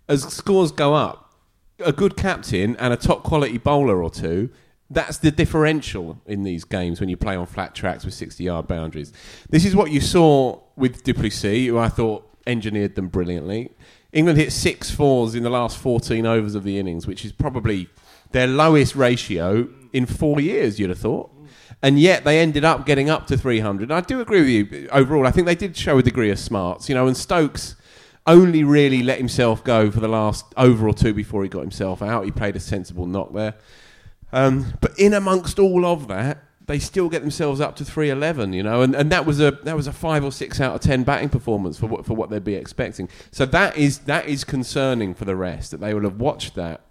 as 0.07 0.21
scores 0.23 0.71
go 0.71 0.93
up, 0.93 1.33
a 1.79 1.91
good 1.91 2.15
captain 2.15 2.75
and 2.77 2.93
a 2.93 2.97
top 2.97 3.23
quality 3.23 3.57
bowler 3.57 4.03
or 4.03 4.09
two. 4.09 4.49
That's 4.89 5.17
the 5.17 5.31
differential 5.31 6.21
in 6.27 6.43
these 6.43 6.65
games 6.65 6.99
when 6.99 7.09
you 7.09 7.17
play 7.17 7.35
on 7.35 7.47
flat 7.47 7.73
tracks 7.73 8.05
with 8.05 8.13
60 8.13 8.43
yard 8.43 8.67
boundaries. 8.67 9.11
This 9.49 9.65
is 9.65 9.75
what 9.75 9.89
you 9.89 9.99
saw 9.99 10.59
with 10.75 11.03
du 11.03 11.15
Plessis, 11.15 11.67
who 11.67 11.79
I 11.79 11.89
thought 11.89 12.29
engineered 12.45 12.95
them 12.95 13.07
brilliantly. 13.07 13.71
England 14.11 14.37
hit 14.37 14.51
six 14.51 14.91
fours 14.91 15.33
in 15.35 15.43
the 15.43 15.49
last 15.49 15.77
14 15.77 16.25
overs 16.25 16.55
of 16.55 16.63
the 16.63 16.77
innings, 16.77 17.07
which 17.07 17.25
is 17.25 17.31
probably 17.31 17.89
their 18.31 18.47
lowest 18.47 18.95
ratio 18.95 19.67
in 19.91 20.05
four 20.05 20.39
years, 20.39 20.79
you'd 20.79 20.89
have 20.89 20.99
thought. 20.99 21.31
And 21.81 21.99
yet 21.99 22.23
they 22.23 22.39
ended 22.39 22.63
up 22.63 22.85
getting 22.85 23.09
up 23.09 23.27
to 23.27 23.37
300. 23.37 23.83
And 23.83 23.93
I 23.93 24.01
do 24.01 24.21
agree 24.21 24.39
with 24.39 24.73
you 24.73 24.89
overall. 24.91 25.27
I 25.27 25.31
think 25.31 25.47
they 25.47 25.55
did 25.55 25.75
show 25.75 25.97
a 25.97 26.03
degree 26.03 26.29
of 26.29 26.39
smarts, 26.39 26.89
you 26.89 26.95
know, 26.95 27.07
and 27.07 27.17
Stokes 27.17 27.75
only 28.25 28.63
really 28.63 29.03
let 29.03 29.17
himself 29.17 29.63
go 29.63 29.91
for 29.91 29.99
the 29.99 30.07
last 30.07 30.45
over 30.55 30.87
or 30.87 30.93
two 30.93 31.13
before 31.13 31.43
he 31.43 31.49
got 31.49 31.61
himself 31.61 32.01
out. 32.01 32.25
He 32.25 32.31
played 32.31 32.55
a 32.55 32.59
sensible 32.59 33.05
knock 33.05 33.33
there. 33.33 33.55
Um, 34.31 34.73
but 34.81 34.97
in 34.97 35.13
amongst 35.13 35.59
all 35.59 35.85
of 35.85 36.07
that, 36.07 36.43
they 36.65 36.79
still 36.79 37.09
get 37.09 37.21
themselves 37.21 37.59
up 37.59 37.75
to 37.75 37.83
311, 37.85 38.53
you 38.53 38.63
know, 38.63 38.81
and, 38.81 38.95
and 38.95 39.11
that 39.11 39.25
was 39.25 39.39
a 39.41 39.51
that 39.63 39.75
was 39.75 39.85
a 39.87 39.91
five 39.93 40.23
or 40.23 40.31
six 40.31 40.61
out 40.61 40.73
of 40.75 40.81
ten 40.81 41.03
batting 41.03 41.29
performance 41.29 41.77
for 41.77 41.87
what 41.87 42.05
for 42.05 42.13
what 42.15 42.29
they'd 42.29 42.43
be 42.43 42.55
expecting. 42.55 43.09
So 43.31 43.45
that 43.47 43.77
is 43.77 43.99
that 43.99 44.27
is 44.27 44.43
concerning 44.43 45.13
for 45.13 45.25
the 45.25 45.35
rest 45.35 45.71
that 45.71 45.79
they 45.81 45.93
will 45.93 46.03
have 46.03 46.19
watched 46.19 46.55
that, 46.55 46.81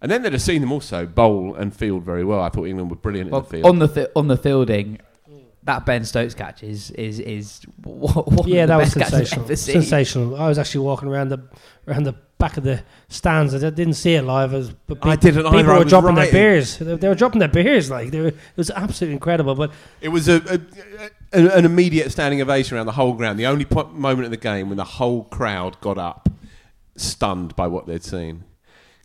and 0.00 0.10
then 0.10 0.22
they'd 0.22 0.32
have 0.32 0.42
seen 0.42 0.60
them 0.62 0.72
also 0.72 1.04
bowl 1.06 1.54
and 1.54 1.74
field 1.76 2.04
very 2.04 2.24
well. 2.24 2.40
I 2.40 2.48
thought 2.48 2.66
England 2.66 2.90
were 2.90 2.96
brilliant 2.96 3.30
Well, 3.30 3.40
in 3.40 3.44
the 3.46 3.50
field. 3.50 3.66
on 3.66 3.78
the 3.78 3.88
fi- 3.88 4.08
on 4.16 4.28
the 4.28 4.36
fielding, 4.36 4.98
that 5.64 5.84
Ben 5.84 6.04
Stokes 6.04 6.34
catch 6.34 6.62
is 6.62 6.90
is 6.92 7.20
is 7.20 7.60
one 7.82 8.48
yeah, 8.48 8.62
of 8.62 8.68
the 8.68 8.72
that 8.72 8.76
was 8.78 8.94
best 8.94 9.10
catches 9.10 9.32
I've 9.32 9.46
sensational. 9.58 9.82
Sensational. 9.82 10.36
I 10.40 10.48
was 10.48 10.58
actually 10.58 10.84
walking 10.86 11.08
around 11.08 11.28
the 11.28 11.38
around 11.86 12.04
the 12.04 12.14
back 12.38 12.56
of 12.56 12.64
the 12.64 12.82
stands. 13.08 13.54
I 13.54 13.58
didn't 13.70 13.94
see 13.94 14.14
it 14.14 14.22
live, 14.22 14.50
but 14.86 14.98
I 15.04 15.16
didn't 15.16 15.42
People 15.44 15.58
either, 15.58 15.78
were 15.78 15.84
dropping 15.84 16.14
their 16.14 16.30
beers. 16.30 16.78
They, 16.78 16.96
they 16.96 17.08
were 17.08 17.14
dropping 17.14 17.40
their 17.40 17.48
beers. 17.48 17.90
Like 17.90 18.10
they 18.10 18.20
were, 18.20 18.28
it 18.28 18.36
was 18.56 18.70
absolutely 18.70 19.14
incredible. 19.14 19.54
But 19.54 19.72
It 20.00 20.08
was 20.08 20.28
a, 20.28 20.36
a, 20.48 20.60
a- 21.32 21.56
an 21.56 21.64
immediate 21.64 22.10
standing 22.12 22.40
ovation 22.40 22.76
around 22.76 22.86
the 22.86 22.92
whole 22.92 23.12
ground. 23.14 23.38
The 23.38 23.46
only 23.46 23.64
po- 23.64 23.88
moment 23.88 24.24
of 24.26 24.30
the 24.30 24.36
game 24.36 24.68
when 24.68 24.76
the 24.76 24.84
whole 24.84 25.24
crowd 25.24 25.80
got 25.80 25.98
up, 25.98 26.28
stunned 26.96 27.54
by 27.56 27.66
what 27.66 27.86
they'd 27.86 28.04
seen. 28.04 28.44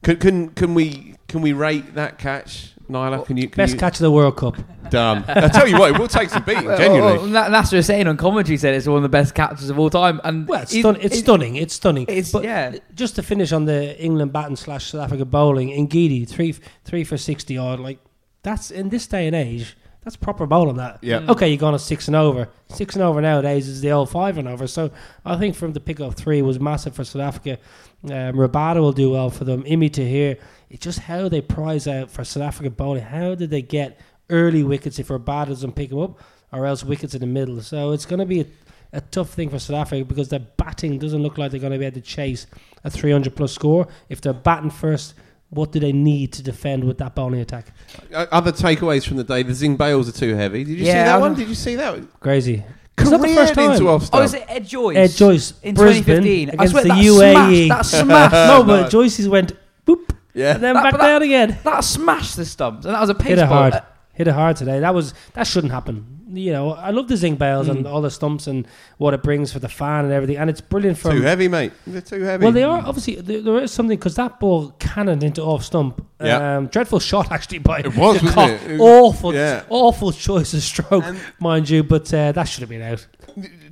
Can, 0.04 0.18
can, 0.18 0.50
can 0.50 0.74
we 0.74 1.16
can 1.28 1.42
we 1.42 1.54
rate 1.54 1.96
that 1.96 2.18
catch, 2.18 2.73
Niall? 2.90 3.24
Can 3.24 3.38
you 3.38 3.48
can 3.48 3.58
best 3.58 3.74
you, 3.74 3.80
catch 3.80 3.96
of 3.96 4.00
the 4.04 4.12
World 4.12 4.36
Cup. 4.38 4.56
Done. 4.90 5.24
I 5.28 5.48
tell 5.48 5.68
you 5.68 5.78
what, 5.80 5.92
it 5.96 6.00
will 6.00 6.08
take 6.08 6.30
some 6.30 6.44
beating. 6.44 6.64
Genuinely. 6.78 7.18
Well, 7.18 7.32
well, 7.32 7.50
Nasser 7.52 7.78
Hussain 7.78 8.08
on 8.08 8.18
commentary 8.18 8.58
said 8.58 8.74
it's 8.76 8.88
one 8.88 8.98
of 8.98 9.04
the 9.04 9.10
best 9.10 9.34
catches 9.34 9.70
of 9.70 9.80
all 9.80 9.90
time, 9.90 10.20
and 10.24 10.48
Well, 10.48 10.62
it's, 10.62 10.74
it- 10.74 10.82
stun- 10.82 10.98
it's 11.02 11.16
it- 11.16 11.20
stunning. 11.20 11.56
It's 11.56 11.74
stunning. 11.76 12.06
It's 12.10 12.32
But 12.32 12.44
yeah. 12.44 12.76
just 12.94 13.16
to 13.16 13.24
finish 13.24 13.52
on 13.52 13.66
the 13.66 14.00
England 14.04 14.34
batting 14.34 14.56
slash 14.58 14.92
South 14.92 15.02
Africa 15.02 15.26
bowling, 15.26 15.70
Ngidi 15.70 16.28
three 16.28 16.56
three 16.84 17.04
for 17.04 17.18
sixty 17.18 17.58
odd. 17.58 17.80
Like 17.80 18.00
that's 18.44 18.70
in 18.72 18.90
this 18.90 19.08
day 19.08 19.26
and 19.28 19.36
age, 19.36 19.78
that's 20.04 20.16
proper 20.18 20.46
bowling. 20.46 20.76
That 20.76 21.00
Yeah. 21.02 21.26
Okay, 21.30 21.48
you're 21.48 21.58
going 21.58 21.74
to 21.74 21.80
six 21.80 22.08
and 22.08 22.16
over. 22.16 22.50
Six 22.70 22.96
and 22.96 23.04
over 23.04 23.22
nowadays 23.22 23.68
is 23.68 23.82
the 23.82 23.92
old 23.92 24.10
five 24.10 24.38
and 24.38 24.48
over. 24.48 24.68
So 24.68 24.92
I 25.26 25.38
think 25.38 25.56
from 25.56 25.72
the 25.74 25.80
pick 25.80 26.00
up 26.02 26.16
three 26.16 26.42
was 26.42 26.60
massive 26.60 26.94
for 26.96 27.04
South 27.06 27.22
Africa. 27.22 27.58
Um, 28.04 28.36
Rabada 28.36 28.82
will 28.82 28.92
do 28.92 29.12
well 29.12 29.30
for 29.30 29.46
them. 29.46 29.64
Imi 29.64 29.92
Tahir. 29.92 30.38
It's 30.74 30.84
just 30.84 30.98
how 31.00 31.30
they 31.30 31.40
prize 31.40 31.88
out 31.88 32.10
for 32.10 32.24
South 32.24 32.42
Africa 32.44 32.72
bowling. 32.72 33.04
How 33.04 33.36
did 33.36 33.52
they 33.52 33.62
get 33.62 34.00
early 34.32 34.64
wickets 34.64 34.98
if 34.98 35.10
Rabada 35.10 35.48
doesn't 35.50 35.74
pick 35.74 35.92
them 35.92 36.00
up, 36.00 36.20
or 36.52 36.66
else 36.66 36.84
wickets 36.84 37.14
in 37.14 37.22
the 37.22 37.28
middle? 37.28 37.62
So 37.62 37.92
it's 37.92 38.08
going 38.08 38.20
to 38.22 38.26
be 38.26 38.42
a, 38.42 38.46
a 38.94 39.02
tough 39.02 39.30
thing 39.36 39.50
for 39.52 39.60
South 39.60 39.76
Africa 39.78 40.04
because 40.04 40.30
their 40.30 40.40
batting 40.40 40.98
doesn't 40.98 41.22
look 41.22 41.38
like 41.38 41.52
they're 41.52 41.60
going 41.60 41.74
to 41.74 41.78
be 41.80 41.86
able 41.86 41.96
to 41.96 42.02
chase 42.02 42.48
a 42.84 42.90
300 42.90 43.36
plus 43.36 43.54
score. 43.54 43.88
If 44.10 44.22
they're 44.22 44.34
batting 44.34 44.72
first, 44.72 45.14
what 45.52 45.72
do 45.72 45.80
they 45.80 45.92
need 45.94 46.34
to 46.34 46.42
defend 46.42 46.84
with 46.86 46.98
that 46.98 47.14
bowling 47.14 47.42
attack? 47.42 47.68
Uh, 48.12 48.26
Other 48.32 48.52
takeaways 48.52 49.08
from 49.08 49.18
the 49.18 49.24
day: 49.24 49.44
the 49.44 49.54
Zing 49.54 49.78
bails 49.78 50.10
are 50.10 50.18
too 50.20 50.34
heavy. 50.36 50.64
Did 50.64 50.80
you 50.80 50.86
see 50.86 50.92
that 50.92 51.22
one? 51.22 51.36
Did 51.36 51.48
you 51.50 51.56
see 51.56 51.76
that? 51.76 52.20
Crazy. 52.20 52.64
It's 52.98 53.12
not 53.12 53.22
the 53.22 53.28
first 53.28 53.54
time. 53.54 53.72
into 53.74 53.88
off 53.90 54.02
Oh, 54.04 54.06
stump. 54.06 54.26
is 54.26 54.34
it 54.36 54.46
Ed 54.48 54.68
Joyce? 54.68 54.98
Ed 54.98 55.08
Joyce 55.12 55.54
in 55.62 55.76
Brisbane 55.76 56.22
2015 56.24 56.50
I 56.50 56.54
against 56.54 56.72
swear 56.72 56.84
the 56.84 56.90
that 56.90 56.98
UAE. 56.98 57.66
Smashed, 57.68 57.70
that 57.70 57.86
smashed. 58.06 58.34
no, 58.34 58.64
but 58.64 58.90
Joyce's 58.92 59.28
went 59.30 59.54
boop 59.86 60.16
Yeah. 60.34 60.56
and 60.56 60.64
then 60.64 60.74
That- 60.74 60.84
back 60.84 60.92
but 60.94 61.02
that- 61.02 61.08
down 61.08 61.22
again. 61.24 61.58
that 61.64 61.84
smashed 61.84 62.36
the 62.38 62.46
stumps, 62.46 62.86
and 62.86 62.94
that 62.96 63.02
was 63.02 63.10
a 63.10 63.16
pace 63.16 63.30
Hit 63.30 63.40
it 63.40 63.50
ball. 63.50 63.58
hard. 63.72 63.82
Hit 64.14 64.28
it 64.28 64.34
hard 64.34 64.56
today. 64.58 64.80
That 64.80 64.94
was 64.94 65.14
that 65.34 65.48
shouldn't 65.48 65.74
happen. 65.74 66.06
You 66.36 66.52
know, 66.52 66.72
I 66.72 66.90
love 66.90 67.08
the 67.10 67.16
zinc 67.18 67.38
bales 67.38 67.68
and 67.68 67.86
Mm. 67.86 67.92
all 67.92 68.02
the 68.02 68.10
stumps 68.10 68.48
and 68.48 68.68
what 68.98 69.14
it 69.14 69.22
brings 69.22 69.54
for 69.54 69.60
the 69.60 69.70
fan 69.70 70.06
and 70.06 70.12
everything, 70.14 70.38
and 70.38 70.50
it's 70.50 70.62
brilliant 70.62 70.98
for 70.98 71.12
Too 71.12 71.22
heavy, 71.22 71.48
mate. 71.48 71.74
They're 71.86 72.02
too 72.02 72.22
heavy. 72.24 72.44
Well, 72.44 72.52
they 72.52 72.64
are 72.64 72.80
obviously 72.84 73.16
there, 73.22 73.42
there 73.42 73.58
is 73.62 73.70
something 73.72 73.96
because 73.98 74.16
that 74.16 74.40
ball 74.40 74.74
cannoned 74.80 75.24
into 75.24 75.44
off 75.44 75.64
stump. 75.64 76.04
Yeah. 76.24 76.58
Um, 76.58 76.68
dreadful 76.68 77.00
shot 77.00 77.32
actually 77.32 77.60
by 77.60 77.80
It 77.82 77.88
was, 77.90 77.96
wasn't 77.98 78.32
cock. 78.32 78.50
it? 78.50 78.62
It 78.72 78.80
was- 78.80 78.82
Awful, 78.82 79.34
yeah. 79.36 79.62
awful 79.70 80.12
choice 80.12 80.56
of 80.56 80.62
stroke, 80.64 81.04
And- 81.06 81.20
mind 81.40 81.70
you. 81.70 81.84
But 81.84 82.12
uh, 82.12 82.32
that 82.32 82.46
should 82.48 82.62
have 82.62 82.70
been 82.70 82.82
out. 82.82 83.06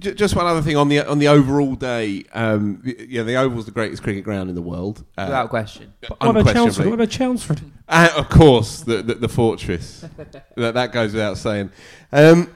J- 0.02 0.14
Just 0.16 0.36
one 0.36 0.46
other 0.48 0.62
thing 0.62 0.76
on 0.76 0.90
the 0.90 1.00
on 1.08 1.20
the 1.20 1.28
overall 1.30 1.76
day. 1.76 2.26
Um, 2.34 2.82
y- 2.86 2.96
yeah, 3.08 3.24
the 3.24 3.36
Oval's 3.36 3.66
the 3.66 3.72
greatest 3.72 4.02
cricket 4.04 4.24
ground 4.24 4.50
in 4.50 4.56
the 4.56 4.62
world. 4.62 5.04
Uh, 5.18 5.26
Without 5.28 5.50
question. 5.50 5.94
What 6.20 6.36
about. 6.38 6.54
Chelmsford? 6.54 6.86
What 6.88 6.94
about 6.96 7.10
Chelmsford? 7.10 7.62
And 7.88 8.12
of 8.14 8.28
course, 8.30 8.82
the 8.82 9.02
the, 9.02 9.14
the 9.16 9.30
fortress. 9.30 10.04
that, 10.58 10.74
that 10.74 10.92
goes 10.92 11.14
without 11.14 11.38
saying. 11.38 11.70
Um, 12.12 12.54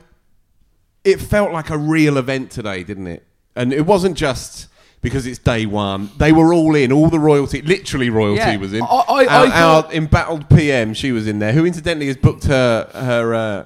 it 1.03 1.21
felt 1.21 1.51
like 1.51 1.69
a 1.69 1.77
real 1.77 2.17
event 2.17 2.49
today, 2.51 2.83
didn't 2.83 3.07
it? 3.07 3.25
And 3.55 3.71
it 3.71 3.85
wasn't 3.85 4.17
just 4.17 4.67
because 5.01 5.27
it's 5.27 5.37
day 5.37 5.67
one. 5.67 6.09
They 6.17 6.31
were 6.31 6.51
all 6.51 6.73
in. 6.75 6.91
All 6.91 7.09
the 7.09 7.19
royalty, 7.19 7.61
literally 7.61 8.09
royalty, 8.09 8.39
Yeah. 8.39 8.57
was 8.57 8.73
in. 8.73 8.81
I- 8.81 8.85
I- 8.85 9.01
I 9.07 9.25
our, 9.25 9.47
thought- 9.47 9.85
our 9.85 9.93
embattled 9.93 10.49
PM, 10.49 10.95
she 10.95 11.11
was 11.11 11.27
in 11.27 11.37
there. 11.39 11.53
Who 11.53 11.63
incidentally 11.65 12.07
has 12.07 12.17
booked 12.17 12.45
her 12.45 12.89
her. 12.93 13.33
Uh, 13.35 13.65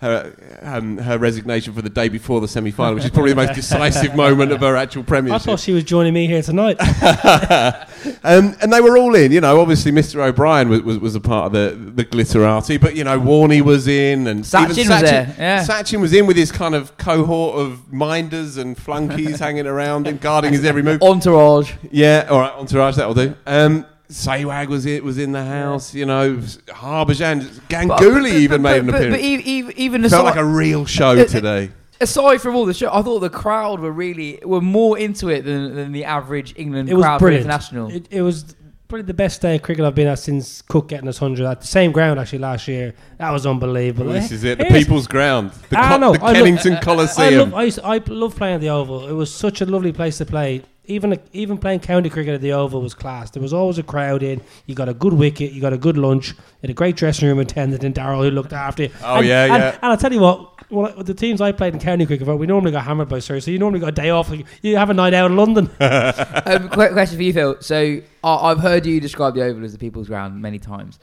her, 0.00 0.34
um, 0.62 0.96
her 0.98 1.18
resignation 1.18 1.74
for 1.74 1.82
the 1.82 1.90
day 1.90 2.08
before 2.08 2.40
the 2.40 2.48
semi 2.48 2.70
final, 2.70 2.94
which 2.94 3.04
is 3.04 3.10
probably 3.10 3.32
the 3.32 3.36
most 3.36 3.54
decisive 3.54 4.14
moment 4.14 4.50
of 4.50 4.60
her 4.60 4.74
actual 4.74 5.04
premiership. 5.04 5.42
I 5.42 5.44
thought 5.44 5.60
she 5.60 5.72
was 5.72 5.84
joining 5.84 6.14
me 6.14 6.26
here 6.26 6.42
tonight. 6.42 6.78
Um, 8.22 8.56
and 8.62 8.72
they 8.72 8.80
were 8.80 8.96
all 8.96 9.14
in, 9.14 9.30
you 9.32 9.40
know. 9.40 9.60
Obviously, 9.60 9.92
Mr. 9.92 10.22
O'Brien 10.22 10.68
was, 10.68 10.82
was, 10.82 10.98
was 10.98 11.14
a 11.14 11.20
part 11.20 11.46
of 11.46 11.52
the 11.52 11.76
the 11.90 12.04
glitterati, 12.04 12.80
but 12.80 12.96
you 12.96 13.04
know, 13.04 13.20
Warney 13.20 13.60
was 13.60 13.88
in, 13.88 14.26
and 14.26 14.42
Sachin 14.42 14.78
even 14.78 14.88
was 14.88 15.02
there, 15.02 15.34
yeah. 15.38 15.64
Sachin 15.64 16.00
was 16.00 16.12
in 16.12 16.26
with 16.26 16.36
his 16.36 16.50
kind 16.50 16.74
of 16.74 16.96
cohort 16.96 17.58
of 17.58 17.92
minders 17.92 18.56
and 18.56 18.76
flunkies 18.76 19.38
hanging 19.38 19.66
around 19.66 20.06
and 20.06 20.20
guarding 20.20 20.52
his 20.52 20.64
every 20.64 20.82
move. 20.82 21.02
Entourage. 21.02 21.72
Yeah, 21.90 22.26
all 22.30 22.40
right, 22.40 22.52
entourage 22.52 22.96
that'll 22.96 23.14
do. 23.14 23.34
Um, 23.46 23.86
Sehwag 24.10 24.66
was 24.68 24.86
it 24.86 25.02
was 25.04 25.18
in 25.18 25.32
the 25.32 25.44
house, 25.44 25.94
you 25.94 26.04
know. 26.04 26.36
Harbhajan, 26.68 27.42
Ganguly 27.68 28.32
even 28.32 28.62
made 28.62 28.80
an 28.80 28.86
but, 28.86 28.94
appearance. 28.96 29.16
But 29.16 29.20
e- 29.24 29.42
e- 29.44 29.72
even 29.76 30.02
Felt 30.02 30.12
aside, 30.12 30.22
like 30.22 30.36
a 30.36 30.44
real 30.44 30.84
show 30.86 31.10
Uh, 31.18 31.24
today. 31.24 31.70
aside 32.00 32.40
from 32.40 32.56
all 32.56 32.66
the 32.66 32.74
show, 32.74 32.92
I 32.92 33.02
thought 33.02 33.20
the 33.20 33.30
crowd 33.30 33.80
were 33.80 33.92
really 33.92 34.40
were 34.44 34.60
more 34.60 34.98
into 34.98 35.28
it 35.28 35.42
than, 35.44 35.74
than 35.74 35.92
the 35.92 36.04
average 36.04 36.54
England 36.56 36.88
It 36.88 36.94
was 36.94 37.04
crowd 37.04 37.18
brilliant. 37.20 37.44
international. 37.46 37.90
It, 37.92 38.06
it 38.10 38.22
was 38.22 38.56
probably 38.88 39.02
the 39.04 39.14
best 39.14 39.40
day 39.40 39.54
of 39.54 39.62
cricket 39.62 39.84
I've 39.84 39.94
been 39.94 40.08
at 40.08 40.18
since 40.18 40.62
Cook 40.62 40.88
getting 40.88 41.08
us 41.08 41.20
100 41.20 41.46
at 41.46 41.60
the 41.60 41.66
same 41.68 41.92
ground 41.92 42.18
actually 42.18 42.40
last 42.40 42.66
year. 42.66 42.92
That 43.18 43.30
was 43.30 43.46
unbelievable. 43.46 44.06
Well, 44.10 44.20
this 44.20 44.32
is 44.32 44.42
it, 44.42 44.58
the 44.58 44.64
Here's- 44.64 44.82
people's 44.82 45.06
ground, 45.06 45.52
the, 45.68 45.78
I 45.78 45.90
Co- 45.90 45.96
know, 45.98 46.12
the 46.14 46.22
I 46.22 46.26
love- 46.26 46.34
Kennington 46.34 46.72
I 46.74 46.80
Coliseum. 46.80 47.38
love, 47.50 47.54
I, 47.54 47.62
used, 47.62 47.78
I 47.84 47.98
love 48.08 48.34
playing 48.34 48.56
at 48.56 48.60
the 48.60 48.70
Oval. 48.70 49.06
It 49.06 49.12
was 49.12 49.32
such 49.32 49.60
a 49.60 49.66
lovely 49.66 49.92
place 49.92 50.18
to 50.18 50.26
play. 50.26 50.62
Even 50.90 51.18
even 51.32 51.56
playing 51.56 51.80
county 51.80 52.10
cricket 52.10 52.34
at 52.34 52.40
the 52.40 52.52
Oval 52.52 52.82
was 52.82 52.94
class. 52.94 53.30
There 53.30 53.40
was 53.42 53.52
always 53.52 53.78
a 53.78 53.82
crowd 53.82 54.22
in. 54.22 54.40
You 54.66 54.74
got 54.74 54.88
a 54.88 54.94
good 54.94 55.12
wicket. 55.12 55.52
You 55.52 55.60
got 55.60 55.72
a 55.72 55.78
good 55.78 55.96
lunch. 55.96 56.30
You 56.30 56.36
had 56.62 56.70
a 56.70 56.74
great 56.74 56.96
dressing 56.96 57.28
room 57.28 57.38
attendant 57.38 57.84
in 57.84 57.92
Darrell 57.92 58.22
who 58.22 58.30
looked 58.30 58.52
after 58.52 58.84
you. 58.84 58.90
Oh, 59.02 59.16
and, 59.18 59.26
yeah, 59.26 59.44
and, 59.44 59.54
yeah. 59.54 59.78
And 59.82 59.92
I'll 59.92 59.96
tell 59.96 60.12
you 60.12 60.20
what. 60.20 60.70
Well, 60.70 61.02
the 61.02 61.14
teams 61.14 61.40
I 61.40 61.50
played 61.52 61.74
in 61.74 61.80
county 61.80 62.06
cricket, 62.06 62.24
for, 62.26 62.36
we 62.36 62.46
normally 62.46 62.70
got 62.70 62.84
hammered 62.84 63.08
by 63.08 63.18
Surrey, 63.18 63.40
so 63.40 63.50
you 63.50 63.58
normally 63.58 63.80
got 63.80 63.88
a 63.88 63.92
day 63.92 64.10
off. 64.10 64.32
You 64.62 64.76
have 64.76 64.88
a 64.90 64.94
night 64.94 65.14
out 65.14 65.30
in 65.30 65.36
London. 65.36 65.68
um, 65.80 66.68
quick 66.68 66.92
question 66.92 67.16
for 67.16 67.22
you, 67.22 67.32
Phil. 67.32 67.56
So 67.60 68.00
I 68.24 68.34
I've 68.50 68.60
heard 68.60 68.86
you 68.86 69.00
describe 69.00 69.34
the 69.34 69.42
Oval 69.42 69.64
as 69.64 69.72
the 69.72 69.78
people's 69.78 70.08
ground 70.08 70.40
many 70.40 70.58
times. 70.58 70.98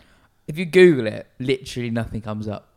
If 0.48 0.58
you 0.58 0.66
Google 0.66 1.08
it, 1.08 1.28
literally 1.40 1.90
nothing 1.90 2.22
comes 2.22 2.48
up. 2.48 2.70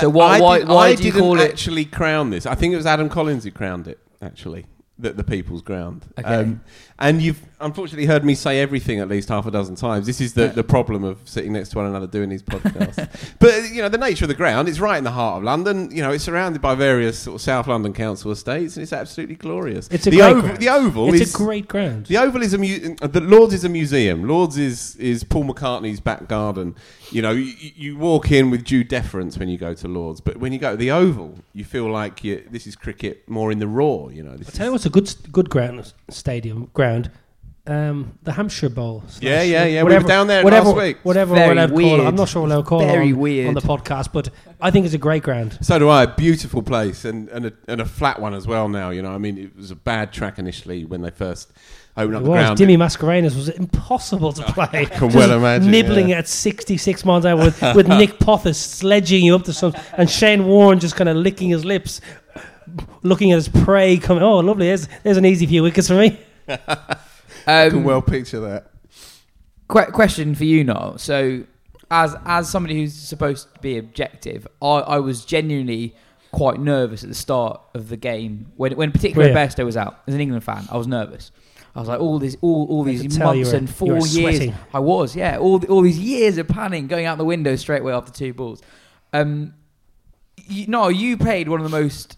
So 0.00 0.08
Uh, 0.08 0.10
why 0.10 0.36
I 0.36 0.40
why, 0.40 0.58
did- 0.58 0.68
why 0.68 0.86
I 0.88 0.94
do 0.94 1.02
you 1.04 1.12
didn't 1.12 1.22
call 1.24 1.40
it? 1.40 1.50
actually 1.50 1.84
crown 1.84 2.30
this? 2.30 2.46
I 2.46 2.54
think 2.54 2.72
it 2.72 2.76
was 2.76 2.86
Adam 2.86 3.08
Collins 3.08 3.44
who 3.44 3.50
crowned 3.50 3.86
it. 3.88 3.98
Actually, 4.22 4.66
the, 4.98 5.12
the 5.12 5.24
People's 5.24 5.62
Ground. 5.62 6.04
Okay. 6.18 6.28
Um, 6.28 6.60
and 6.98 7.22
you've 7.22 7.40
unfortunately 7.60 8.06
heard 8.06 8.24
me 8.24 8.34
say 8.34 8.60
everything 8.60 9.00
at 9.00 9.08
least 9.08 9.28
half 9.28 9.46
a 9.46 9.50
dozen 9.50 9.74
times. 9.74 10.06
This 10.06 10.20
is 10.20 10.34
the, 10.34 10.48
the 10.48 10.64
problem 10.64 11.04
of 11.04 11.18
sitting 11.28 11.52
next 11.52 11.70
to 11.70 11.78
one 11.78 11.86
another 11.86 12.06
doing 12.06 12.28
these 12.28 12.42
podcasts. 12.42 13.34
but 13.38 13.70
you 13.70 13.82
know, 13.82 13.88
the 13.88 13.98
nature 13.98 14.24
of 14.24 14.28
the 14.28 14.34
ground. 14.34 14.68
It's 14.68 14.80
right 14.80 14.98
in 14.98 15.04
the 15.04 15.12
heart 15.12 15.38
of 15.38 15.44
London. 15.44 15.90
You 15.94 16.02
know, 16.02 16.10
it's 16.10 16.24
surrounded 16.24 16.60
by 16.60 16.74
various 16.74 17.18
sort 17.18 17.36
of 17.36 17.40
South 17.40 17.66
London 17.66 17.92
council 17.92 18.30
estates, 18.30 18.76
and 18.76 18.82
it's 18.82 18.92
absolutely 18.92 19.36
glorious. 19.36 19.88
It's 19.88 20.06
a 20.06 20.10
the 20.10 20.18
great 20.18 20.30
oval. 20.30 20.42
ground. 20.42 20.58
The 20.58 20.68
oval 20.68 21.14
it's 21.14 21.22
is 21.22 21.34
a 21.34 21.38
great 21.38 21.68
ground. 21.68 22.06
the 22.06 22.18
Oval 22.18 22.42
is 22.42 22.54
a 22.54 22.58
mu- 22.58 22.96
the 22.96 23.20
Lords 23.20 23.54
is 23.54 23.64
a 23.64 23.68
museum. 23.68 24.26
Lords 24.26 24.58
is 24.58 24.96
is 24.96 25.22
Paul 25.24 25.44
McCartney's 25.44 26.00
back 26.00 26.26
garden. 26.28 26.74
You 27.10 27.22
know, 27.22 27.30
you, 27.30 27.54
you 27.74 27.96
walk 27.96 28.30
in 28.30 28.50
with 28.50 28.64
due 28.64 28.84
deference 28.84 29.38
when 29.38 29.48
you 29.48 29.56
go 29.56 29.72
to 29.72 29.88
Lords, 29.88 30.20
but 30.20 30.36
when 30.38 30.52
you 30.52 30.58
go 30.58 30.72
to 30.72 30.76
the 30.76 30.90
Oval, 30.90 31.36
you 31.54 31.64
feel 31.64 31.90
like 31.90 32.22
you, 32.22 32.44
this 32.50 32.66
is 32.66 32.76
cricket 32.76 33.26
more 33.28 33.50
in 33.50 33.60
the 33.60 33.68
raw. 33.68 34.08
You 34.08 34.24
know, 34.24 34.32
I'll 34.32 34.38
tell 34.38 34.66
you 34.66 34.72
what's 34.72 34.86
a 34.86 34.90
good 34.90 35.14
good 35.32 35.48
ground 35.48 35.92
stadium 36.10 36.70
ground. 36.74 36.87
Um, 37.66 38.18
the 38.22 38.32
Hampshire 38.32 38.70
Bowl. 38.70 39.02
slash- 39.08 39.22
Yeah, 39.22 39.42
yeah, 39.42 39.64
yeah, 39.66 39.82
we 39.82 39.92
were 39.92 40.00
down 40.00 40.26
there 40.26 40.42
whatever, 40.42 40.68
last 40.70 40.78
week. 40.78 40.96
Whatever 41.02 41.34
Very 41.34 41.48
we're 41.48 41.52
allowed 41.52 41.66
to 41.66 41.72
call 41.74 42.00
it. 42.00 42.06
I'm 42.06 42.14
not 42.14 42.28
sure 42.30 42.40
we're 42.42 42.48
allowed 42.48 42.62
to 42.62 42.66
call 42.66 42.78
Very 42.78 43.10
it 43.10 43.12
on, 43.12 43.18
weird. 43.18 43.48
on 43.48 43.54
the 43.54 43.60
podcast, 43.60 44.10
but 44.10 44.30
I 44.58 44.70
think 44.70 44.86
it's 44.86 44.94
a 44.94 44.98
great 44.98 45.22
ground. 45.22 45.58
So 45.60 45.78
do 45.78 45.86
I. 45.90 46.04
A 46.04 46.06
beautiful 46.14 46.62
place 46.62 47.04
and 47.04 47.28
and 47.28 47.44
a, 47.46 47.52
and 47.66 47.82
a 47.82 47.84
flat 47.84 48.20
one 48.22 48.32
as 48.32 48.46
well. 48.46 48.70
Now, 48.70 48.88
you 48.88 49.02
know, 49.02 49.10
I 49.10 49.18
mean, 49.18 49.36
it 49.36 49.54
was 49.54 49.70
a 49.70 49.76
bad 49.76 50.14
track 50.14 50.38
initially 50.38 50.86
when 50.86 51.02
they 51.02 51.10
first 51.10 51.52
opened 51.98 52.14
up 52.16 52.22
It 52.22 52.24
the 52.24 52.30
was. 52.30 52.38
ground. 52.38 52.58
Dimmy 52.58 52.78
Mascarenhas 52.78 53.36
was 53.36 53.50
impossible 53.50 54.32
to 54.32 54.44
play. 54.44 54.86
can 54.90 55.08
well 55.10 55.32
imagine, 55.32 55.70
Nibbling 55.70 56.08
yeah. 56.08 56.18
at 56.20 56.28
66 56.28 57.04
miles 57.04 57.26
an 57.26 57.32
hour 57.32 57.44
with, 57.44 57.60
with 57.74 57.86
Nick 58.00 58.18
Pothas 58.18 58.54
sledging 58.56 59.22
you 59.26 59.34
up 59.34 59.42
to 59.44 59.52
some, 59.52 59.74
and 59.98 60.08
Shane 60.08 60.46
Warne 60.46 60.78
just 60.80 60.96
kind 60.96 61.10
of 61.10 61.18
licking 61.18 61.50
his 61.50 61.66
lips, 61.66 62.00
looking 63.02 63.32
at 63.32 63.34
his 63.34 63.48
prey 63.50 63.98
coming. 63.98 64.22
Oh, 64.22 64.38
lovely. 64.38 64.68
There's, 64.68 64.88
there's 65.02 65.18
an 65.18 65.26
easy 65.26 65.44
few 65.44 65.62
wickets 65.62 65.88
for 65.88 65.94
me. 65.96 66.18
I 66.48 67.68
can 67.68 67.78
Um, 67.78 67.84
well 67.84 68.02
picture 68.02 68.40
that. 68.40 68.70
que- 69.70 69.92
question 69.92 70.34
for 70.34 70.44
you, 70.44 70.64
Noel. 70.64 70.98
So, 70.98 71.44
as 71.90 72.16
as 72.24 72.48
somebody 72.48 72.74
who's 72.80 72.94
supposed 72.94 73.52
to 73.54 73.60
be 73.60 73.78
objective, 73.78 74.46
I, 74.60 74.66
I 74.66 74.98
was 74.98 75.24
genuinely 75.24 75.94
quite 76.32 76.60
nervous 76.60 77.02
at 77.02 77.08
the 77.08 77.14
start 77.14 77.60
of 77.74 77.88
the 77.88 77.96
game 77.96 78.52
when 78.56 78.72
when 78.76 78.92
particularly 78.92 79.32
Were 79.32 79.40
you? 79.40 79.46
Bairstow 79.46 79.64
was 79.64 79.76
out. 79.76 80.00
As 80.06 80.14
an 80.14 80.20
England 80.20 80.44
fan, 80.44 80.64
I 80.70 80.76
was 80.76 80.86
nervous. 80.86 81.30
I 81.76 81.80
was 81.80 81.88
like, 81.88 82.00
all 82.00 82.18
these, 82.18 82.36
all, 82.40 82.66
all 82.68 82.82
these 82.82 83.02
could 83.02 83.12
tell 83.12 83.34
you 83.34 83.42
months 83.44 83.52
were- 83.52 83.58
and 83.58 83.70
four 83.70 83.92
years. 83.98 84.12
sweating. 84.14 84.54
I 84.74 84.80
was, 84.80 85.14
yeah. 85.14 85.38
All 85.38 85.64
all 85.66 85.82
these 85.82 85.98
years 85.98 86.36
of 86.38 86.48
panning, 86.48 86.86
going 86.88 87.06
out 87.06 87.18
the 87.18 87.24
window 87.24 87.54
straight 87.56 87.82
away 87.82 87.92
after 87.92 88.10
two 88.12 88.32
balls. 88.34 88.60
Um, 89.12 89.54
you, 90.48 90.66
no, 90.66 90.88
you 90.88 91.16
played 91.16 91.48
one 91.48 91.60
of 91.60 91.70
the 91.70 91.76
most 91.80 92.16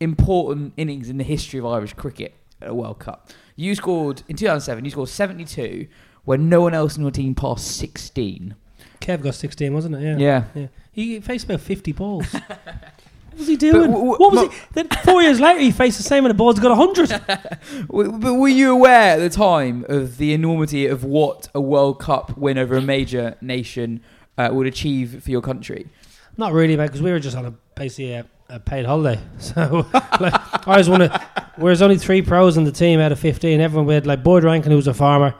important 0.00 0.72
innings 0.76 1.08
in 1.10 1.18
the 1.18 1.24
history 1.24 1.58
of 1.58 1.66
Irish 1.66 1.92
cricket 1.94 2.34
at 2.62 2.68
a 2.68 2.74
World 2.74 2.98
Cup. 2.98 3.30
You 3.58 3.74
scored 3.74 4.22
in 4.28 4.36
2007. 4.36 4.84
You 4.84 4.92
scored 4.92 5.08
72 5.08 5.88
when 6.24 6.48
no 6.48 6.60
one 6.60 6.74
else 6.74 6.96
in 6.96 7.02
your 7.02 7.10
team 7.10 7.34
passed 7.34 7.76
16. 7.76 8.54
Kev 9.00 9.20
got 9.20 9.34
16, 9.34 9.74
wasn't 9.74 9.96
it? 9.96 10.02
Yeah. 10.02 10.16
Yeah. 10.16 10.44
yeah. 10.54 10.66
He 10.92 11.18
faced 11.18 11.44
about 11.46 11.60
50 11.60 11.90
balls. 11.90 12.32
what 12.32 13.36
was 13.36 13.48
he 13.48 13.56
doing? 13.56 13.90
w- 13.90 13.92
w- 13.92 14.16
what 14.16 14.32
was 14.32 14.42
he? 14.42 14.58
Then 14.74 14.88
four 15.02 15.22
years 15.22 15.40
later, 15.40 15.58
he 15.58 15.72
faced 15.72 15.96
the 15.96 16.04
same 16.04 16.24
and 16.24 16.30
the 16.30 16.36
balls 16.36 16.60
got 16.60 16.70
100. 16.78 17.20
But 18.20 18.34
were 18.34 18.46
you 18.46 18.70
aware 18.70 19.14
at 19.14 19.18
the 19.18 19.28
time 19.28 19.84
of 19.88 20.18
the 20.18 20.32
enormity 20.34 20.86
of 20.86 21.02
what 21.02 21.48
a 21.52 21.60
World 21.60 21.98
Cup 21.98 22.38
win 22.38 22.58
over 22.58 22.76
a 22.76 22.80
major 22.80 23.36
nation 23.40 24.00
uh, 24.36 24.50
would 24.52 24.68
achieve 24.68 25.20
for 25.24 25.32
your 25.32 25.42
country? 25.42 25.88
Not 26.36 26.52
really, 26.52 26.76
mate, 26.76 26.86
because 26.86 27.02
we 27.02 27.10
were 27.10 27.18
just 27.18 27.36
on 27.36 27.44
a 27.44 27.54
basically 27.74 28.12
a, 28.12 28.24
a 28.48 28.58
paid 28.58 28.86
holiday. 28.86 29.20
So 29.38 29.86
like, 30.20 30.66
I 30.68 30.78
was 30.78 30.88
one 30.88 31.02
of. 31.02 31.22
Whereas 31.56 31.82
only 31.82 31.98
three 31.98 32.22
pros 32.22 32.56
in 32.56 32.64
the 32.64 32.72
team 32.72 33.00
out 33.00 33.10
of 33.12 33.18
15. 33.18 33.60
Everyone 33.60 33.86
we 33.86 33.94
had 33.94 34.06
like 34.06 34.22
Boyd 34.22 34.44
Rankin, 34.44 34.70
who 34.70 34.76
was 34.76 34.86
a 34.86 34.94
farmer. 34.94 35.34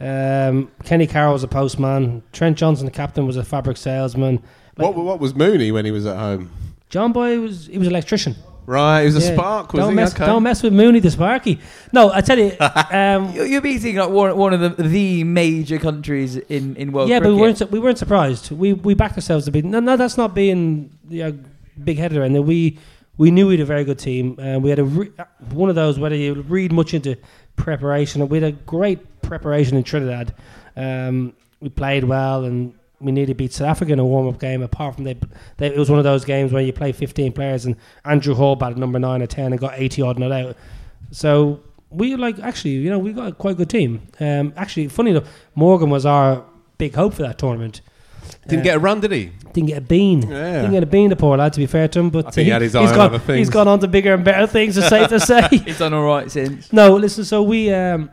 Um, 0.00 0.70
Kenny 0.84 1.06
Carroll 1.06 1.32
was 1.32 1.42
a 1.44 1.48
postman. 1.48 2.22
Trent 2.32 2.58
Johnson, 2.58 2.84
the 2.86 2.92
captain, 2.92 3.26
was 3.26 3.36
a 3.36 3.44
fabric 3.44 3.76
salesman. 3.76 4.42
Like, 4.76 4.94
What 4.94 4.96
what 4.96 5.20
was 5.20 5.34
Mooney 5.34 5.70
when 5.72 5.84
he 5.84 5.90
was 5.90 6.06
at 6.06 6.16
home? 6.16 6.50
John 6.90 7.12
Boy 7.12 7.38
was 7.40 7.66
he 7.66 7.78
was 7.78 7.88
an 7.88 7.92
electrician. 7.94 8.36
Right, 8.64 9.00
he 9.00 9.06
was 9.06 9.16
a 9.16 9.20
Yeah. 9.28 9.34
spark. 9.34 9.72
Was 9.72 9.80
don't 9.80 9.90
he? 9.90 9.96
mess, 9.96 10.14
okay. 10.14 10.26
don't 10.26 10.42
mess 10.42 10.62
with 10.62 10.72
Mooney 10.72 11.00
the 11.00 11.10
Sparky. 11.10 11.58
No, 11.92 12.12
I 12.12 12.20
tell 12.20 12.38
you, 12.38 12.52
um, 12.60 13.32
You're, 13.32 13.46
you're 13.46 13.60
beating 13.60 13.96
like 13.96 14.10
one, 14.10 14.36
one 14.36 14.52
of 14.52 14.60
the, 14.76 14.82
the 14.82 15.24
major 15.24 15.78
countries 15.78 16.36
in, 16.36 16.76
in 16.76 16.92
world 16.92 17.08
yeah, 17.08 17.18
but 17.18 17.28
we 17.30 17.34
weren't 17.34 17.60
we 17.70 17.78
weren't 17.80 17.98
surprised. 17.98 18.50
We 18.52 18.72
we 18.72 18.94
backed 18.94 19.16
ourselves 19.16 19.46
to 19.46 19.50
be 19.50 19.62
No, 19.62 19.80
no, 19.80 19.96
that's 19.96 20.16
not 20.16 20.34
being 20.34 20.90
you 21.08 21.24
know, 21.24 21.38
big 21.82 21.98
headed 21.98 22.18
and 22.18 22.46
we 22.46 22.78
we 23.18 23.30
knew 23.30 23.46
we 23.48 23.54
had 23.54 23.60
a 23.60 23.66
very 23.66 23.84
good 23.84 23.98
team. 23.98 24.38
Uh, 24.40 24.58
we 24.58 24.70
had 24.70 24.78
a 24.78 24.84
re- 24.84 25.12
one 25.50 25.68
of 25.68 25.74
those 25.74 25.98
whether 25.98 26.16
you 26.16 26.34
read 26.34 26.72
much 26.72 26.94
into 26.94 27.16
preparation. 27.56 28.26
We 28.28 28.40
had 28.40 28.54
a 28.54 28.56
great 28.56 29.22
preparation 29.22 29.76
in 29.76 29.84
Trinidad. 29.84 30.34
Um, 30.76 31.34
we 31.60 31.68
played 31.68 32.04
well 32.04 32.44
and 32.44 32.74
we 33.00 33.12
nearly 33.12 33.32
to 33.32 33.34
beat 33.34 33.52
South 33.52 33.68
Africa 33.68 33.92
in 33.92 33.98
a 33.98 34.04
warm 34.04 34.28
up 34.28 34.40
game. 34.40 34.62
Apart 34.62 34.94
from 34.94 35.04
they, 35.04 35.18
they, 35.58 35.66
it 35.66 35.78
was 35.78 35.90
one 35.90 35.98
of 35.98 36.04
those 36.04 36.24
games 36.24 36.52
where 36.52 36.62
you 36.62 36.72
play 36.72 36.92
15 36.92 37.32
players 37.32 37.66
and 37.66 37.76
Andrew 38.04 38.34
Hall 38.34 38.56
batted 38.56 38.78
number 38.78 38.98
nine 38.98 39.22
or 39.22 39.26
10 39.26 39.52
and 39.52 39.60
got 39.60 39.74
80 39.76 40.02
odd 40.02 40.18
not 40.18 40.32
out. 40.32 40.56
So 41.10 41.60
we 41.90 42.16
like 42.16 42.38
actually, 42.38 42.72
you 42.72 42.90
know, 42.90 42.98
we 42.98 43.12
got 43.12 43.28
a 43.28 43.32
quite 43.32 43.56
good 43.56 43.70
team. 43.70 44.02
Um, 44.20 44.52
actually, 44.56 44.88
funny 44.88 45.10
enough, 45.10 45.28
Morgan 45.54 45.90
was 45.90 46.06
our 46.06 46.44
big 46.78 46.94
hope 46.94 47.14
for 47.14 47.22
that 47.22 47.38
tournament. 47.38 47.80
Didn't 48.48 48.60
Uh, 48.60 48.64
get 48.64 48.76
a 48.76 48.78
run, 48.78 49.00
did 49.00 49.12
he? 49.12 49.30
Didn't 49.52 49.68
get 49.68 49.78
a 49.78 49.82
bean. 49.82 50.22
Yeah. 50.22 50.52
Didn't 50.62 50.72
get 50.72 50.82
a 50.82 50.86
bean, 50.86 51.10
the 51.10 51.16
poor 51.16 51.36
lad. 51.36 51.52
To 51.52 51.60
be 51.60 51.66
fair 51.66 51.88
to 51.88 51.98
him, 52.00 52.10
but 52.10 52.26
I 52.26 52.30
think 52.30 52.44
he 52.46 52.50
had 52.50 52.62
his 52.62 52.74
eye 52.74 52.82
has 52.82 52.90
on 52.92 52.96
gone, 52.96 53.14
other. 53.14 53.36
He's 53.36 53.50
gone 53.50 53.68
on 53.68 53.78
to 53.80 53.88
bigger 53.88 54.14
and 54.14 54.24
better 54.24 54.46
things. 54.46 54.76
It's 54.76 54.88
safe 54.88 55.08
to 55.08 55.20
say. 55.32 55.46
he's 55.50 55.78
done 55.78 55.92
all 55.94 56.04
right 56.04 56.30
since. 56.30 56.72
No, 56.72 56.96
listen. 56.96 57.24
So 57.24 57.42
we 57.42 57.72
um, 57.72 58.10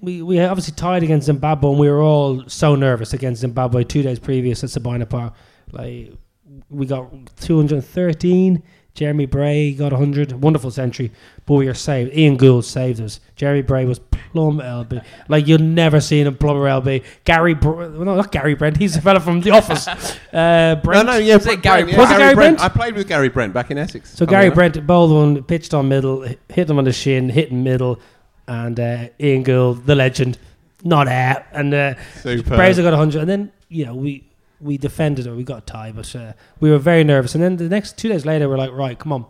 we 0.00 0.22
we 0.22 0.38
obviously 0.40 0.74
tied 0.74 1.02
against 1.02 1.26
Zimbabwe, 1.26 1.70
and 1.70 1.78
we 1.78 1.88
were 1.88 2.02
all 2.02 2.42
so 2.48 2.74
nervous 2.74 3.12
against 3.14 3.40
Zimbabwe 3.40 3.84
two 3.84 4.02
days 4.02 4.18
previous 4.18 4.62
at 4.62 4.70
Sabina 4.70 5.06
Park. 5.06 5.32
Like 5.72 6.12
we 6.70 6.86
got 6.86 7.10
213. 7.40 8.62
Jeremy 8.94 9.26
Bray 9.26 9.72
got 9.72 9.92
100. 9.92 10.32
Wonderful 10.40 10.70
century. 10.70 11.10
But 11.46 11.54
we 11.54 11.66
are 11.68 11.74
saved. 11.74 12.14
Ian 12.16 12.36
Gould 12.36 12.64
saved 12.64 13.00
us. 13.00 13.18
Jeremy 13.34 13.62
Bray 13.62 13.84
was 13.86 13.98
plum 13.98 14.58
LB. 14.58 15.04
Like 15.28 15.48
you'll 15.48 15.58
never 15.58 16.00
seen 16.00 16.26
him 16.28 16.36
plumber 16.36 16.60
LB. 16.66 17.02
Gary, 17.24 17.54
Br- 17.54 17.86
no, 17.86 18.14
not 18.14 18.30
Gary 18.30 18.54
Brent. 18.54 18.76
He's 18.76 18.94
a 18.96 19.00
fella 19.00 19.18
from 19.18 19.40
The 19.40 19.50
Office. 19.50 19.88
Uh, 19.88 19.96
No, 20.32 20.80
Brent. 20.82 21.06
no, 21.06 21.16
yeah, 21.16 21.34
Was 21.36 21.46
it 21.46 21.60
Gary- 21.62 21.82
Brent, 21.82 21.92
yeah, 21.96 21.98
was 22.00 22.10
it 22.10 22.18
Gary 22.18 22.34
Brent? 22.34 22.58
Brent? 22.58 22.72
I 22.72 22.74
played 22.74 22.94
with 22.94 23.08
Gary 23.08 23.28
Brent 23.28 23.52
back 23.52 23.70
in 23.72 23.78
Essex. 23.78 24.10
So 24.10 24.18
Funny 24.26 24.30
Gary 24.30 24.44
enough. 24.46 24.54
Brent 24.54 24.86
bowled 24.86 25.10
one, 25.12 25.42
pitched 25.42 25.74
on 25.74 25.88
middle, 25.88 26.22
hit 26.48 26.70
him 26.70 26.78
on 26.78 26.84
the 26.84 26.92
shin, 26.92 27.28
hit 27.30 27.50
in 27.50 27.62
middle, 27.64 27.98
and 28.46 28.78
uh, 28.78 29.08
Ian 29.20 29.42
Gould, 29.42 29.86
the 29.86 29.94
legend, 29.96 30.38
not 30.84 31.08
out, 31.08 31.42
and 31.52 31.74
uh, 31.74 31.94
Superb. 32.22 32.46
Brazier 32.56 32.82
got 32.84 32.90
100, 32.90 33.20
and 33.22 33.28
then 33.28 33.52
you 33.68 33.86
know 33.86 33.94
we 33.94 34.24
we 34.64 34.78
defended 34.78 35.26
or 35.26 35.34
we 35.36 35.44
got 35.44 35.58
a 35.58 35.66
tie, 35.66 35.92
but 35.92 36.14
uh, 36.16 36.32
we 36.60 36.70
were 36.70 36.78
very 36.78 37.04
nervous. 37.04 37.34
And 37.34 37.44
then 37.44 37.56
the 37.56 37.68
next 37.68 37.98
two 37.98 38.08
days 38.08 38.24
later, 38.26 38.48
we're 38.48 38.56
like, 38.58 38.72
right, 38.72 38.98
come 38.98 39.12
on, 39.12 39.26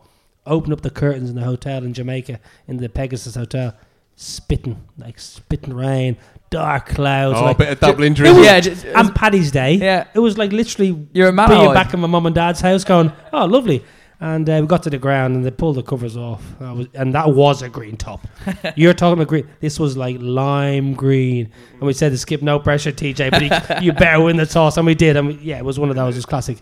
open 0.46 0.72
up 0.72 0.80
the 0.82 0.90
curtains 0.90 1.28
in 1.28 1.36
the 1.36 1.42
hotel 1.44 1.84
in 1.84 1.92
Jamaica, 1.92 2.38
in 2.68 2.76
the 2.78 2.88
Pegasus 2.88 3.34
Hotel, 3.34 3.74
spitting 4.16 4.82
like 4.96 5.18
spitting 5.18 5.74
rain, 5.74 6.16
dark 6.50 6.86
clouds, 6.86 7.38
Oh, 7.38 7.44
like 7.46 7.56
a 7.56 7.58
bit 7.58 7.68
of 7.72 7.80
double 7.80 8.04
injury. 8.04 8.28
it 8.28 8.44
yeah, 8.44 8.60
just, 8.60 8.84
and 8.86 9.12
Paddy's 9.14 9.50
Day. 9.50 9.74
yeah. 9.74 10.06
It 10.14 10.20
was 10.20 10.38
like 10.38 10.52
literally 10.52 11.08
You're 11.12 11.28
a 11.28 11.32
man. 11.32 11.48
being 11.48 11.74
back 11.74 11.92
in 11.94 12.00
my 12.00 12.06
mum 12.06 12.26
and 12.26 12.34
dad's 12.34 12.60
house, 12.60 12.84
going, 12.84 13.10
"Oh, 13.32 13.44
lovely." 13.46 13.84
And 14.20 14.48
uh, 14.48 14.58
we 14.60 14.66
got 14.66 14.82
to 14.84 14.90
the 14.90 14.98
ground, 14.98 15.34
and 15.36 15.44
they 15.44 15.50
pulled 15.50 15.76
the 15.76 15.82
covers 15.82 16.16
off, 16.16 16.42
I 16.60 16.72
was, 16.72 16.86
and 16.94 17.14
that 17.14 17.30
was 17.34 17.62
a 17.62 17.68
green 17.68 17.96
top. 17.96 18.26
You're 18.76 18.94
talking 18.94 19.14
about 19.14 19.28
green. 19.28 19.48
This 19.60 19.78
was 19.78 19.96
like 19.96 20.16
lime 20.20 20.94
green, 20.94 21.50
and 21.72 21.82
we 21.82 21.92
said 21.92 22.10
to 22.12 22.18
skip 22.18 22.40
no 22.40 22.58
pressure, 22.58 22.92
TJ, 22.92 23.30
but 23.30 23.42
he, 23.80 23.84
you 23.84 23.92
better 23.92 24.22
win 24.22 24.36
the 24.36 24.46
toss, 24.46 24.76
and 24.76 24.86
we 24.86 24.94
did. 24.94 25.16
And 25.16 25.28
we, 25.28 25.34
yeah, 25.34 25.58
it 25.58 25.64
was 25.64 25.78
one 25.78 25.90
of 25.90 25.96
those. 25.96 26.14
It 26.14 26.18
was 26.18 26.26
classic. 26.26 26.58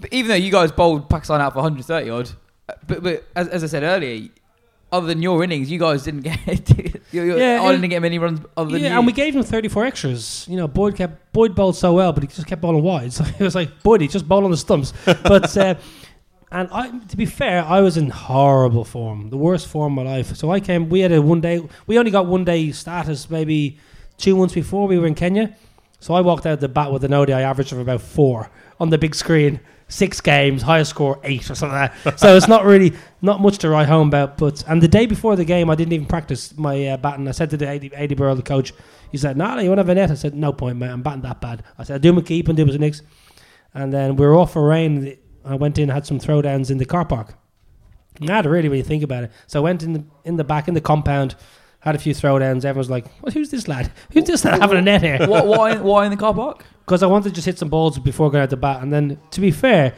But 0.00 0.12
even 0.12 0.28
though 0.28 0.34
you 0.34 0.50
guys 0.50 0.70
bowled 0.72 1.08
Pakistan 1.08 1.40
out 1.40 1.52
for 1.52 1.60
130 1.62 2.10
odd, 2.10 2.30
uh, 2.68 2.74
but, 2.86 3.02
but 3.02 3.24
as, 3.34 3.48
as 3.48 3.64
I 3.64 3.68
said 3.68 3.82
earlier, 3.84 4.28
other 4.90 5.06
than 5.06 5.22
your 5.22 5.42
innings, 5.44 5.70
you 5.70 5.78
guys 5.78 6.02
didn't 6.02 6.22
get. 6.22 6.38
you, 7.12 7.22
you, 7.22 7.38
Yeah, 7.38 7.62
I 7.62 7.72
didn't 7.72 7.88
get 7.90 8.00
many 8.02 8.18
runs 8.18 8.40
other 8.56 8.70
than 8.72 8.80
Yeah, 8.82 8.88
you. 8.90 8.98
and 8.98 9.06
we 9.06 9.12
gave 9.12 9.36
him 9.36 9.42
34 9.42 9.84
extras. 9.84 10.46
You 10.48 10.56
know, 10.56 10.66
Boyd 10.68 10.96
kept 10.96 11.32
Boyd 11.32 11.54
bowled 11.54 11.76
so 11.76 11.94
well, 11.94 12.12
but 12.12 12.22
he 12.22 12.26
just 12.26 12.46
kept 12.46 12.60
bowling 12.62 12.82
wide. 12.82 13.12
So 13.18 13.24
it 13.24 13.40
was 13.40 13.54
like 13.54 13.82
Boyd, 13.82 14.00
he 14.00 14.08
just 14.08 14.26
bowled 14.28 14.44
on 14.44 14.50
the 14.50 14.56
stumps. 14.56 14.92
But 15.04 15.56
uh, 15.56 15.74
and 16.50 16.68
I, 16.72 16.90
to 16.90 17.16
be 17.16 17.26
fair, 17.26 17.62
I 17.64 17.80
was 17.80 17.96
in 17.96 18.08
horrible 18.10 18.84
form, 18.84 19.30
the 19.30 19.36
worst 19.36 19.66
form 19.66 19.98
of 19.98 20.04
my 20.04 20.10
life. 20.10 20.34
So 20.36 20.50
I 20.50 20.60
came. 20.60 20.88
We 20.88 21.00
had 21.00 21.12
a 21.12 21.20
one 21.20 21.40
day. 21.40 21.60
We 21.86 21.98
only 21.98 22.10
got 22.10 22.26
one 22.26 22.44
day 22.44 22.72
status 22.72 23.28
maybe 23.28 23.78
two 24.16 24.36
months 24.36 24.54
before 24.54 24.86
we 24.86 24.98
were 24.98 25.06
in 25.06 25.14
Kenya. 25.14 25.56
So 26.00 26.14
I 26.14 26.20
walked 26.20 26.46
out 26.46 26.60
the 26.60 26.68
bat 26.68 26.92
with 26.92 27.04
an 27.04 27.12
ODI 27.12 27.32
average 27.32 27.72
of 27.72 27.78
about 27.78 28.00
four 28.00 28.50
on 28.80 28.90
the 28.90 28.98
big 28.98 29.14
screen. 29.14 29.60
Six 29.90 30.20
games, 30.20 30.60
highest 30.60 30.90
score 30.90 31.18
eight 31.24 31.50
or 31.50 31.54
something 31.54 31.78
like. 31.78 32.18
So 32.18 32.36
it's 32.36 32.46
not 32.46 32.66
really 32.66 32.92
not 33.22 33.40
much 33.40 33.56
to 33.58 33.70
write 33.70 33.88
home 33.88 34.08
about. 34.08 34.36
But 34.36 34.62
and 34.68 34.82
the 34.82 34.88
day 34.88 35.06
before 35.06 35.34
the 35.34 35.46
game, 35.46 35.70
I 35.70 35.74
didn't 35.74 35.94
even 35.94 36.06
practice 36.06 36.56
my 36.58 36.88
uh, 36.88 36.96
batting. 36.98 37.26
I 37.26 37.30
said 37.30 37.48
to 37.50 37.56
the 37.56 37.68
Adi, 37.68 37.94
Adi 37.96 38.14
Birrell, 38.14 38.36
the 38.36 38.42
coach, 38.42 38.74
he 39.10 39.16
said, 39.16 39.38
"Nah, 39.38 39.58
you 39.58 39.70
want 39.70 39.78
to 39.78 39.82
have 39.82 39.88
a 39.88 39.94
net?" 39.94 40.10
I 40.10 40.14
said, 40.14 40.34
"No 40.34 40.52
point, 40.52 40.76
mate. 40.76 40.90
I'm 40.90 41.02
batting 41.02 41.22
that 41.22 41.40
bad." 41.40 41.62
I 41.78 41.84
said, 41.84 41.94
"I 41.94 41.98
do 41.98 42.12
my 42.12 42.20
keep 42.20 42.48
and 42.48 42.56
do 42.56 42.66
my 42.66 42.76
nicks." 42.76 43.00
And 43.72 43.90
then 43.90 44.16
we 44.16 44.26
were 44.26 44.36
off 44.36 44.52
for 44.52 44.66
rain. 44.66 45.16
I 45.48 45.54
went 45.54 45.78
in, 45.78 45.84
and 45.84 45.92
had 45.92 46.06
some 46.06 46.18
throwdowns 46.18 46.70
in 46.70 46.78
the 46.78 46.84
car 46.84 47.04
park. 47.04 47.34
Not 48.20 48.46
really 48.46 48.68
when 48.68 48.78
you 48.78 48.84
think 48.84 49.02
about 49.02 49.24
it. 49.24 49.32
So 49.46 49.60
I 49.60 49.62
went 49.62 49.82
in 49.82 49.92
the, 49.92 50.04
in 50.24 50.36
the 50.36 50.44
back 50.44 50.68
in 50.68 50.74
the 50.74 50.80
compound, 50.80 51.36
had 51.80 51.94
a 51.94 51.98
few 51.98 52.14
throwdowns. 52.14 52.64
Everyone 52.64 52.78
was 52.78 52.90
like, 52.90 53.06
well, 53.22 53.32
"Who's 53.32 53.50
this 53.50 53.68
lad? 53.68 53.92
Who's 54.12 54.24
this 54.24 54.44
lad 54.44 54.60
having 54.60 54.78
a 54.78 54.82
net 54.82 55.02
here?" 55.02 55.26
Why, 55.26 55.42
why, 55.42 55.76
why 55.76 56.04
in 56.04 56.10
the 56.10 56.16
car 56.16 56.34
park? 56.34 56.64
because 56.88 57.02
I 57.02 57.06
wanted 57.06 57.28
to 57.28 57.34
just 57.34 57.44
hit 57.44 57.58
some 57.58 57.68
balls 57.68 57.98
before 57.98 58.30
going 58.30 58.42
out 58.42 58.48
the 58.48 58.56
bat. 58.56 58.82
And 58.82 58.90
then, 58.90 59.20
to 59.32 59.42
be 59.42 59.50
fair, 59.50 59.94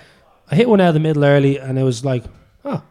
I 0.50 0.56
hit 0.56 0.68
one 0.68 0.80
out 0.80 0.88
of 0.88 0.94
the 0.94 1.00
middle 1.00 1.24
early, 1.24 1.56
and 1.56 1.78
it 1.78 1.84
was 1.84 2.04
like, 2.04 2.24
oh, 2.64 2.82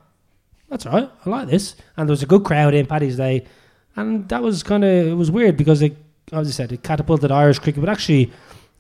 that's 0.70 0.86
all 0.86 0.94
right. 0.94 1.10
I 1.26 1.30
like 1.30 1.50
this. 1.50 1.76
And 1.98 2.08
there 2.08 2.14
was 2.14 2.24
a 2.24 2.26
good 2.26 2.46
crowd 2.46 2.74
in 2.74 2.86
Paddy's 2.86 3.18
Day, 3.18 3.46
and 3.98 4.30
that 4.30 4.42
was 4.42 4.64
kind 4.64 4.86
of 4.86 5.08
it 5.08 5.16
was 5.16 5.30
weird 5.30 5.58
because 5.58 5.82
it, 5.82 5.98
as 6.32 6.48
I 6.48 6.52
said, 6.52 6.72
it 6.72 6.82
catapulted 6.82 7.30
Irish 7.30 7.60
cricket, 7.60 7.82
but 7.82 7.90
actually, 7.90 8.32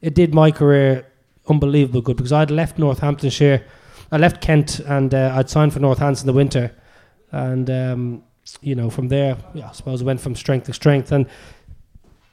it 0.02 0.16
did 0.16 0.34
my 0.34 0.52
career 0.52 1.06
unbelievable 1.50 2.02
good 2.02 2.18
because 2.18 2.32
I'd 2.34 2.52
left 2.52 2.78
Northamptonshire, 2.78 3.66
I 4.12 4.18
left 4.18 4.42
Kent, 4.42 4.80
and 4.80 5.14
uh, 5.14 5.34
I'd 5.36 5.50
signed 5.50 5.74
for 5.74 5.80
Northants 5.80 6.22
in 6.22 6.28
the 6.28 6.34
winter, 6.34 6.76
and 7.32 7.70
um, 7.70 8.24
you 8.62 8.76
know 8.76 8.90
from 8.90 9.08
there, 9.10 9.38
yeah, 9.54 9.70
I 9.70 9.72
suppose 9.74 10.02
I 10.02 10.06
went 10.06 10.22
from 10.22 10.36
strength 10.36 10.66
to 10.66 10.74
strength 10.74 11.12
and 11.12 11.28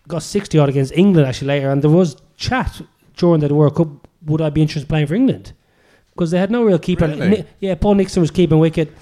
got 0.08 0.22
60 0.22 0.58
odd 0.58 0.68
against 0.68 0.92
England 0.92 1.26
actually 1.26 1.48
later, 1.48 1.70
and 1.70 1.82
there 1.82 1.90
was 1.90 2.16
chat 2.36 2.80
during 3.16 3.40
the 3.40 3.54
World 3.54 3.74
Cup 3.74 3.88
would 4.24 4.40
I 4.40 4.50
be 4.50 4.62
interested 4.62 4.86
in 4.86 4.88
playing 4.88 5.06
for 5.06 5.14
England 5.14 5.52
because 6.10 6.30
they 6.30 6.38
had 6.38 6.50
no 6.50 6.64
real 6.64 6.78
keeper. 6.78 7.06
Really? 7.06 7.28
Ni- 7.28 7.44
yeah, 7.60 7.74
Paul 7.74 7.94
Nixon 7.94 8.20
was 8.22 8.30
keeping 8.30 8.58
wicket. 8.58 8.92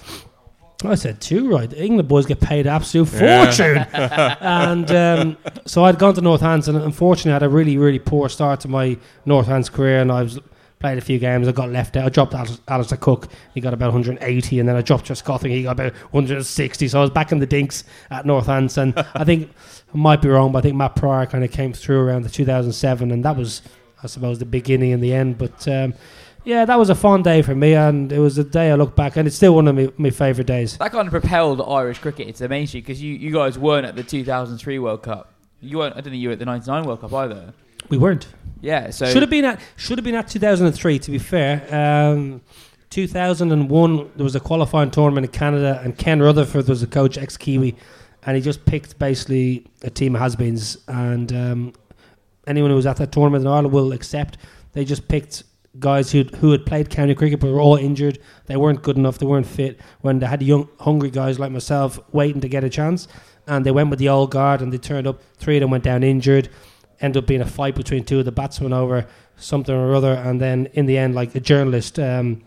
I 0.83 0.95
said 0.95 1.21
two, 1.21 1.49
right. 1.49 1.69
The 1.69 1.83
England 1.83 2.07
boys 2.09 2.25
get 2.25 2.39
paid 2.41 2.67
absolute 2.67 3.11
Yeah. 3.13 3.45
fortune, 3.45 3.77
and 4.41 4.91
um, 4.91 5.37
so 5.65 5.83
I'd 5.85 5.97
gone 5.97 6.13
to 6.15 6.21
Northants, 6.21 6.67
and 6.67 6.77
unfortunately, 6.77 7.31
I 7.31 7.35
had 7.35 7.43
a 7.43 7.49
really 7.49 7.77
really 7.77 7.99
poor 7.99 8.29
start 8.29 8.59
to 8.61 8.67
my 8.67 8.97
Northants 9.25 9.71
career, 9.71 10.01
and 10.01 10.11
I 10.11 10.21
was 10.23 10.39
played 10.79 10.97
a 10.97 11.01
few 11.01 11.17
games. 11.17 11.47
I 11.47 11.53
got 11.53 11.69
left 11.69 11.95
out. 11.95 12.05
I 12.05 12.09
dropped 12.09 12.33
Alastair, 12.35 12.63
Alastair 12.67 12.97
Cook. 12.97 13.29
He 13.53 13.61
got 13.61 13.73
about 13.73 13.93
180, 13.93 14.59
and 14.59 14.67
then 14.67 14.75
I 14.75 14.81
dropped 14.81 15.05
Just 15.05 15.23
Gothing. 15.23 15.51
He 15.51 15.63
got 15.63 15.71
about 15.71 15.93
160. 16.11 16.87
So 16.89 16.99
I 16.99 17.01
was 17.01 17.09
back 17.09 17.31
in 17.31 17.39
the 17.39 17.47
dinks 17.47 17.85
at 18.11 18.25
Northants, 18.25 18.77
and 18.77 18.93
I 19.15 19.23
think 19.23 19.49
I 19.93 19.97
might 19.97 20.21
be 20.21 20.27
wrong, 20.27 20.51
but 20.51 20.59
I 20.59 20.61
think 20.63 20.75
Matt 20.75 20.95
Prior 20.97 21.25
kind 21.25 21.43
of 21.45 21.51
came 21.51 21.71
through 21.71 22.01
around 22.01 22.23
the 22.23 22.29
2007, 22.29 23.11
and 23.11 23.23
that 23.23 23.37
was, 23.37 23.61
I 24.03 24.07
suppose, 24.07 24.39
the 24.39 24.45
beginning 24.45 24.91
and 24.91 25.01
the 25.01 25.13
end. 25.13 25.37
But 25.37 25.65
um, 25.69 25.93
yeah, 26.45 26.63
that 26.65 26.77
was 26.77 26.89
a 26.89 26.95
fun 26.95 27.23
day 27.23 27.41
for 27.41 27.55
me, 27.55 27.73
and 27.73 28.11
it 28.11 28.19
was 28.19 28.37
a 28.37 28.43
day 28.43 28.71
I 28.71 28.75
look 28.75 28.95
back, 28.95 29.17
and 29.17 29.27
it's 29.27 29.35
still 29.35 29.55
one 29.55 29.67
of 29.67 29.75
my, 29.75 29.91
my 29.97 30.09
favourite 30.11 30.47
days. 30.47 30.77
That 30.77 30.91
kind 30.91 31.07
of 31.07 31.11
propelled 31.11 31.61
Irish 31.61 31.99
cricket 31.99 32.27
into 32.27 32.39
the 32.43 32.49
mainstream 32.49 32.83
because 32.83 33.01
you, 33.01 33.13
you 33.15 33.33
guys 33.33 33.57
weren't 33.57 33.85
at 33.85 33.95
the 33.95 34.03
2003 34.03 34.79
World 34.79 35.01
Cup. 35.03 35.33
You 35.59 35.79
weren't. 35.79 35.93
I 35.93 36.01
don't 36.01 36.11
think 36.11 36.21
you 36.21 36.29
were 36.29 36.33
at 36.33 36.39
the 36.39 36.45
99 36.45 36.85
World 36.85 37.01
Cup 37.01 37.13
either. 37.13 37.53
We 37.89 37.97
weren't. 37.97 38.27
Yeah. 38.61 38.91
So 38.91 39.05
should 39.07 39.21
have 39.23 39.29
been 39.29 39.45
at 39.45 39.59
should 39.75 39.97
have 39.97 40.05
been 40.05 40.15
at 40.15 40.27
2003. 40.27 40.99
To 40.99 41.11
be 41.11 41.17
fair, 41.17 41.65
um, 41.73 42.41
2001 42.89 44.11
there 44.15 44.23
was 44.23 44.35
a 44.35 44.39
qualifying 44.39 44.91
tournament 44.91 45.25
in 45.25 45.31
Canada, 45.31 45.81
and 45.83 45.97
Ken 45.97 46.21
Rutherford 46.21 46.67
was 46.67 46.81
the 46.81 46.87
coach, 46.87 47.17
ex 47.17 47.37
Kiwi, 47.37 47.75
and 48.23 48.35
he 48.35 48.41
just 48.41 48.65
picked 48.65 48.99
basically 48.99 49.65
a 49.81 49.89
team 49.89 50.15
of 50.15 50.21
has-beens. 50.21 50.77
And 50.87 51.33
um, 51.33 51.73
anyone 52.47 52.69
who 52.69 52.75
was 52.75 52.85
at 52.85 52.97
that 52.97 53.11
tournament 53.11 53.41
in 53.43 53.47
Ireland 53.47 53.71
will 53.71 53.91
accept 53.91 54.37
they 54.73 54.85
just 54.85 55.07
picked 55.07 55.43
guys 55.79 56.11
who 56.11 56.23
who 56.23 56.51
had 56.51 56.65
played 56.65 56.89
county 56.89 57.15
cricket 57.15 57.39
but 57.39 57.51
were 57.51 57.59
all 57.59 57.75
injured. 57.75 58.19
They 58.45 58.57
weren't 58.57 58.81
good 58.81 58.97
enough. 58.97 59.17
They 59.17 59.25
weren't 59.25 59.47
fit. 59.47 59.79
When 60.01 60.19
they 60.19 60.25
had 60.25 60.41
young, 60.41 60.69
hungry 60.79 61.09
guys 61.09 61.39
like 61.39 61.51
myself 61.51 61.99
waiting 62.11 62.41
to 62.41 62.49
get 62.49 62.63
a 62.63 62.69
chance, 62.69 63.07
and 63.47 63.65
they 63.65 63.71
went 63.71 63.89
with 63.89 63.99
the 63.99 64.09
old 64.09 64.31
guard, 64.31 64.61
and 64.61 64.71
they 64.71 64.77
turned 64.77 65.07
up. 65.07 65.21
Three 65.37 65.57
of 65.57 65.61
them 65.61 65.71
went 65.71 65.83
down 65.83 66.03
injured. 66.03 66.49
Ended 67.01 67.23
up 67.23 67.27
being 67.27 67.41
a 67.41 67.45
fight 67.45 67.75
between 67.75 68.05
two 68.05 68.19
of 68.19 68.25
the 68.25 68.31
batsmen 68.31 68.71
over 68.71 69.05
something 69.35 69.75
or 69.75 69.93
other, 69.93 70.13
and 70.13 70.39
then 70.39 70.67
in 70.73 70.85
the 70.85 70.97
end, 70.97 71.13
like 71.13 71.35
a 71.35 71.39
journalist. 71.39 71.99
Um, 71.99 72.43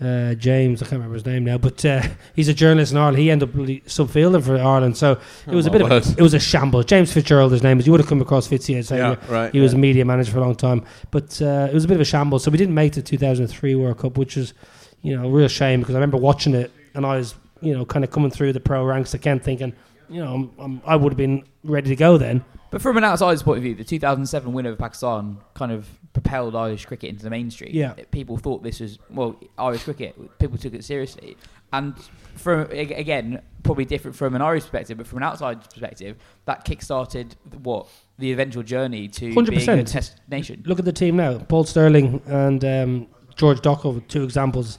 uh, 0.00 0.34
James, 0.34 0.80
I 0.80 0.86
can't 0.86 0.92
remember 0.92 1.14
his 1.14 1.26
name 1.26 1.44
now, 1.44 1.58
but 1.58 1.84
uh, 1.84 2.02
he's 2.36 2.48
a 2.48 2.54
journalist 2.54 2.92
in 2.92 2.98
Ireland. 2.98 3.18
He 3.18 3.30
ended 3.30 3.48
up 3.48 3.54
really 3.54 3.80
subfielding 3.80 4.44
for 4.44 4.56
Ireland, 4.56 4.96
so 4.96 5.18
it 5.46 5.54
was 5.54 5.66
a 5.66 5.70
bit 5.70 5.82
of 5.82 5.90
a 5.90 5.96
it 5.96 6.20
was 6.20 6.34
a 6.34 6.38
shambles. 6.38 6.84
James 6.84 7.12
Fitzgerald, 7.12 7.50
his 7.52 7.62
name 7.62 7.80
is. 7.80 7.86
You 7.86 7.92
would 7.92 8.00
have 8.00 8.08
come 8.08 8.20
across 8.20 8.46
Fitzy, 8.46 8.88
Yeah, 8.90 9.16
right. 9.28 9.52
He 9.52 9.60
was 9.60 9.72
a 9.72 9.78
media 9.78 10.04
manager 10.04 10.32
for 10.32 10.38
a 10.38 10.42
long 10.42 10.54
time, 10.54 10.84
but 11.10 11.40
uh, 11.42 11.68
it 11.70 11.74
was 11.74 11.84
a 11.84 11.88
bit 11.88 11.96
of 11.96 12.00
a 12.00 12.04
shambles. 12.04 12.44
So 12.44 12.50
we 12.50 12.58
didn't 12.58 12.74
make 12.74 12.92
the 12.92 13.02
2003 13.02 13.74
World 13.74 13.98
Cup, 13.98 14.16
which 14.16 14.36
is, 14.36 14.54
you 15.02 15.16
know, 15.16 15.26
a 15.26 15.30
real 15.30 15.48
shame 15.48 15.80
because 15.80 15.94
I 15.94 15.98
remember 15.98 16.16
watching 16.16 16.54
it 16.54 16.70
and 16.94 17.04
I 17.04 17.16
was, 17.16 17.34
you 17.60 17.74
know, 17.76 17.84
kind 17.84 18.04
of 18.04 18.10
coming 18.12 18.30
through 18.30 18.52
the 18.52 18.60
pro 18.60 18.84
ranks 18.84 19.14
again, 19.14 19.40
thinking, 19.40 19.72
you 20.08 20.24
know, 20.24 20.34
I'm, 20.34 20.50
I'm, 20.58 20.82
I 20.84 20.96
would 20.96 21.12
have 21.12 21.16
been 21.18 21.44
ready 21.64 21.88
to 21.90 21.96
go 21.96 22.18
then. 22.18 22.44
But 22.70 22.82
from 22.82 22.96
an 22.98 23.04
outsider's 23.04 23.42
point 23.42 23.58
of 23.58 23.62
view, 23.62 23.74
the 23.74 23.84
2007 23.84 24.52
win 24.52 24.66
over 24.66 24.76
Pakistan 24.76 25.38
kind 25.54 25.72
of 25.72 25.88
propelled 26.12 26.54
Irish 26.54 26.84
cricket 26.84 27.08
into 27.10 27.22
the 27.22 27.30
mainstream. 27.30 27.70
Yeah. 27.72 27.94
People 28.10 28.36
thought 28.36 28.62
this 28.62 28.80
was, 28.80 28.98
well, 29.10 29.40
Irish 29.56 29.84
cricket, 29.84 30.38
people 30.38 30.58
took 30.58 30.74
it 30.74 30.84
seriously. 30.84 31.36
And 31.72 31.94
from, 32.36 32.70
again, 32.70 33.42
probably 33.62 33.84
different 33.84 34.16
from 34.16 34.34
an 34.34 34.42
Irish 34.42 34.64
perspective, 34.64 34.98
but 34.98 35.06
from 35.06 35.18
an 35.18 35.24
outsider's 35.24 35.66
perspective, 35.66 36.16
that 36.44 36.64
kick-started 36.64 37.36
what? 37.62 37.86
The 38.18 38.32
eventual 38.32 38.62
journey 38.62 39.08
to 39.08 39.44
being 39.44 39.68
a 39.68 39.84
test 39.84 40.20
nation. 40.28 40.62
Look 40.66 40.78
at 40.78 40.84
the 40.84 40.92
team 40.92 41.16
now: 41.16 41.38
Paul 41.38 41.64
Stirling 41.64 42.20
and 42.26 42.64
um, 42.64 43.06
George 43.36 43.60
Dockrell, 43.60 44.06
two 44.08 44.24
examples. 44.24 44.76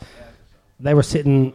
They 0.79 0.93
were 0.93 1.03
sitting 1.03 1.53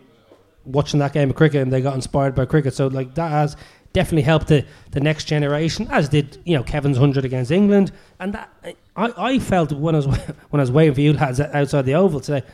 watching 0.64 1.00
that 1.00 1.12
game 1.12 1.30
of 1.30 1.36
cricket, 1.36 1.62
and 1.62 1.72
they 1.72 1.80
got 1.80 1.94
inspired 1.94 2.34
by 2.34 2.44
cricket. 2.46 2.74
So, 2.74 2.86
like 2.88 3.14
that 3.14 3.30
has 3.30 3.56
definitely 3.92 4.22
helped 4.22 4.48
the, 4.48 4.64
the 4.90 5.00
next 5.00 5.24
generation, 5.24 5.86
as 5.90 6.08
did 6.08 6.38
you 6.44 6.56
know 6.56 6.62
Kevin's 6.62 6.96
hundred 6.98 7.24
against 7.24 7.50
England. 7.50 7.92
And 8.20 8.32
that 8.34 8.50
I, 8.96 9.12
I 9.16 9.38
felt 9.38 9.72
when 9.72 9.94
I 9.94 9.98
was 9.98 10.06
when 10.50 10.60
I 10.60 10.62
was 10.62 10.72
waiting 10.72 10.94
for 10.94 11.00
you 11.00 11.12
lads 11.12 11.40
outside 11.40 11.82
the 11.82 11.94
oval 11.94 12.20
today, 12.20 12.44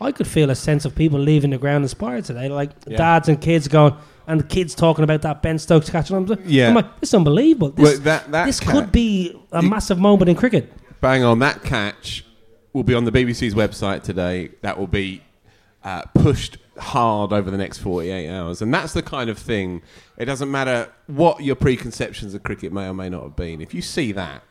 I 0.00 0.12
could 0.12 0.26
feel 0.26 0.50
a 0.50 0.54
sense 0.54 0.84
of 0.84 0.94
people 0.94 1.18
leaving 1.18 1.50
the 1.50 1.58
ground 1.58 1.84
inspired 1.84 2.24
today, 2.24 2.48
like 2.48 2.70
Yeah. 2.86 2.96
dads 2.98 3.28
and 3.28 3.40
kids 3.40 3.68
going. 3.68 3.94
And 4.26 4.38
the 4.38 4.44
kids 4.44 4.76
talking 4.76 5.02
about 5.02 5.22
that 5.22 5.42
Ben 5.42 5.58
Stokes 5.58 5.90
catch, 5.90 6.10
and 6.10 6.18
I'm, 6.18 6.26
like- 6.26 6.38
Yeah. 6.44 6.68
I'm 6.68 6.74
like, 6.76 7.00
this 7.00 7.08
is 7.10 7.14
unbelievable. 7.14 7.70
This, 7.70 7.82
Well, 7.94 7.98
that- 8.02 8.30
that 8.30 8.46
this 8.46 8.60
could 8.60 8.92
be 8.92 9.36
a 9.50 9.60
massive 9.60 9.98
moment 9.98 10.28
in 10.28 10.36
cricket. 10.36 10.72
Bang 11.00 11.24
on 11.24 11.40
that 11.40 11.64
catch. 11.64 12.24
will 12.72 12.84
be 12.84 12.94
on 12.94 13.04
the 13.04 13.10
BBC's 13.10 13.54
website 13.54 14.02
today. 14.04 14.50
That 14.62 14.78
will 14.78 14.86
be 14.86 15.22
uh, 15.82 16.02
pushed 16.14 16.58
hard 16.80 17.32
over 17.32 17.50
the 17.50 17.56
next 17.56 17.78
48 17.78 18.28
hours. 18.28 18.62
And 18.62 18.72
that's 18.72 18.92
the 18.92 19.02
kind 19.02 19.30
of 19.30 19.38
thing, 19.38 19.82
it 20.16 20.24
doesn't 20.24 20.50
matter 20.50 20.90
what 21.06 21.42
your 21.42 21.56
preconceptions 21.56 22.34
of 22.34 22.42
cricket 22.42 22.72
may 22.72 22.88
or 22.88 22.94
may 22.94 23.08
not 23.08 23.22
have 23.22 23.36
been. 23.36 23.60
If 23.60 23.74
you 23.74 23.82
see 23.82 24.12
that 24.12 24.42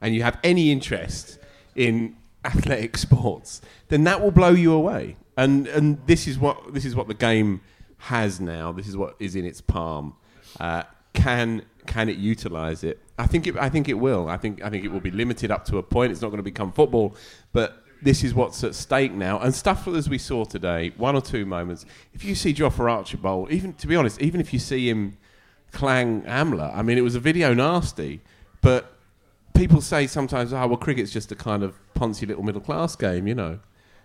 and 0.00 0.14
you 0.14 0.22
have 0.22 0.38
any 0.42 0.70
interest 0.70 1.38
in 1.74 2.16
athletic 2.44 2.96
sports, 2.96 3.60
then 3.88 4.04
that 4.04 4.22
will 4.22 4.30
blow 4.30 4.50
you 4.50 4.72
away. 4.72 5.16
And, 5.36 5.66
and 5.68 5.98
this, 6.06 6.26
is 6.26 6.38
what, 6.38 6.72
this 6.72 6.84
is 6.84 6.94
what 6.94 7.08
the 7.08 7.14
game 7.14 7.60
has 7.98 8.40
now. 8.40 8.72
This 8.72 8.88
is 8.88 8.96
what 8.96 9.16
is 9.18 9.36
in 9.36 9.44
its 9.44 9.60
palm. 9.60 10.14
Uh, 10.58 10.84
can, 11.12 11.62
can 11.86 12.08
it 12.08 12.16
utilise 12.16 12.84
it? 12.84 13.00
I 13.18 13.26
think 13.26 13.46
it, 13.46 13.56
I 13.56 13.68
think 13.68 13.88
it 13.88 13.94
will. 13.94 14.28
I 14.28 14.36
think, 14.36 14.62
I 14.62 14.70
think 14.70 14.84
it 14.84 14.88
will 14.88 15.00
be 15.00 15.10
limited 15.10 15.50
up 15.50 15.64
to 15.66 15.78
a 15.78 15.82
point. 15.82 16.12
It's 16.12 16.22
not 16.22 16.28
going 16.28 16.38
to 16.38 16.42
become 16.42 16.72
football. 16.72 17.16
But 17.52 17.82
this 18.02 18.22
is 18.22 18.34
what's 18.34 18.62
at 18.64 18.74
stake 18.74 19.12
now. 19.12 19.38
And 19.38 19.54
stuff 19.54 19.88
as 19.88 20.08
we 20.08 20.18
saw 20.18 20.44
today, 20.44 20.92
one 20.96 21.14
or 21.14 21.20
two 21.20 21.46
moments. 21.46 21.86
If 22.12 22.24
you 22.24 22.34
see 22.34 22.52
Jofra 22.54 22.90
Archibald, 22.90 23.50
even 23.50 23.72
to 23.74 23.86
be 23.86 23.96
honest, 23.96 24.20
even 24.20 24.40
if 24.40 24.52
you 24.52 24.58
see 24.58 24.88
him 24.88 25.16
clang 25.72 26.22
Amla, 26.22 26.76
I 26.76 26.82
mean, 26.82 26.98
it 26.98 27.02
was 27.02 27.14
a 27.14 27.20
video 27.20 27.54
nasty, 27.54 28.20
but 28.60 28.92
people 29.54 29.80
say 29.80 30.06
sometimes, 30.06 30.52
oh, 30.52 30.66
well, 30.66 30.76
cricket's 30.76 31.12
just 31.12 31.32
a 31.32 31.36
kind 31.36 31.62
of 31.62 31.74
poncy 31.94 32.26
little 32.26 32.42
middle 32.42 32.60
class 32.60 32.96
game, 32.96 33.26
you 33.26 33.34
know. 33.34 33.58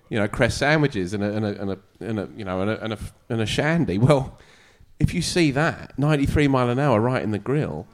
You 0.09 0.19
know, 0.19 0.27
cress 0.27 0.55
sandwiches 0.55 1.13
and 1.13 1.23
a, 1.23 1.33
and 1.33 1.45
a, 1.45 1.61
and 1.61 1.71
a, 1.71 1.77
and 2.01 2.19
a 2.19 2.29
you 2.35 2.43
know, 2.43 2.61
and 2.61 2.69
a, 2.69 2.83
and 2.83 2.93
a, 2.93 2.99
and 3.29 3.41
a 3.41 3.45
shandy. 3.45 3.97
Well, 3.97 4.37
if 4.99 5.13
you 5.13 5.21
see 5.21 5.51
that 5.51 5.97
93 5.97 6.49
mile 6.49 6.69
an 6.69 6.79
hour 6.79 6.99
right 6.99 7.23
in 7.23 7.31
the 7.31 7.39
grill, 7.39 7.87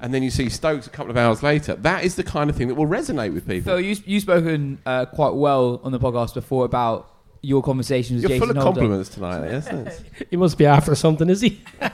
and 0.00 0.12
then 0.12 0.22
you 0.22 0.30
see 0.30 0.48
Stokes 0.48 0.86
a 0.86 0.90
couple 0.90 1.10
of 1.10 1.16
hours 1.16 1.42
later. 1.42 1.74
That 1.76 2.04
is 2.04 2.16
the 2.16 2.24
kind 2.24 2.50
of 2.50 2.56
thing 2.56 2.68
that 2.68 2.74
will 2.74 2.86
resonate 2.86 3.32
with 3.34 3.46
people. 3.46 3.72
Phil, 3.72 3.80
you, 3.80 3.96
you've 4.04 4.22
spoken 4.22 4.80
uh, 4.86 5.06
quite 5.06 5.34
well 5.34 5.80
on 5.82 5.92
the 5.92 5.98
podcast 5.98 6.34
before 6.34 6.64
about 6.64 7.10
your 7.42 7.62
conversations 7.62 8.22
with 8.22 8.30
You're 8.30 8.38
Jason 8.38 8.48
full 8.48 8.56
of 8.56 8.62
Holder. 8.62 8.80
compliments 8.80 9.08
tonight, 9.10 9.44
isn't 9.50 9.88
it? 9.88 10.02
He 10.30 10.36
must 10.36 10.56
be 10.56 10.66
after 10.66 10.94
something, 10.94 11.28
is 11.28 11.40
he? 11.40 11.60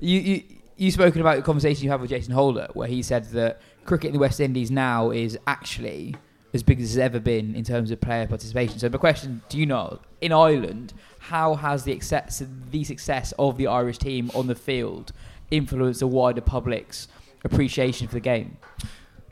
You, 0.00 0.18
you, 0.18 0.42
you've 0.76 0.94
spoken 0.94 1.20
about 1.20 1.36
the 1.36 1.42
conversation 1.42 1.84
you 1.84 1.90
have 1.90 2.00
with 2.00 2.08
Jason 2.08 2.32
Holder, 2.32 2.68
where 2.72 2.88
he 2.88 3.02
said 3.02 3.26
that 3.32 3.60
cricket 3.84 4.08
in 4.08 4.12
the 4.14 4.18
West 4.18 4.40
Indies 4.40 4.70
now 4.70 5.10
is 5.10 5.38
actually 5.46 6.16
as 6.54 6.62
big 6.62 6.80
as 6.80 6.90
it's 6.90 6.98
ever 6.98 7.20
been 7.20 7.54
in 7.54 7.64
terms 7.64 7.90
of 7.90 8.00
player 8.00 8.26
participation. 8.26 8.78
So, 8.78 8.88
my 8.88 8.96
question 8.98 9.42
do 9.50 9.58
you 9.58 9.66
know, 9.66 10.00
in 10.22 10.32
Ireland, 10.32 10.94
how 11.18 11.54
has 11.54 11.84
the 11.84 11.92
success, 11.92 12.42
the 12.70 12.82
success 12.84 13.32
of 13.38 13.58
the 13.58 13.66
Irish 13.66 13.98
team 13.98 14.30
on 14.34 14.46
the 14.46 14.54
field 14.54 15.12
influenced 15.50 16.00
the 16.00 16.06
wider 16.06 16.40
public's 16.40 17.08
appreciation 17.44 18.06
for 18.06 18.14
the 18.14 18.20
game? 18.20 18.56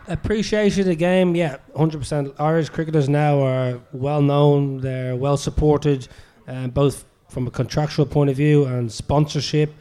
Appreciation 0.07 0.81
of 0.81 0.87
the 0.87 0.95
game, 0.95 1.35
yeah, 1.35 1.59
100%. 1.77 2.35
Irish 2.39 2.71
cricketers 2.71 3.09
now 3.09 3.43
are 3.43 3.81
well 3.93 4.23
known, 4.23 4.81
they're 4.81 5.15
well 5.15 5.37
supported, 5.37 6.09
um, 6.47 6.71
both 6.71 7.05
from 7.29 7.47
a 7.47 7.51
contractual 7.51 8.07
point 8.07 8.31
of 8.31 8.37
view 8.37 8.65
and 8.65 8.91
sponsorship. 8.91 9.73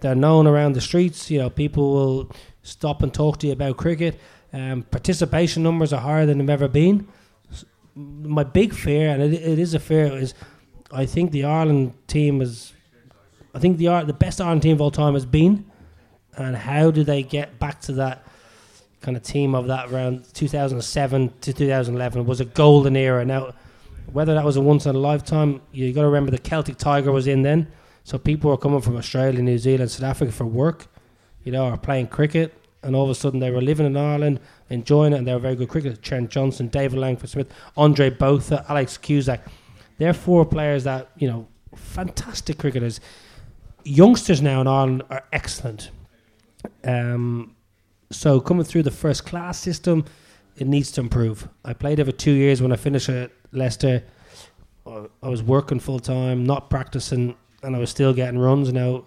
They're 0.00 0.14
known 0.14 0.46
around 0.46 0.74
the 0.74 0.80
streets. 0.80 1.30
You 1.30 1.38
know, 1.38 1.50
people 1.50 1.92
will 1.92 2.30
stop 2.62 3.02
and 3.02 3.12
talk 3.12 3.38
to 3.38 3.46
you 3.46 3.52
about 3.52 3.76
cricket. 3.76 4.20
Um, 4.52 4.82
participation 4.82 5.62
numbers 5.62 5.92
are 5.92 6.00
higher 6.00 6.26
than 6.26 6.38
they've 6.38 6.50
ever 6.50 6.68
been. 6.68 7.08
My 7.94 8.44
big 8.44 8.74
fear, 8.74 9.10
and 9.10 9.22
it, 9.22 9.32
it 9.34 9.58
is 9.58 9.74
a 9.74 9.78
fear, 9.78 10.06
is 10.06 10.34
I 10.92 11.06
think 11.06 11.30
the 11.30 11.44
Ireland 11.44 11.94
team 12.06 12.40
is, 12.40 12.72
I 13.54 13.58
think 13.58 13.78
the 13.78 13.86
the 14.04 14.12
best 14.12 14.40
Ireland 14.40 14.62
team 14.62 14.74
of 14.74 14.80
all 14.80 14.90
time 14.90 15.14
has 15.14 15.26
been, 15.26 15.64
and 16.36 16.56
how 16.56 16.90
do 16.90 17.04
they 17.04 17.22
get 17.22 17.58
back 17.58 17.80
to 17.82 17.92
that 17.92 18.24
kind 19.02 19.16
of 19.16 19.22
team 19.22 19.54
of 19.54 19.66
that 19.66 19.90
around 19.90 20.24
2007 20.32 21.32
to 21.40 21.52
2011 21.52 22.24
was 22.24 22.40
a 22.40 22.44
golden 22.44 22.96
era. 22.96 23.24
Now, 23.24 23.52
whether 24.12 24.34
that 24.34 24.44
was 24.44 24.56
a 24.56 24.60
once 24.60 24.86
in 24.86 24.94
a 24.94 24.98
lifetime, 24.98 25.60
you 25.72 25.92
got 25.92 26.02
to 26.02 26.06
remember 26.06 26.30
the 26.30 26.38
Celtic 26.38 26.76
Tiger 26.78 27.12
was 27.12 27.26
in 27.26 27.42
then, 27.42 27.68
so 28.04 28.18
people 28.18 28.50
were 28.50 28.56
coming 28.56 28.80
from 28.80 28.96
Australia, 28.96 29.42
New 29.42 29.58
Zealand, 29.58 29.90
South 29.90 30.04
Africa 30.04 30.32
for 30.32 30.46
work, 30.46 30.86
you 31.44 31.52
know, 31.52 31.66
or 31.66 31.76
playing 31.76 32.08
cricket, 32.08 32.54
and 32.82 32.96
all 32.96 33.04
of 33.04 33.10
a 33.10 33.14
sudden 33.14 33.40
they 33.40 33.50
were 33.50 33.60
living 33.60 33.86
in 33.86 33.96
Ireland, 33.96 34.40
enjoying 34.70 35.12
it, 35.12 35.16
and 35.16 35.26
they 35.26 35.32
were 35.32 35.38
very 35.38 35.56
good 35.56 35.68
cricketers. 35.68 35.98
Trent 35.98 36.30
Johnson, 36.30 36.68
David 36.68 36.98
Langford 36.98 37.30
Smith, 37.30 37.52
Andre 37.76 38.10
Botha, 38.10 38.64
Alex 38.68 38.96
Cusack. 38.96 39.40
They're 39.98 40.14
four 40.14 40.44
players 40.44 40.84
that 40.84 41.10
you 41.16 41.28
know, 41.28 41.48
fantastic 41.74 42.58
cricketers. 42.58 43.00
Youngsters 43.84 44.42
now 44.42 44.60
in 44.60 44.66
Ireland 44.66 45.02
are 45.10 45.24
excellent. 45.32 45.90
Um, 46.84 47.54
so 48.10 48.40
coming 48.40 48.64
through 48.64 48.82
the 48.82 48.90
first 48.90 49.24
class 49.24 49.58
system, 49.58 50.04
it 50.56 50.66
needs 50.66 50.90
to 50.92 51.00
improve. 51.00 51.48
I 51.64 51.72
played 51.72 52.00
over 52.00 52.12
two 52.12 52.32
years 52.32 52.60
when 52.60 52.72
I 52.72 52.76
finished 52.76 53.08
at 53.08 53.30
Leicester. 53.52 54.04
I 54.86 55.28
was 55.28 55.42
working 55.42 55.80
full 55.80 56.00
time, 56.00 56.44
not 56.44 56.68
practicing, 56.68 57.36
and 57.62 57.76
I 57.76 57.78
was 57.78 57.90
still 57.90 58.12
getting 58.12 58.38
runs. 58.38 58.72
Now 58.72 59.04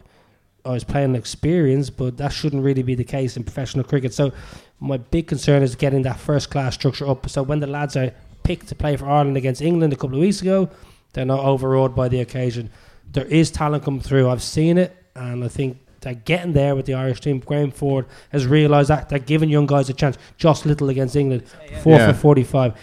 I 0.64 0.72
was 0.72 0.84
playing 0.84 1.16
experience, 1.16 1.90
but 1.90 2.18
that 2.18 2.34
shouldn't 2.34 2.64
really 2.64 2.82
be 2.82 2.96
the 2.96 3.04
case 3.04 3.38
in 3.38 3.44
professional 3.44 3.84
cricket. 3.84 4.14
So 4.14 4.32
my 4.80 4.98
big 4.98 5.28
concern 5.28 5.62
is 5.62 5.76
getting 5.76 6.02
that 6.04 6.20
first 6.20 6.50
class 6.50 6.74
structure 6.74 7.08
up. 7.08 7.30
So 7.30 7.44
when 7.44 7.60
the 7.60 7.68
lads 7.68 7.96
are 7.96 8.12
picked 8.44 8.68
to 8.70 8.76
play 8.76 8.96
for 8.96 9.06
Ireland 9.06 9.38
against 9.38 9.62
England 9.62 9.94
a 9.94 9.96
couple 9.96 10.16
of 10.16 10.22
weeks 10.22 10.42
ago, 10.42 10.70
they're 11.14 11.26
not 11.26 11.40
overawed 11.40 11.96
by 11.96 12.08
the 12.08 12.22
occasion. 12.22 12.72
There 13.12 13.26
is 13.26 13.52
talent 13.52 13.84
coming 13.84 14.02
through. 14.02 14.30
I've 14.30 14.44
seen 14.44 14.78
it, 14.78 14.96
and 15.16 15.44
I 15.44 15.48
think 15.48 15.78
they're 16.06 16.14
getting 16.14 16.54
there 16.54 16.74
with 16.78 16.86
the 16.86 16.94
Irish 16.94 17.20
team. 17.20 17.40
Graham 17.40 17.72
Ford 17.72 18.06
has 18.30 18.48
realised 18.48 18.90
that 18.90 19.10
they're 19.10 19.20
giving 19.20 19.50
young 19.50 19.66
guys 19.66 19.90
a 19.90 19.94
chance. 19.94 20.18
Josh 20.38 20.64
Little 20.66 20.88
against 20.90 21.18
England, 21.18 21.44
four 21.84 21.98
Yeah. 21.98 22.14
for 22.14 22.18
forty-five. 22.18 22.74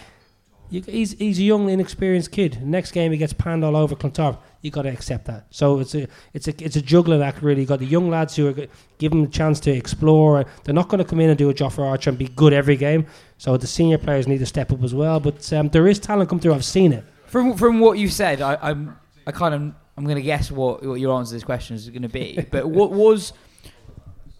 You, 0.69 0.81
he's 0.81 1.11
he's 1.13 1.39
a 1.39 1.43
young, 1.43 1.69
inexperienced 1.69 2.31
kid. 2.31 2.65
Next 2.65 2.91
game 2.91 3.11
he 3.11 3.17
gets 3.17 3.33
panned 3.33 3.63
all 3.65 3.75
over 3.75 3.95
Clontarf. 3.95 4.37
You 4.61 4.71
got 4.71 4.83
to 4.83 4.89
accept 4.89 5.25
that. 5.25 5.45
So 5.51 5.79
it's 5.79 5.93
a 5.93 6.07
it's 6.33 6.47
a 6.47 6.53
it's 6.63 6.75
a 6.75 6.81
juggling 6.81 7.21
act. 7.21 7.41
Really, 7.43 7.61
you 7.61 7.67
got 7.67 7.79
the 7.79 7.85
young 7.85 8.09
lads 8.09 8.35
who 8.35 8.47
are 8.47 8.53
g- 8.53 8.67
give 8.97 9.11
them 9.11 9.29
chance 9.29 9.59
to 9.61 9.71
explore. 9.71 10.45
They're 10.63 10.73
not 10.73 10.87
going 10.89 10.99
to 10.99 11.05
come 11.05 11.19
in 11.19 11.29
and 11.29 11.37
do 11.37 11.49
a 11.49 11.53
Jofra 11.53 11.83
Archer 11.85 12.09
and 12.09 12.17
be 12.17 12.27
good 12.29 12.53
every 12.53 12.75
game. 12.77 13.05
So 13.37 13.55
the 13.57 13.67
senior 13.67 13.97
players 13.99 14.27
need 14.27 14.39
to 14.39 14.45
step 14.45 14.71
up 14.71 14.81
as 14.83 14.93
well. 14.95 15.19
But 15.19 15.51
um, 15.53 15.69
there 15.69 15.87
is 15.87 15.99
talent 15.99 16.29
come 16.29 16.39
through. 16.39 16.53
I've 16.55 16.65
seen 16.65 16.91
it. 16.93 17.03
From 17.27 17.55
from 17.55 17.79
what 17.79 17.97
you 17.99 18.07
said, 18.09 18.41
I, 18.41 18.57
I'm 18.61 18.97
I 19.27 19.31
kind 19.31 19.53
of 19.53 19.73
I'm 19.97 20.05
going 20.05 20.15
to 20.15 20.21
guess 20.21 20.51
what, 20.51 20.83
what 20.83 20.99
your 20.99 21.17
answer 21.17 21.29
to 21.31 21.35
this 21.35 21.43
question 21.43 21.75
is 21.75 21.89
going 21.89 22.01
to 22.01 22.09
be. 22.09 22.45
but 22.51 22.67
what 22.67 22.91
was 22.91 23.33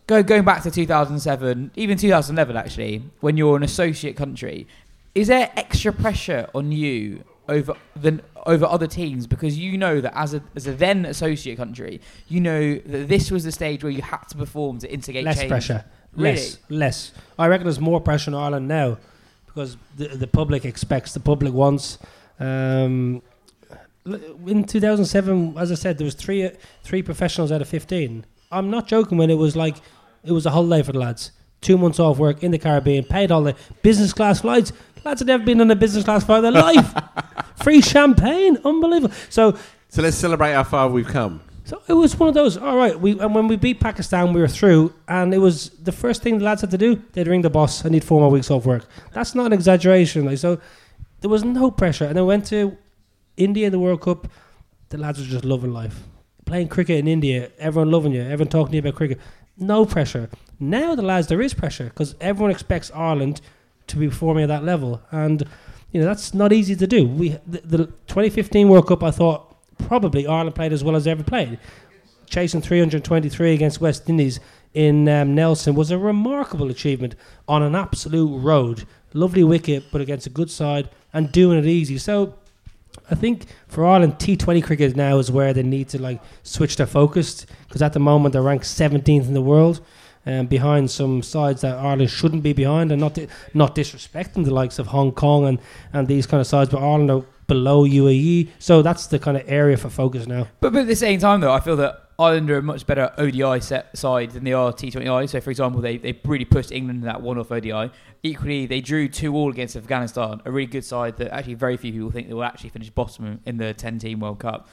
go 0.08 0.24
going 0.24 0.44
back 0.44 0.64
to 0.64 0.72
2007, 0.72 1.72
even 1.76 1.98
2011 1.98 2.58
actually, 2.58 3.04
when 3.20 3.38
you're 3.38 3.56
an 3.56 3.64
associate 3.64 4.16
country, 4.16 4.68
is 5.16 5.28
there 5.28 5.52
extra 5.56 5.94
pressure 5.94 6.50
on 6.56 6.72
you 6.72 7.24
over 7.50 7.74
than 7.96 8.22
over 8.46 8.66
other 8.66 8.88
teams 8.88 9.28
because 9.28 9.58
you 9.58 9.78
know 9.78 10.02
that 10.02 10.18
as 10.18 10.34
a 10.34 10.42
as 10.56 10.66
a 10.66 10.74
then 10.74 11.06
associate 11.06 11.56
country, 11.58 12.02
you 12.28 12.40
know 12.40 12.76
that 12.76 13.08
this 13.08 13.30
was 13.30 13.44
the 13.44 13.52
stage 13.52 13.84
where 13.84 13.92
you 13.92 14.02
had 14.02 14.24
to 14.30 14.38
perform 14.38 14.80
to 14.80 14.92
instigate 14.92 15.24
Less 15.24 15.40
change. 15.40 15.50
pressure. 15.50 15.86
Really? 16.16 16.32
Less. 16.34 16.58
Less. 16.70 17.12
I 17.38 17.48
reckon 17.48 17.66
there's 17.66 17.80
more 17.80 18.00
pressure 18.02 18.32
in 18.32 18.36
Ireland 18.36 18.68
now 18.68 18.98
because 19.46 19.78
the 19.98 20.08
the 20.08 20.28
public 20.28 20.66
expects, 20.66 21.14
the 21.14 21.20
public 21.20 21.54
wants. 21.54 21.98
Um, 22.40 23.22
in 24.06 24.64
2007, 24.66 25.58
as 25.58 25.72
I 25.72 25.76
said, 25.76 25.98
there 25.98 26.06
was 26.06 26.16
three 26.16 26.50
three 26.84 27.02
professionals 27.02 27.52
out 27.52 27.62
of 27.62 27.68
15. 27.70 28.26
I'm 28.52 28.70
not 28.70 28.88
joking 28.88 29.18
when 29.18 29.30
it 29.30 29.38
was 29.38 29.56
like 29.56 29.78
it 30.24 30.32
was 30.32 30.46
a 30.46 30.52
holiday 30.52 30.84
for 30.84 30.92
the 30.92 31.00
lads. 31.00 31.32
Two 31.62 31.78
months 31.78 32.00
off 32.00 32.18
work 32.18 32.44
in 32.44 32.52
the 32.52 32.58
Caribbean, 32.60 33.06
paid 33.06 33.32
all 33.32 33.42
the 33.44 33.56
business 33.82 34.12
class 34.14 34.42
flights. 34.42 34.74
Lads 35.06 35.22
had 35.22 35.28
never 35.28 35.44
been 35.44 35.62
on 35.62 35.72
a 35.72 35.76
business 35.76 36.04
class 36.04 36.24
flight 36.26 36.44
in 36.44 36.54
their 36.54 36.62
life. 36.64 36.94
Free 37.64 37.82
champagne, 37.82 38.58
unbelievable. 38.66 39.14
So 39.30 39.58
So 39.90 40.02
let's 40.02 40.18
celebrate 40.18 40.52
how 40.54 40.64
far 40.64 40.90
we've 40.90 41.08
come. 41.08 41.40
so 41.64 41.82
it 41.88 41.94
was 41.94 42.20
one 42.20 42.28
of 42.28 42.36
those. 42.36 42.58
All 42.58 42.76
right, 42.76 43.00
we 43.00 43.18
and 43.20 43.34
when 43.34 43.48
we 43.48 43.56
beat 43.56 43.80
Pakistan, 43.80 44.34
we 44.34 44.42
were 44.42 44.48
through, 44.50 44.94
and 45.08 45.34
it 45.34 45.38
was 45.40 45.70
the 45.82 45.94
first 45.94 46.22
thing 46.22 46.38
the 46.40 46.44
lads 46.46 46.62
had 46.62 46.72
to 46.72 46.78
do. 46.78 47.02
They'd 47.14 47.28
ring 47.28 47.42
the 47.42 47.50
boss. 47.50 47.86
I 47.86 47.90
need 47.90 48.04
four 48.04 48.20
more 48.20 48.30
weeks 48.30 48.52
off 48.52 48.66
work. 48.66 48.86
That's 49.14 49.34
not 49.34 49.46
an 49.46 49.54
exaggeration. 49.54 50.26
Like 50.26 50.38
so, 50.40 50.60
there 51.22 51.30
was 51.30 51.46
no 51.46 51.72
pressure. 51.72 52.06
And 52.06 52.18
then 52.18 52.26
went 52.26 52.46
to 52.48 52.78
India, 53.38 53.68
in 53.68 53.72
the 53.72 53.80
World 53.80 54.02
Cup. 54.02 54.28
The 54.90 54.98
lads 54.98 55.20
are 55.20 55.26
just 55.26 55.46
loving 55.46 55.74
life, 55.74 56.04
playing 56.46 56.68
cricket 56.68 57.00
in 57.00 57.08
India. 57.08 57.52
Everyone 57.58 57.92
loving 57.92 58.14
you. 58.14 58.22
Everyone 58.22 58.48
talking 58.48 58.72
to 58.72 58.76
you 58.76 58.80
about 58.80 58.96
cricket. 58.96 59.20
No 59.58 59.86
pressure. 59.86 60.30
Now 60.60 60.96
the 60.96 61.02
lads, 61.02 61.28
there 61.28 61.42
is 61.42 61.54
pressure 61.54 61.86
because 61.86 62.16
everyone 62.22 62.52
expects 62.52 62.92
Ireland 62.94 63.42
to 63.88 63.98
be 63.98 64.08
performing 64.08 64.44
at 64.44 64.48
that 64.48 64.64
level, 64.64 65.02
and 65.12 65.44
you 65.92 66.00
know 66.00 66.06
that's 66.06 66.34
not 66.34 66.54
easy 66.54 66.76
to 66.76 66.88
do. 66.88 67.08
We 67.08 67.30
the, 67.48 67.62
the 67.62 67.78
2015 68.08 68.70
World 68.70 68.88
Cup, 68.88 69.04
I 69.04 69.12
thought 69.12 69.56
probably 69.78 70.28
Ireland 70.28 70.56
played 70.56 70.74
as 70.74 70.84
well 70.84 70.96
as 70.96 71.06
they 71.06 71.12
ever 71.12 71.24
played. 71.24 71.60
Chasing 72.28 72.62
323 72.62 73.54
against 73.54 73.82
West 73.82 74.10
Indies 74.10 74.40
in 74.74 75.08
um, 75.08 75.36
Nelson 75.36 75.76
was 75.76 75.92
a 75.92 75.98
remarkable 75.98 76.72
achievement 76.72 77.16
on 77.48 77.62
an 77.62 77.76
absolute 77.76 78.38
road. 78.38 78.86
Lovely 79.14 79.44
wicket, 79.44 79.84
but 79.92 80.02
against 80.02 80.26
a 80.26 80.32
good 80.32 80.50
side 80.50 80.90
and 81.14 81.32
doing 81.32 81.60
it 81.60 81.66
easy. 81.66 81.98
So 82.00 82.36
I 83.10 83.16
think 83.16 83.46
for 83.68 83.86
Ireland, 83.86 84.14
T20 84.16 84.64
cricket 84.64 84.96
now 84.96 85.18
is 85.18 85.32
where 85.32 85.54
they 85.54 85.64
need 85.64 85.90
to 85.90 86.02
like 86.02 86.22
switch 86.44 86.78
their 86.78 86.88
focus 86.88 87.46
because 87.68 87.82
at 87.82 87.94
the 87.94 88.00
moment 88.00 88.34
they're 88.34 88.42
ranked 88.42 88.66
17th 88.66 89.28
in 89.28 89.34
the 89.34 89.42
world. 89.42 89.82
um, 90.26 90.48
behind 90.48 90.90
some 90.90 91.22
sides 91.22 91.62
that 91.62 91.76
Ireland 91.78 92.10
shouldn't 92.10 92.44
be 92.44 92.54
behind, 92.54 92.92
and 92.92 93.02
not 93.02 93.16
di- 93.16 93.28
not 93.54 93.76
disrespecting 93.76 94.46
the 94.46 94.54
likes 94.54 94.80
of 94.80 94.88
Hong 94.88 95.12
Kong 95.12 95.46
and, 95.46 95.60
and 95.92 96.08
these 96.08 96.26
kind 96.26 96.42
of 96.42 96.48
sides, 96.48 96.70
but 96.70 96.80
Ireland 96.80 97.12
are 97.12 97.24
below 97.48 97.86
UAE, 97.86 98.50
so 98.60 98.82
that's 98.82 99.08
the 99.08 99.20
kind 99.20 99.36
of 99.36 99.44
area 99.48 99.76
for 99.76 99.90
focus 99.90 100.26
now. 100.26 100.48
But, 100.62 100.74
but 100.74 100.84
at 100.84 100.88
the 100.88 100.96
same 100.96 101.20
time, 101.20 101.42
though, 101.42 101.52
I 101.52 101.60
feel 101.60 101.76
that 101.78 102.03
Ireland 102.24 102.50
are 102.52 102.58
a 102.58 102.62
much 102.62 102.86
better 102.86 103.12
ODI 103.18 103.60
set 103.62 103.96
side 103.98 104.32
than 104.32 104.44
they 104.44 104.54
are 104.54 104.72
T20I. 104.72 105.30
So, 105.30 105.40
for 105.42 105.50
example, 105.52 105.82
they, 105.82 105.98
they 105.98 106.14
really 106.26 106.46
pushed 106.46 106.72
England 106.72 107.00
in 107.02 107.06
that 107.06 107.22
one 107.22 107.38
off 107.38 107.52
ODI. 107.52 107.92
Equally, 108.24 108.66
they 108.66 108.82
drew 108.82 109.08
2 109.08 109.36
all 109.36 109.50
against 109.52 109.76
Afghanistan, 109.76 110.42
a 110.46 110.52
really 110.52 110.68
good 110.68 110.86
side 110.86 111.18
that 111.18 111.34
actually 111.34 111.56
very 111.56 111.78
few 111.78 111.92
people 111.92 112.12
think 112.12 112.28
they 112.30 112.34
will 112.34 112.44
actually 112.44 112.70
finish 112.70 112.90
bottom 112.90 113.40
in 113.46 113.58
the 113.58 113.74
10 113.74 114.00
team 114.00 114.20
World 114.22 114.40
Cup. 114.40 114.68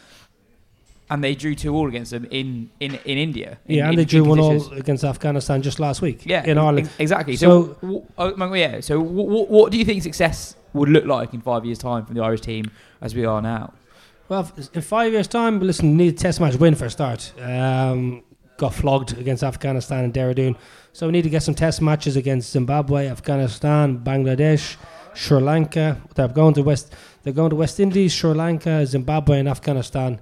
And 1.13 1.25
they 1.25 1.35
drew 1.35 1.57
2 1.57 1.75
all 1.75 1.89
against 1.89 2.13
them 2.13 2.25
in, 2.31 2.71
in, 2.79 2.95
in 3.05 3.19
India. 3.19 3.59
in- 3.67 3.77
Yeah, 3.79 3.85
and 3.85 3.95
in 3.95 3.99
they 3.99 4.05
drew 4.05 4.23
one 4.25 4.39
all 4.39 4.73
against 4.73 5.03
Afghanistan 5.03 5.61
just 5.61 5.81
last 5.81 6.01
week. 6.03 6.25
Yeah, 6.25 6.45
in 6.45 6.57
Ireland. 6.57 6.87
ex- 6.87 7.01
exactly. 7.01 7.35
So- 7.37 7.77
So, 7.81 7.87
w- 7.89 8.05
oh, 8.17 8.55
yeah. 8.55 8.79
So, 8.81 8.99
w- 9.03 9.25
w- 9.27 9.47
what 9.47 9.73
do 9.73 9.79
you 9.79 9.85
think 9.85 10.03
success 10.05 10.55
would 10.73 10.89
look 10.89 11.07
like 11.07 11.35
in 11.35 11.41
five 11.41 11.65
years' 11.65 11.79
time 11.79 12.07
from 12.07 12.15
the 12.15 12.23
Irish 12.23 12.43
team 12.43 12.71
as 13.01 13.15
we 13.15 13.25
are 13.25 13.43
now? 13.43 13.73
Well, 14.31 14.49
in 14.75 14.81
five 14.81 15.11
years' 15.11 15.27
time, 15.27 15.59
listen, 15.59 15.97
need 15.97 16.15
a 16.15 16.17
test 16.17 16.41
match 16.41 16.55
win 16.55 16.77
for 16.77 16.85
a 16.85 16.91
start. 16.91 17.33
Um, 17.43 18.23
got 18.59 18.73
flogged 18.73 19.19
against 19.19 19.43
Afghanistan 19.43 20.05
and 20.05 20.15
Dehradun. 20.15 20.57
So 20.93 21.07
we 21.07 21.13
need 21.13 21.23
to 21.23 21.31
get 21.31 21.43
some 21.43 21.57
test 21.57 21.83
matches 21.83 22.15
against 22.15 22.53
Zimbabwe, 22.53 23.09
Afghanistan, 23.09 23.99
Bangladesh, 23.99 24.77
Sri 25.15 25.41
Lanka. 25.41 26.01
They're 26.15 26.29
going 26.29 26.55
to 26.55 26.63
West. 26.63 26.95
They're 27.25 27.33
going 27.33 27.51
to 27.51 27.57
West 27.57 27.81
Indies, 27.81 28.13
Sri 28.13 28.33
Lanka, 28.33 28.87
Zimbabwe, 28.87 29.41
and 29.41 29.49
Afghanistan 29.49 30.21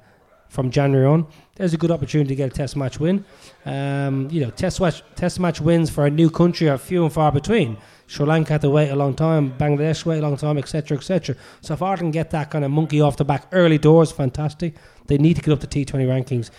from 0.49 0.71
January 0.71 1.07
on. 1.07 1.27
There's 1.57 1.75
a 1.75 1.77
good 1.77 1.91
opportunity 1.91 2.29
to 2.29 2.35
get 2.35 2.51
a 2.51 2.55
test 2.55 2.77
match 2.77 2.99
win. 2.99 3.27
Um, 3.67 4.31
you 4.31 4.41
know, 4.41 4.49
test 4.49 4.81
match 4.81 5.03
test 5.17 5.39
match 5.39 5.61
wins 5.61 5.91
for 5.91 6.07
a 6.07 6.11
new 6.11 6.31
country 6.31 6.71
are 6.71 6.79
few 6.79 7.05
and 7.05 7.13
far 7.13 7.31
between. 7.31 7.77
Sri 8.09 8.25
Lanka 8.25 8.55
had 8.55 8.63
to 8.63 8.71
wait 8.71 8.89
a 8.89 8.97
long 8.97 9.15
time, 9.15 9.53
Bangladesh 9.59 10.07
wait 10.07 10.19
a 10.19 10.23
long 10.23 10.39
time, 10.39 10.57
etc., 10.57 10.97
etc. 10.97 11.37
So 11.61 11.75
if 11.75 11.83
Ireland 11.83 12.15
get 12.15 12.31
that 12.31 12.51
kind 12.51 12.65
of 12.65 12.71
monkey 12.71 13.03
off 13.03 13.19
the 13.19 13.25
back 13.25 13.47
early 13.53 13.77
doors, 13.77 14.11
fantastic. 14.11 14.77
They 15.09 15.19
need 15.19 15.37
to 15.37 15.43
get 15.43 15.53
up 15.53 15.61
to 15.61 15.67
T20 15.67 16.07
rankings. 16.07 16.51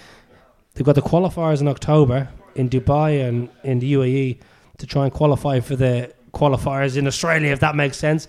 They've 0.76 0.86
got 0.86 0.94
the 0.94 1.02
qualifiers 1.02 1.60
in 1.60 1.68
October 1.68 2.30
in 2.54 2.70
Dubai 2.70 3.28
and 3.28 3.50
in 3.64 3.80
the 3.80 3.94
UAE 3.94 4.40
to 4.78 4.86
try 4.86 5.06
and 5.06 5.14
qualify 5.14 5.60
for 5.60 5.76
the 5.76 6.14
qualifiers 6.34 6.96
in 6.96 7.08
Australia, 7.08 7.52
if 7.52 7.60
that 7.62 7.76
makes 7.76 7.98
sense. 7.98 8.28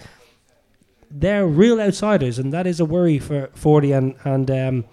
They're 1.11 1.47
real 1.47 1.79
outsiders, 1.79 2.39
and 2.39 2.55
that 2.55 2.67
is 2.67 2.81
a 2.81 2.87
worry 2.87 3.19
for 3.19 3.49
Fordy 3.49 3.93
and, 3.93 4.15
and 4.25 4.51
um, 4.51 4.85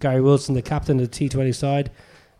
Gary 0.00 0.20
Wilson, 0.22 0.56
the 0.56 0.62
captain 0.62 0.98
of 0.98 1.08
the 1.08 1.28
T20 1.28 1.54
side. 1.54 1.92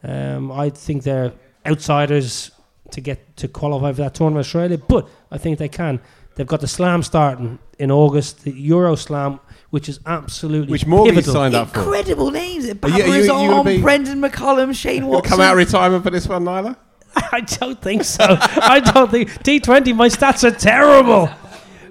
Um, 0.03 0.51
I 0.51 0.70
think 0.70 1.05
they're 1.05 1.32
outsiders 1.64 2.51
to 2.93 3.01
get 3.01 3.37
to 3.39 3.49
qualify 3.49 3.93
for 3.93 4.03
that 4.03 4.14
tournament 4.14 4.37
in 4.37 4.41
Australia, 4.49 4.78
but 4.78 5.09
I 5.30 5.39
think 5.39 5.59
they 5.59 5.68
can. 5.68 6.01
They've 6.37 6.47
got 6.47 6.61
the 6.61 6.68
Slam 6.68 7.03
starting 7.03 7.59
in 7.78 7.91
August, 7.91 8.45
the 8.45 8.53
Euro 8.53 8.95
Slam, 8.95 9.41
which 9.70 9.89
is 9.89 10.01
absolutely 10.05 10.70
Which 10.72 10.87
Morgan 10.87 11.14
pivotal. 11.14 11.32
signed 11.32 11.55
up 11.55 11.70
for. 11.72 11.80
Incredible 11.80 12.30
names. 12.30 12.66
Are 12.66 12.89
you- 12.89 13.05
are 13.05 13.07
you- 13.09 13.14
you 13.22 13.26
gonna 13.28 13.64
be- 13.64 13.80
Brendon 13.80 14.20
McCullum, 14.20 14.74
Shane 14.74 15.03
You'll 15.03 15.12
Watson. 15.12 15.30
come 15.30 15.41
out 15.41 15.53
of 15.53 15.59
retirement 15.59 16.05
for 16.05 16.11
this 16.11 16.26
one, 16.28 16.45
Nyla? 16.45 16.76
I 17.32 17.41
don't 17.41 17.80
think 17.80 18.05
so. 18.05 18.24
I 18.41 18.80
don't 18.80 19.11
think 19.11 19.30
T20. 19.43 19.95
My 19.97 20.09
stats 20.09 20.45
are 20.45 20.51
terrible. 20.51 21.30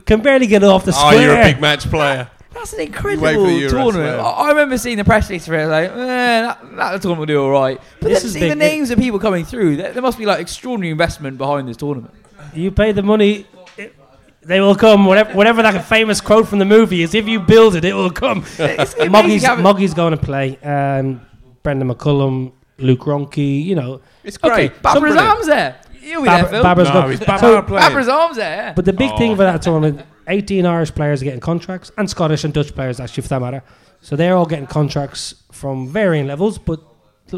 Can 0.05 0.21
barely 0.21 0.45
get 0.45 0.63
off 0.63 0.85
the 0.85 0.91
Oh, 0.91 1.09
square. 1.09 1.21
you're 1.21 1.41
a 1.41 1.43
big 1.43 1.59
match 1.59 1.89
player. 1.89 2.29
That's 2.55 2.73
an 2.73 2.79
incredible 2.79 3.45
the 3.45 3.67
tournament. 3.69 4.17
man. 4.17 4.19
I 4.19 4.29
I 4.29 4.49
remember 4.49 4.77
seeing 4.77 4.97
the 4.97 5.03
press 5.03 5.29
release 5.29 5.45
for 5.45 5.53
it. 5.55 5.67
Like, 5.67 5.91
eh, 5.91 5.95
that, 5.95 6.59
that 6.77 7.01
tournament 7.01 7.19
will 7.19 7.25
do 7.27 7.43
all 7.43 7.51
right. 7.51 7.79
But 7.99 8.09
This 8.09 8.19
then 8.21 8.25
is 8.27 8.33
seeing 8.33 8.49
the 8.49 8.55
big. 8.55 8.57
names 8.57 8.89
of 8.91 8.97
people 8.97 9.19
coming 9.19 9.45
through, 9.45 9.75
there, 9.77 9.91
there 9.91 10.01
must 10.01 10.17
be 10.17 10.25
like 10.25 10.39
extraordinary 10.39 10.89
investment 10.91 11.37
behind 11.37 11.67
this 11.67 11.77
tournament. 11.77 12.13
You 12.53 12.71
pay 12.71 12.91
the 12.93 13.03
money. 13.03 13.45
it- 13.77 13.93
they 14.41 14.59
will 14.61 14.75
come. 14.75 15.05
Whatever, 15.05 15.33
whatever 15.33 15.61
that 15.63 15.85
famous 15.85 16.21
quote 16.21 16.47
from 16.47 16.59
the 16.59 16.65
movie 16.65 17.01
is, 17.01 17.13
if 17.15 17.27
you 17.27 17.39
build 17.39 17.75
it, 17.75 17.83
it 17.83 17.93
will 17.93 18.11
come. 18.11 18.45
It's 18.59 18.95
Moggy's, 19.09 19.43
Moggy's 19.43 19.93
going 19.93 20.11
to 20.11 20.17
play. 20.23 20.57
Um, 20.63 21.21
Brendon 21.63 21.89
McCullum, 21.89 22.51
Luke 22.77 23.01
Ronchi. 23.01 23.65
You 23.65 23.75
know, 23.75 24.01
It's 24.23 24.37
Okay, 24.37 24.67
great. 24.69 24.81
Babra's 24.83 24.99
Brilliant. 25.01 25.27
arms 25.27 25.45
there. 25.47 25.75
You'll 26.01 26.21
be 26.21 26.27
Bab- 26.27 26.41
there, 26.41 26.49
Phil. 26.51 26.63
Babra's 26.63 26.87
No, 26.89 26.93
go- 27.01 27.07
he's 27.09 27.19
playing. 27.19 27.41
Babar 27.41 28.01
Azam's 28.03 28.35
there. 28.37 28.73
But 28.75 28.85
the 28.85 28.93
big 28.93 29.09
Oh. 29.13 29.17
thing 29.17 29.35
for 29.35 29.41
that 29.43 29.63
tournament, 29.63 30.01
18 30.27 30.65
Irish 30.65 30.93
players 30.93 31.21
are 31.21 31.25
getting 31.25 31.39
contracts, 31.39 31.91
and 31.97 32.09
Scottish 32.09 32.43
and 32.43 32.53
Dutch 32.53 32.73
players, 32.73 32.99
actually, 32.99 33.23
for 33.23 33.29
that 33.29 33.41
matter. 33.41 33.63
So 34.01 34.15
they're 34.15 34.35
all 34.35 34.45
getting 34.45 34.67
contracts 34.67 35.43
from 35.51 35.87
varying 35.89 36.27
levels, 36.27 36.57
but 36.57 36.81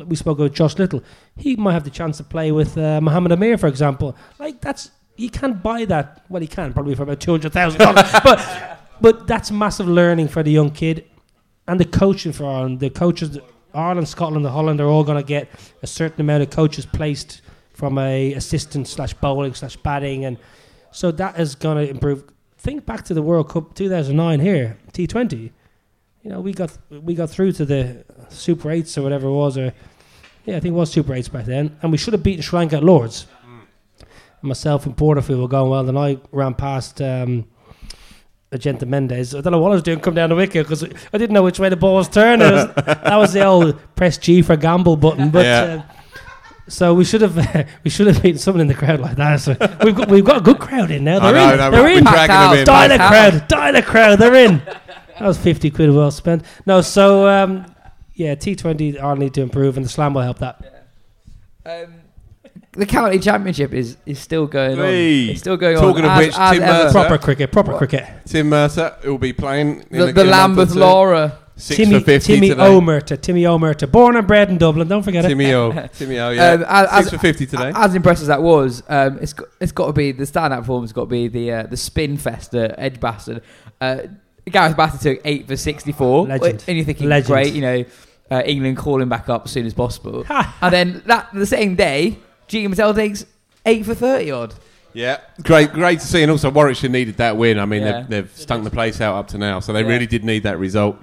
we 0.05 0.15
spoke 0.15 0.39
about 0.39 0.53
Josh 0.53 0.77
Little. 0.77 1.03
He 1.37 1.55
might 1.55 1.73
have 1.73 1.83
the 1.83 1.89
chance 1.89 2.17
to 2.17 2.23
play 2.23 2.51
with 2.51 2.77
uh, 2.77 2.99
Mohammed 3.01 3.31
Amir, 3.31 3.57
for 3.57 3.67
example. 3.67 4.15
Like, 4.39 4.61
that's, 4.61 4.91
you 5.15 5.29
can't 5.29 5.61
buy 5.63 5.85
that. 5.85 6.25
Well, 6.29 6.41
he 6.41 6.47
can, 6.47 6.73
probably 6.73 6.95
for 6.95 7.03
about 7.03 7.19
$200,000. 7.19 7.77
but, 8.23 8.79
but 8.99 9.27
that's 9.27 9.51
massive 9.51 9.87
learning 9.87 10.27
for 10.27 10.43
the 10.43 10.51
young 10.51 10.71
kid. 10.71 11.05
And 11.67 11.79
the 11.79 11.85
coaching 11.85 12.31
for 12.31 12.45
Ireland, 12.45 12.79
the 12.79 12.89
coaches, 12.89 13.37
Ireland, 13.73 14.07
Scotland, 14.07 14.45
and 14.45 14.53
Holland 14.53 14.81
are 14.81 14.87
all 14.87 15.03
going 15.03 15.21
to 15.21 15.27
get 15.27 15.49
a 15.81 15.87
certain 15.87 16.21
amount 16.21 16.43
of 16.43 16.49
coaches 16.49 16.85
placed 16.85 17.41
from 17.73 17.97
a 17.97 18.33
assistant 18.33 18.87
slash 18.87 19.13
bowling 19.13 19.53
slash 19.53 19.75
batting 19.77 20.25
and 20.25 20.37
so 20.91 21.11
that 21.11 21.39
is 21.39 21.53
going 21.53 21.77
to 21.85 21.89
improve. 21.89 22.23
Think 22.67 22.85
back 22.85 23.05
to 23.05 23.13
the 23.13 23.21
World 23.21 23.47
Cup 23.47 23.75
2009 23.75 24.41
here, 24.41 24.77
T20. 24.91 25.51
You 26.21 26.29
know, 26.29 26.41
we 26.41 26.51
got 26.51 26.77
we 26.89 27.15
got 27.15 27.29
through 27.29 27.53
to 27.53 27.63
the 27.65 28.03
Super 28.27 28.69
Eights 28.71 28.97
or 28.97 29.03
whatever 29.03 29.27
it 29.27 29.31
was, 29.31 29.57
or 29.57 29.71
yeah, 30.43 30.57
I 30.57 30.59
think 30.59 30.73
it 30.73 30.77
was 30.77 30.91
Super 30.91 31.13
Eights 31.13 31.29
back 31.29 31.45
then, 31.45 31.77
and 31.81 31.93
we 31.93 31.97
should 31.97 32.11
have 32.11 32.23
beaten 32.23 32.41
Sri 32.41 32.59
Lanka 32.59 32.75
at 32.75 32.83
Lords. 32.83 33.25
Myself 34.41 34.85
and 34.85 34.97
Porterfield 34.97 35.39
were 35.39 35.47
going 35.47 35.71
well, 35.71 35.85
then 35.85 35.95
I 35.95 36.19
ran 36.33 36.55
past 36.55 37.01
um, 37.01 37.45
Ajantha 38.51 38.83
Mendis. 38.83 39.33
I 39.33 39.39
don't 39.39 39.53
know 39.53 39.59
what 39.59 39.71
I 39.71 39.75
was 39.75 39.83
doing, 39.83 40.01
come 40.01 40.15
down 40.15 40.27
the 40.27 40.35
wicket 40.35 40.67
because 40.67 40.83
I 40.83 41.17
didn't 41.17 41.35
know 41.35 41.43
which 41.43 41.59
way 41.59 41.69
the 41.69 41.77
ball 41.77 41.95
was 41.95 42.09
turning. 42.09 42.49
It 42.49 42.51
was- 42.51 42.75
that 42.85 43.15
was 43.15 43.31
the 43.31 43.45
old 43.45 43.79
press 43.95 44.17
G 44.17 44.41
for 44.41 44.57
gamble 44.57 44.97
button, 44.97 45.29
but. 45.29 45.45
Yeah. 45.45 45.85
Uh, 45.89 45.93
so 46.67 46.93
we 46.93 47.03
should 47.05 47.21
have 47.21 47.35
we 47.83 47.89
should 47.89 48.07
have 48.07 48.21
beaten 48.21 48.37
someone 48.39 48.61
in 48.61 48.67
the 48.67 48.73
crowd 48.73 48.99
like 48.99 49.15
that. 49.17 49.37
So 49.41 49.55
we've 49.83 49.95
got 49.95 50.09
we've 50.09 50.25
got 50.25 50.37
a 50.37 50.41
good 50.41 50.59
crowd 50.59 50.91
in 50.91 51.03
now. 51.03 51.19
They're 51.19 51.33
know, 51.33 51.51
in. 51.53 51.57
no, 51.57 51.71
They're 51.71 51.83
we're 51.83 51.97
in. 51.97 52.03
dragging 52.03 52.35
them 52.35 52.59
in. 52.59 52.65
Die 52.65 52.87
the 52.87 52.97
crowd. 52.97 53.47
Die 53.47 53.71
the 53.71 53.81
crowd. 53.81 54.19
They're 54.19 54.35
in. 54.35 54.57
That 55.19 55.21
was 55.27 55.37
fifty 55.37 55.71
quid 55.71 55.89
well 55.91 56.11
spent. 56.11 56.43
No, 56.65 56.81
so 56.81 57.27
um, 57.27 57.65
yeah, 58.13 58.35
T 58.35 58.55
Twenty 58.55 58.99
Ireland 58.99 59.21
need 59.21 59.33
to 59.35 59.41
improve, 59.41 59.77
and 59.77 59.85
the 59.85 59.89
slam 59.89 60.13
will 60.13 60.21
help 60.21 60.39
that. 60.39 60.87
Um, 61.65 61.93
the 62.73 62.85
county 62.85 63.17
championship 63.17 63.73
is, 63.73 63.97
is 64.05 64.19
still 64.19 64.45
going 64.45 64.77
Hey. 64.77 65.23
on. 65.25 65.29
It's 65.31 65.39
still 65.39 65.57
going 65.57 65.75
Talking 65.77 66.05
on. 66.05 66.05
Talking 66.05 66.05
of 66.05 66.11
as, 66.11 66.25
which, 66.27 66.37
as 66.37 66.51
Tim 66.53 66.63
ever. 66.63 66.83
Mercer- 66.83 66.91
Proper 66.99 67.17
cricket. 67.17 67.51
Proper 67.51 67.77
cricket. 67.77 68.05
Tim 68.25 68.49
Murtagh 68.51 69.03
will 69.03 69.17
be 69.17 69.33
playing 69.33 69.81
in 69.89 69.97
the, 69.97 70.07
a, 70.09 70.13
the 70.13 70.21
in 70.21 70.27
a 70.27 70.31
Lambeth 70.31 70.73
two. 70.73 70.79
Laura. 70.79 71.39
Six 71.57 71.77
Timmy 71.77 71.99
for 71.99 72.05
50 72.05 72.33
Timmy 72.35 72.49
today. 72.49 72.61
Omerta. 72.61 73.19
Timmy 73.19 73.41
Omerta. 73.43 73.91
Born 73.91 74.15
and 74.15 74.27
bred 74.27 74.49
in 74.49 74.57
Dublin. 74.59 74.87
Don't 74.87 75.01
forget 75.03 75.25
it. 75.25 75.29
Timmy 75.29 75.53
O. 75.53 75.71
Timmy 75.93 76.19
O, 76.19 76.29
yeah. 76.29 76.51
Um, 76.51 76.65
as- 76.67 77.05
Six 77.05 77.09
for 77.09 77.17
50 77.17 77.45
today. 77.47 77.71
As 77.75 77.95
impressive 77.95 78.23
as 78.23 78.27
that 78.27 78.41
was, 78.43 78.83
um, 78.87 79.17
it's 79.19 79.33
got, 79.33 79.47
it's 79.59 79.71
got 79.71 79.87
to 79.87 79.93
be 79.93 80.11
the 80.11 80.23
standout 80.25 80.59
performance. 80.59 80.91
Has 80.91 80.93
got 80.93 81.01
to 81.03 81.07
be 81.07 81.27
the 81.27 81.51
uh, 81.51 81.63
the 81.63 81.75
spin 81.77 82.17
fest 82.17 82.53
at 82.53 82.75
Edgbaston. 82.77 83.41
Uh, 83.81 83.97
Gareth 84.49 84.77
Batty 84.77 84.97
took 84.99 85.21
eight 85.25 85.47
for 85.47 85.57
sixty 85.57 85.91
four, 85.91 86.27
Legend. 86.27 86.63
and 86.67 86.77
you're 86.77 86.85
thinking, 86.85 87.09
Legend. 87.09 87.27
great, 87.27 87.53
you 87.53 87.61
know, 87.61 87.85
uh, 88.31 88.43
England 88.45 88.77
calling 88.77 89.09
back 89.09 89.27
up 89.27 89.45
as 89.45 89.51
soon 89.51 89.65
as 89.65 89.73
possible. 89.73 90.25
And 90.29 90.73
then 90.73 91.01
that 91.07 91.33
the 91.33 91.45
same 91.47 91.75
day, 91.75 92.17
G. 92.47 92.67
Mattel 92.67 92.93
takes 92.95 93.25
eight 93.65 93.83
for 93.85 93.95
thirty 93.95 94.29
odd. 94.31 94.53
Yeah, 94.93 95.19
great, 95.43 95.73
great 95.73 95.99
to 95.99 96.05
see, 96.07 96.21
and 96.23 96.31
also 96.31 96.49
Warwickshire 96.49 96.89
needed 96.89 97.17
that 97.17 97.35
win. 97.37 97.59
I 97.59 97.65
mean, 97.65 97.81
Yeah. 97.83 97.91
they've, 98.01 98.09
they've 98.09 98.31
stunk 98.37 98.63
the 98.63 98.71
place 98.71 98.99
out 99.01 99.15
up 99.15 99.27
to 99.29 99.37
now, 99.37 99.59
so 99.59 99.71
they 99.73 99.81
Yeah. 99.81 99.87
really 99.89 100.07
did 100.07 100.23
need 100.23 100.43
that 100.43 100.57
result. 100.59 100.97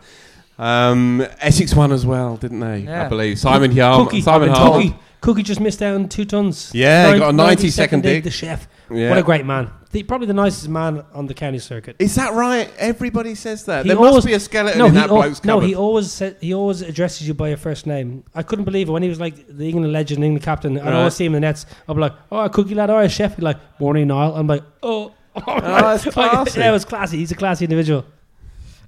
Um, 0.58 1.26
Essex 1.40 1.74
won 1.74 1.92
as 1.92 2.06
well, 2.06 2.36
didn't 2.36 2.60
they? 2.60 2.78
Yeah. 2.80 3.06
I 3.06 3.08
believe 3.08 3.38
Simon 3.38 3.76
Harmer, 3.76 4.04
Cookie. 4.04 4.20
Simon 4.20 4.48
Hall. 4.50 4.74
Cookie. 4.80 4.94
Cookie 5.20 5.42
just 5.42 5.58
missed 5.60 5.80
out 5.82 5.94
on 5.94 6.08
two 6.08 6.24
tons. 6.26 6.70
Yeah, 6.74 7.06
he 7.06 7.10
Nine- 7.12 7.18
got 7.20 7.28
a 7.30 7.32
90 7.32 7.70
second 7.70 8.02
dig. 8.02 8.24
The 8.24 8.30
chef. 8.30 8.68
Yeah. 8.90 9.08
What 9.08 9.18
a 9.18 9.22
great 9.22 9.46
man. 9.46 9.70
The, 9.90 10.02
probably 10.02 10.26
the 10.26 10.34
nicest 10.34 10.68
man 10.68 11.02
on 11.14 11.26
the 11.26 11.34
county 11.34 11.58
circuit. 11.60 11.96
Is 11.98 12.16
that 12.16 12.34
right? 12.34 12.70
Everybody 12.78 13.34
says 13.34 13.64
that. 13.64 13.84
He 13.84 13.88
there 13.88 13.96
always- 13.96 14.14
must 14.16 14.26
be 14.26 14.34
a 14.34 14.40
skeleton 14.40 14.78
No, 14.78 14.86
in 14.86 14.94
that 14.94 15.08
al- 15.08 15.16
bloke's 15.22 15.42
no, 15.42 15.54
cupboard. 15.54 15.66
he 15.68 15.74
always 15.74 16.12
said, 16.12 16.36
he 16.42 16.52
always 16.52 16.82
addresses 16.82 17.26
you 17.26 17.32
by 17.32 17.48
your 17.48 17.56
first 17.56 17.86
name. 17.86 18.22
I 18.34 18.42
couldn't 18.42 18.66
believe 18.66 18.88
it 18.88 18.92
when 18.92 19.02
he 19.02 19.08
was 19.08 19.18
like 19.20 19.46
the 19.48 19.66
England 19.68 19.92
legend, 19.92 20.22
England 20.22 20.44
captain. 20.44 20.76
I'd 20.78 20.84
Right. 20.84 20.92
always 20.94 21.14
see 21.14 21.24
him 21.24 21.34
in 21.34 21.40
the 21.40 21.46
nets. 21.48 21.64
I'd 21.88 21.94
be 21.94 22.00
like, 22.00 22.12
"Oh, 22.30 22.46
cookie 22.50 22.74
lad, 22.74 22.90
oh, 22.90 23.08
chef." 23.08 23.36
He'd 23.36 23.42
like, 23.42 23.56
"Morning, 23.80 24.08
Niall." 24.08 24.36
I'm 24.36 24.46
like, 24.46 24.62
"Oh." 24.82 25.12
that's 25.46 26.04
classy. 26.10 26.60
yeah, 26.60 26.68
it 26.68 26.72
was 26.72 26.84
classy. 26.84 27.16
He's 27.16 27.32
a 27.32 27.34
classy 27.34 27.64
individual. 27.64 28.04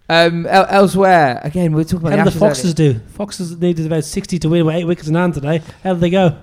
Um, 0.09 0.46
el- 0.46 0.66
elsewhere, 0.68 1.40
again, 1.42 1.72
we're 1.72 1.82
talking 1.84 2.07
about 2.07 2.18
How 2.18 2.24
did 2.24 2.32
the 2.34 2.38
the 2.38 2.46
Ashes 2.46 2.59
Foxes 2.62 2.74
do? 2.74 2.94
Foxes 3.09 3.57
needed 3.59 3.86
about 3.86 4.04
60 4.04 4.38
to 4.38 4.48
win 4.48 4.64
with 4.66 4.76
eight 4.76 4.84
wickets 4.84 5.09
in 5.09 5.14
hand 5.16 5.34
today. 5.34 5.62
How 5.82 5.94
did 5.94 6.00
they 6.00 6.11
go? 6.11 6.36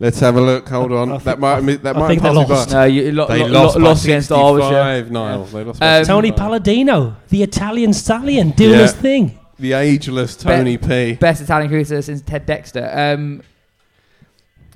Let's 0.00 0.18
have 0.18 0.34
a 0.34 0.40
look. 0.40 0.68
Hold 0.68 0.90
on. 0.92 1.12
I 1.12 1.18
that 1.18 1.24
think- 1.24 1.38
might 1.38 1.82
that 1.84 1.96
I 1.96 2.00
might 2.00 2.08
think 2.08 2.22
they 2.22 2.28
pass 2.28 2.34
you 2.48 2.54
lost. 2.54 2.70
No, 2.72 2.84
you 2.84 3.12
lo- 3.12 3.26
They 3.28 3.38
lo- 3.44 3.62
lost, 3.62 3.76
by 3.76 3.80
lost 3.82 4.04
against 4.04 4.28
Derbyshire. 4.30 4.60
65, 4.62 5.10
Niall. 5.12 5.44
They 5.44 5.64
lost 5.64 5.78
by 5.80 5.98
Um, 6.00 6.04
Tony 6.04 6.32
Palladino, 6.32 7.16
the 7.28 7.42
Italian 7.44 7.92
stallion, 7.92 8.50
doing 8.50 8.72
Yeah. 8.72 8.82
his 8.82 8.92
thing. 8.92 9.38
the 9.60 9.72
ageless 9.74 10.34
Tony 10.34 10.76
P. 10.76 11.12
Best 11.14 11.40
Italian 11.40 11.70
cricketer 11.70 12.02
since 12.02 12.20
Ted 12.22 12.44
Dexter. 12.44 12.90
Um, 12.92 13.42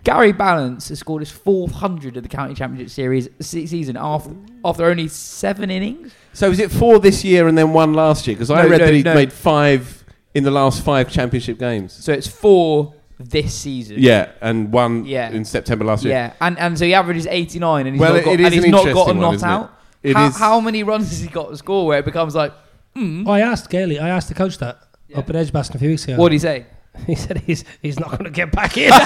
Gary 0.08 0.32
Ballance 0.32 0.88
has 0.88 0.98
scored 1.00 1.20
his 1.20 1.30
400 1.30 2.16
of 2.16 2.22
the 2.22 2.28
county 2.30 2.54
championship 2.54 2.88
series 2.90 3.28
se- 3.40 3.66
season 3.66 3.96
after 3.98 4.30
after 4.64 4.86
only 4.86 5.06
seven 5.06 5.70
innings. 5.70 6.12
So 6.32 6.50
is 6.50 6.58
it 6.60 6.70
four 6.70 6.98
this 6.98 7.22
year 7.24 7.46
and 7.46 7.58
then 7.58 7.74
one 7.74 7.92
last 7.92 8.26
year? 8.26 8.34
Because 8.34 8.50
I 8.50 8.62
No, 8.62 8.68
read 8.70 8.78
no, 8.80 8.86
that 8.86 8.94
he 8.94 9.02
no. 9.02 9.14
made 9.14 9.30
five 9.32 10.04
in 10.34 10.44
the 10.44 10.50
last 10.50 10.82
five 10.82 11.10
championship 11.10 11.58
games. 11.58 11.92
So 11.92 12.12
it's 12.12 12.26
four 12.26 12.94
this 13.20 13.52
season. 13.54 13.96
Yeah, 13.98 14.30
and 14.40 14.72
one 14.72 15.04
Yeah. 15.04 15.28
in 15.30 15.44
September 15.44 15.84
last 15.84 16.04
year. 16.04 16.14
Yeah, 16.14 16.32
and 16.40 16.58
and 16.58 16.78
so 16.78 16.86
he 16.86 16.94
averages 16.94 17.26
89, 17.26 17.86
and 17.86 17.94
he's 17.96 18.00
Well, 18.00 18.12
not 18.14 18.20
it- 18.20 18.24
got, 18.24 18.32
it 18.34 18.40
is 18.40 18.46
and 18.46 18.54
he's 18.54 18.64
an 18.64 18.70
not 18.70 18.84
got 18.86 18.90
a 19.10 19.12
one, 19.12 19.20
not 19.20 19.34
isn't 19.34 19.46
it? 19.48 19.52
out. 19.52 19.72
It 20.02 20.16
how, 20.16 20.26
is- 20.28 20.38
how 20.38 20.60
many 20.60 20.82
runs 20.84 21.10
has 21.10 21.20
he 21.20 21.28
got 21.28 21.50
to 21.50 21.56
score 21.58 21.86
where 21.86 21.98
it 21.98 22.06
becomes 22.06 22.34
like, 22.34 22.54
hmm, 22.94 23.28
I 23.28 23.40
asked 23.42 23.68
Gailey, 23.68 23.98
I 23.98 24.08
asked 24.08 24.28
the 24.28 24.34
coach 24.34 24.56
that 24.58 24.78
Yeah. 25.08 25.18
up 25.18 25.28
at 25.28 25.36
Edgbaston 25.36 25.76
a 25.76 25.78
few 25.80 25.90
weeks 25.90 26.04
ago. 26.04 26.16
what 26.16 26.30
do 26.30 26.34
you 26.34 26.40
say? 26.40 26.64
he 27.06 27.14
said 27.14 27.38
he's 27.46 27.64
he's 27.82 28.00
not 28.00 28.10
going 28.10 28.24
to 28.24 28.30
get 28.30 28.50
back 28.50 28.76
in. 28.78 28.90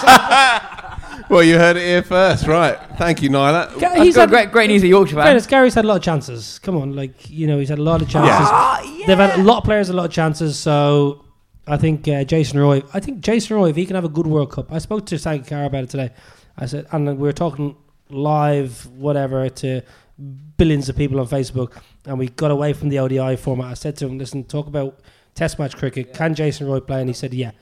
Well, 1.32 1.42
you 1.42 1.56
heard 1.56 1.78
it 1.78 1.82
here 1.82 2.02
first, 2.02 2.46
right? 2.46 2.78
Thank 2.98 3.22
you, 3.22 3.30
Nyla. 3.30 3.80
Ga- 3.80 3.94
He's 3.94 4.02
he's 4.02 4.14
got 4.16 4.20
had 4.22 4.28
great, 4.28 4.52
great 4.52 4.68
news 4.68 4.82
at 4.82 4.90
Yorkshire 4.90 5.14
fans. 5.14 5.24
Fairness, 5.24 5.46
Gary's 5.46 5.72
had 5.72 5.86
a 5.86 5.88
lot 5.88 5.96
of 5.96 6.02
chances. 6.02 6.58
Come 6.58 6.76
on, 6.76 6.94
like 6.94 7.30
you 7.30 7.46
know, 7.46 7.58
he's 7.58 7.70
had 7.70 7.78
a 7.78 7.82
lot 7.82 8.02
of 8.02 8.08
chances. 8.10 8.30
Ah, 8.50 8.82
They've 9.06 9.16
had 9.16 9.38
a 9.38 9.42
lot 9.42 9.58
of 9.58 9.64
players, 9.64 9.88
a 9.88 9.94
lot 9.94 10.04
of 10.04 10.12
chances. 10.12 10.58
So 10.58 11.24
I 11.66 11.78
think 11.78 12.06
uh, 12.06 12.24
Jason 12.24 12.58
Roy. 12.60 12.82
I 12.92 13.00
think 13.00 13.20
Jason 13.20 13.56
Roy, 13.56 13.70
if 13.70 13.76
he 13.76 13.86
can 13.86 13.94
have 13.94 14.04
a 14.04 14.10
good 14.10 14.26
World 14.26 14.52
Cup, 14.52 14.70
I 14.70 14.76
spoke 14.78 15.06
to 15.06 15.14
Sankar 15.14 15.64
about 15.64 15.84
it 15.84 15.88
today. 15.88 16.10
I 16.58 16.66
said, 16.66 16.86
and 16.92 17.06
we 17.06 17.14
were 17.14 17.32
talking 17.32 17.76
live, 18.10 18.86
whatever, 18.88 19.48
to 19.48 19.80
billions 20.58 20.90
of 20.90 20.96
people 20.98 21.18
on 21.18 21.26
Facebook, 21.28 21.72
and 22.04 22.18
we 22.18 22.28
got 22.28 22.50
away 22.50 22.74
from 22.74 22.90
the 22.90 22.98
ODI 22.98 23.36
format. 23.36 23.70
I 23.70 23.74
said 23.74 23.96
to 23.96 24.06
him, 24.06 24.18
"Listen, 24.18 24.44
talk 24.44 24.66
about 24.66 25.00
Test 25.34 25.58
match 25.58 25.78
cricket. 25.78 26.12
Can 26.12 26.34
Jason 26.34 26.66
Roy 26.66 26.80
play?" 26.80 27.00
And 27.00 27.08
he 27.08 27.14
said, 27.14 27.32
"Yeah." 27.32 27.52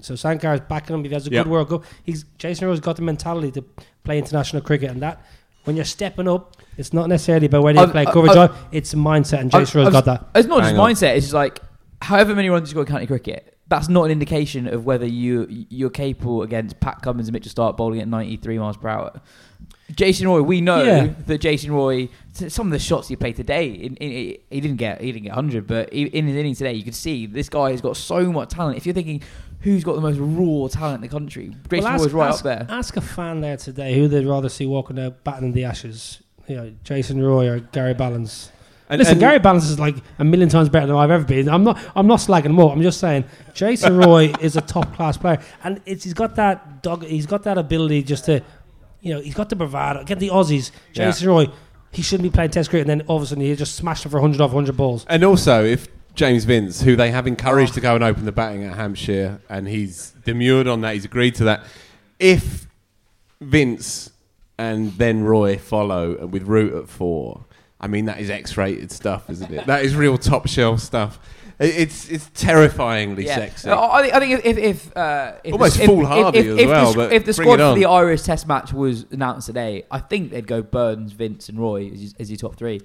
So 0.00 0.14
Sankar 0.14 0.54
is 0.54 0.60
backing 0.68 0.94
him. 0.94 1.04
If 1.04 1.10
he 1.10 1.14
has 1.14 1.26
a 1.26 1.30
Yep. 1.30 1.44
good 1.44 1.50
World 1.50 1.68
Cup, 1.68 1.84
he's 2.04 2.24
Jason 2.38 2.68
Roy's 2.68 2.80
got 2.80 2.96
the 2.96 3.02
mentality 3.02 3.50
to 3.52 3.64
play 4.04 4.18
international 4.18 4.62
cricket, 4.62 4.90
and 4.90 5.02
that 5.02 5.20
when 5.64 5.76
you're 5.76 5.84
stepping 5.84 6.28
up, 6.28 6.56
it's 6.76 6.92
not 6.92 7.08
necessarily 7.08 7.46
about 7.46 7.62
whether 7.62 7.78
you 7.78 7.82
I've- 7.82 7.92
play 7.92 8.02
I've- 8.02 8.12
coverage. 8.12 8.36
I've- 8.36 8.52
or 8.52 8.56
it's 8.72 8.94
mindset, 8.94 9.40
and 9.40 9.54
I've- 9.54 9.64
Jason 9.64 9.78
Roy's 9.80 9.86
I've- 9.88 9.92
got 9.92 10.04
that. 10.06 10.28
It's 10.38 10.48
not 10.48 10.60
just 10.62 10.74
on. 10.76 10.90
mindset. 10.94 11.16
It's 11.16 11.26
just 11.26 11.34
like 11.34 11.60
however 12.00 12.34
many 12.34 12.48
runs 12.48 12.68
you 12.68 12.70
score 12.70 12.82
in 12.82 12.88
county 12.88 13.06
cricket. 13.06 13.57
That's 13.68 13.88
not 13.88 14.04
an 14.04 14.10
indication 14.10 14.66
of 14.66 14.86
whether 14.86 15.06
you 15.06 15.46
you're 15.68 15.90
capable 15.90 16.42
against 16.42 16.80
Pat 16.80 17.02
Cummins 17.02 17.28
and 17.28 17.34
Mitchell 17.34 17.52
Starc 17.52 17.76
bowling 17.76 18.00
at 18.00 18.08
93 18.08 18.58
miles 18.58 18.76
per 18.78 18.88
hour. 18.88 19.20
Jason 19.94 20.28
Roy, 20.28 20.42
we 20.42 20.60
know 20.60 20.82
Yeah. 20.82 21.12
that 21.26 21.38
Jason 21.38 21.72
Roy. 21.72 22.08
Some 22.32 22.66
of 22.68 22.72
the 22.72 22.78
shots 22.78 23.08
he 23.08 23.16
played 23.16 23.36
today, 23.36 23.68
in, 23.70 23.96
in, 23.96 24.10
he 24.50 24.60
didn't 24.60 24.76
get 24.76 25.00
he 25.00 25.12
didn't 25.12 25.24
get 25.24 25.34
100, 25.34 25.66
but 25.66 25.92
he, 25.92 26.02
in 26.04 26.26
his 26.26 26.36
innings 26.36 26.58
today, 26.58 26.72
you 26.74 26.84
could 26.84 26.94
see 26.94 27.26
this 27.26 27.48
guy 27.48 27.70
has 27.72 27.80
got 27.80 27.96
so 27.96 28.30
much 28.32 28.50
talent. 28.50 28.76
If 28.76 28.86
you're 28.86 28.94
thinking 28.94 29.22
who's 29.60 29.84
got 29.84 29.94
the 29.96 30.00
most 30.00 30.18
raw 30.18 30.68
talent 30.68 30.96
in 30.96 31.00
the 31.02 31.08
country, 31.08 31.54
Jason 31.70 31.84
Well, 31.84 31.98
Roy's 31.98 32.12
right 32.12 32.28
ask, 32.28 32.38
up 32.38 32.44
there. 32.44 32.66
Ask 32.76 32.96
a 32.96 33.00
fan 33.00 33.40
there 33.40 33.56
today 33.56 33.94
who 33.94 34.08
they'd 34.08 34.26
rather 34.26 34.48
see 34.48 34.66
walking 34.66 34.98
out 34.98 35.24
batting 35.24 35.48
in 35.48 35.52
the 35.52 35.64
ashes. 35.64 36.22
You 36.46 36.56
know, 36.56 36.72
Jason 36.84 37.22
Roy 37.22 37.48
or 37.48 37.58
Gary 37.60 37.94
Ballance. 37.94 38.50
And- 38.90 38.98
Listen, 38.98 39.12
and- 39.12 39.20
Gary 39.20 39.38
Ballance 39.38 39.64
is 39.70 39.78
like 39.78 39.96
a 40.18 40.24
million 40.24 40.48
times 40.48 40.68
better 40.68 40.86
than 40.86 40.96
I've 40.96 41.10
ever 41.10 41.24
been. 41.24 41.48
I'm 41.48 41.64
not. 41.64 41.78
I'm 41.94 42.06
not 42.06 42.18
slagging 42.20 42.46
him 42.46 42.58
up. 42.60 42.72
I'm 42.72 42.82
just 42.82 43.00
saying 43.00 43.24
Jason 43.54 43.96
Roy 44.04 44.32
is 44.40 44.56
a 44.56 44.60
top 44.60 44.94
class 44.94 45.16
player, 45.16 45.38
and 45.64 45.80
it's 45.86 46.04
he's 46.04 46.14
got 46.14 46.36
that 46.36 46.82
dog. 46.82 47.04
He's 47.04 47.26
got 47.26 47.42
that 47.44 47.58
ability 47.58 48.02
just 48.02 48.24
to, 48.26 48.42
you 49.00 49.14
know, 49.14 49.20
he's 49.20 49.34
got 49.34 49.48
the 49.50 49.56
bravado. 49.56 50.04
Get 50.04 50.18
the 50.18 50.30
Aussies. 50.30 50.70
Yeah. 50.94 51.06
Jason 51.06 51.28
Roy. 51.28 51.46
He 51.90 52.02
shouldn't 52.02 52.24
be 52.30 52.34
playing 52.34 52.50
Test 52.50 52.68
cricket, 52.70 52.88
and 52.88 53.00
then 53.00 53.06
all 53.08 53.16
of 53.16 53.22
a 53.22 53.26
sudden 53.26 53.42
he 53.44 53.54
just 53.56 53.74
smashed 53.76 54.04
it 54.04 54.10
for 54.10 54.20
100 54.20 54.42
off 54.42 54.52
100 54.52 54.76
balls. 54.76 55.06
And 55.08 55.24
also, 55.24 55.64
if 55.64 55.88
James 56.14 56.44
Vince, 56.44 56.82
who 56.82 56.96
they 56.96 57.10
have 57.10 57.26
encouraged 57.26 57.72
to 57.74 57.80
go 57.80 57.94
and 57.94 58.04
open 58.04 58.24
the 58.26 58.32
batting 58.32 58.62
at 58.64 58.74
Hampshire, 58.76 59.40
and 59.48 59.66
he's 59.66 60.10
demurred 60.24 60.66
on 60.66 60.82
that, 60.82 60.94
he's 60.94 61.04
agreed 61.06 61.34
to 61.36 61.44
that. 61.44 61.62
If 62.18 62.66
Vince 63.40 64.10
and 64.58 64.92
then 64.94 65.22
Roy 65.24 65.56
follow 65.58 66.26
with 66.26 66.42
Root 66.44 66.74
at 66.74 66.88
four, 66.88 67.44
I 67.80 67.86
mean 67.86 68.06
that 68.06 68.20
is 68.20 68.28
X-rated 68.30 68.90
stuff, 68.90 69.30
isn't 69.30 69.52
it? 69.52 69.66
that 69.66 69.84
is 69.84 69.94
real 69.94 70.18
top 70.18 70.48
shelf 70.48 70.80
stuff. 70.80 71.18
It- 71.60 71.74
It's 71.76 72.08
it's 72.08 72.30
terrifying 72.34 73.16
sexy. 73.24 73.68
I 73.70 73.74
I 73.98 74.02
think, 74.02 74.14
I 74.14 74.18
think 74.20 74.32
if 74.32 74.44
if, 74.46 74.58
if, 74.58 74.96
uh, 74.96 75.32
if 75.44 75.52
Almost 75.52 75.76
the, 75.76 75.82
if- 75.82 75.88
foolhardy 75.88 76.38
if, 76.38 76.46
as 76.46 76.52
if, 76.54 76.58
if 76.60 76.68
well, 76.68 76.92
The, 76.92 76.96
but 76.98 77.12
if 77.12 77.24
the 77.24 77.32
squad 77.32 77.56
for 77.58 77.74
the 77.74 77.86
Irish 77.86 78.22
Test 78.22 78.46
match 78.48 78.72
was 78.72 79.06
announced 79.10 79.46
today, 79.46 79.84
I 79.90 79.98
think 80.00 80.30
they'd 80.30 80.46
go 80.46 80.62
Burns, 80.62 81.12
Vince, 81.12 81.48
and 81.48 81.58
Roy 81.58 81.90
as, 81.92 82.02
your- 82.02 82.12
as 82.20 82.30
your 82.30 82.36
top 82.38 82.56
three. 82.56 82.80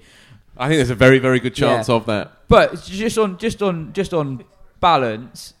I 0.56 0.68
think 0.68 0.78
there's 0.78 0.90
a 0.90 0.94
very 0.94 1.18
very 1.18 1.40
good 1.40 1.54
chance 1.54 1.88
Yeah. 1.88 1.94
of 1.96 2.06
that. 2.06 2.32
But 2.48 2.82
just 2.84 3.18
on 3.18 3.38
just 3.38 3.62
on 3.62 3.92
just 3.92 4.12
on 4.14 4.44
balance, 4.80 5.54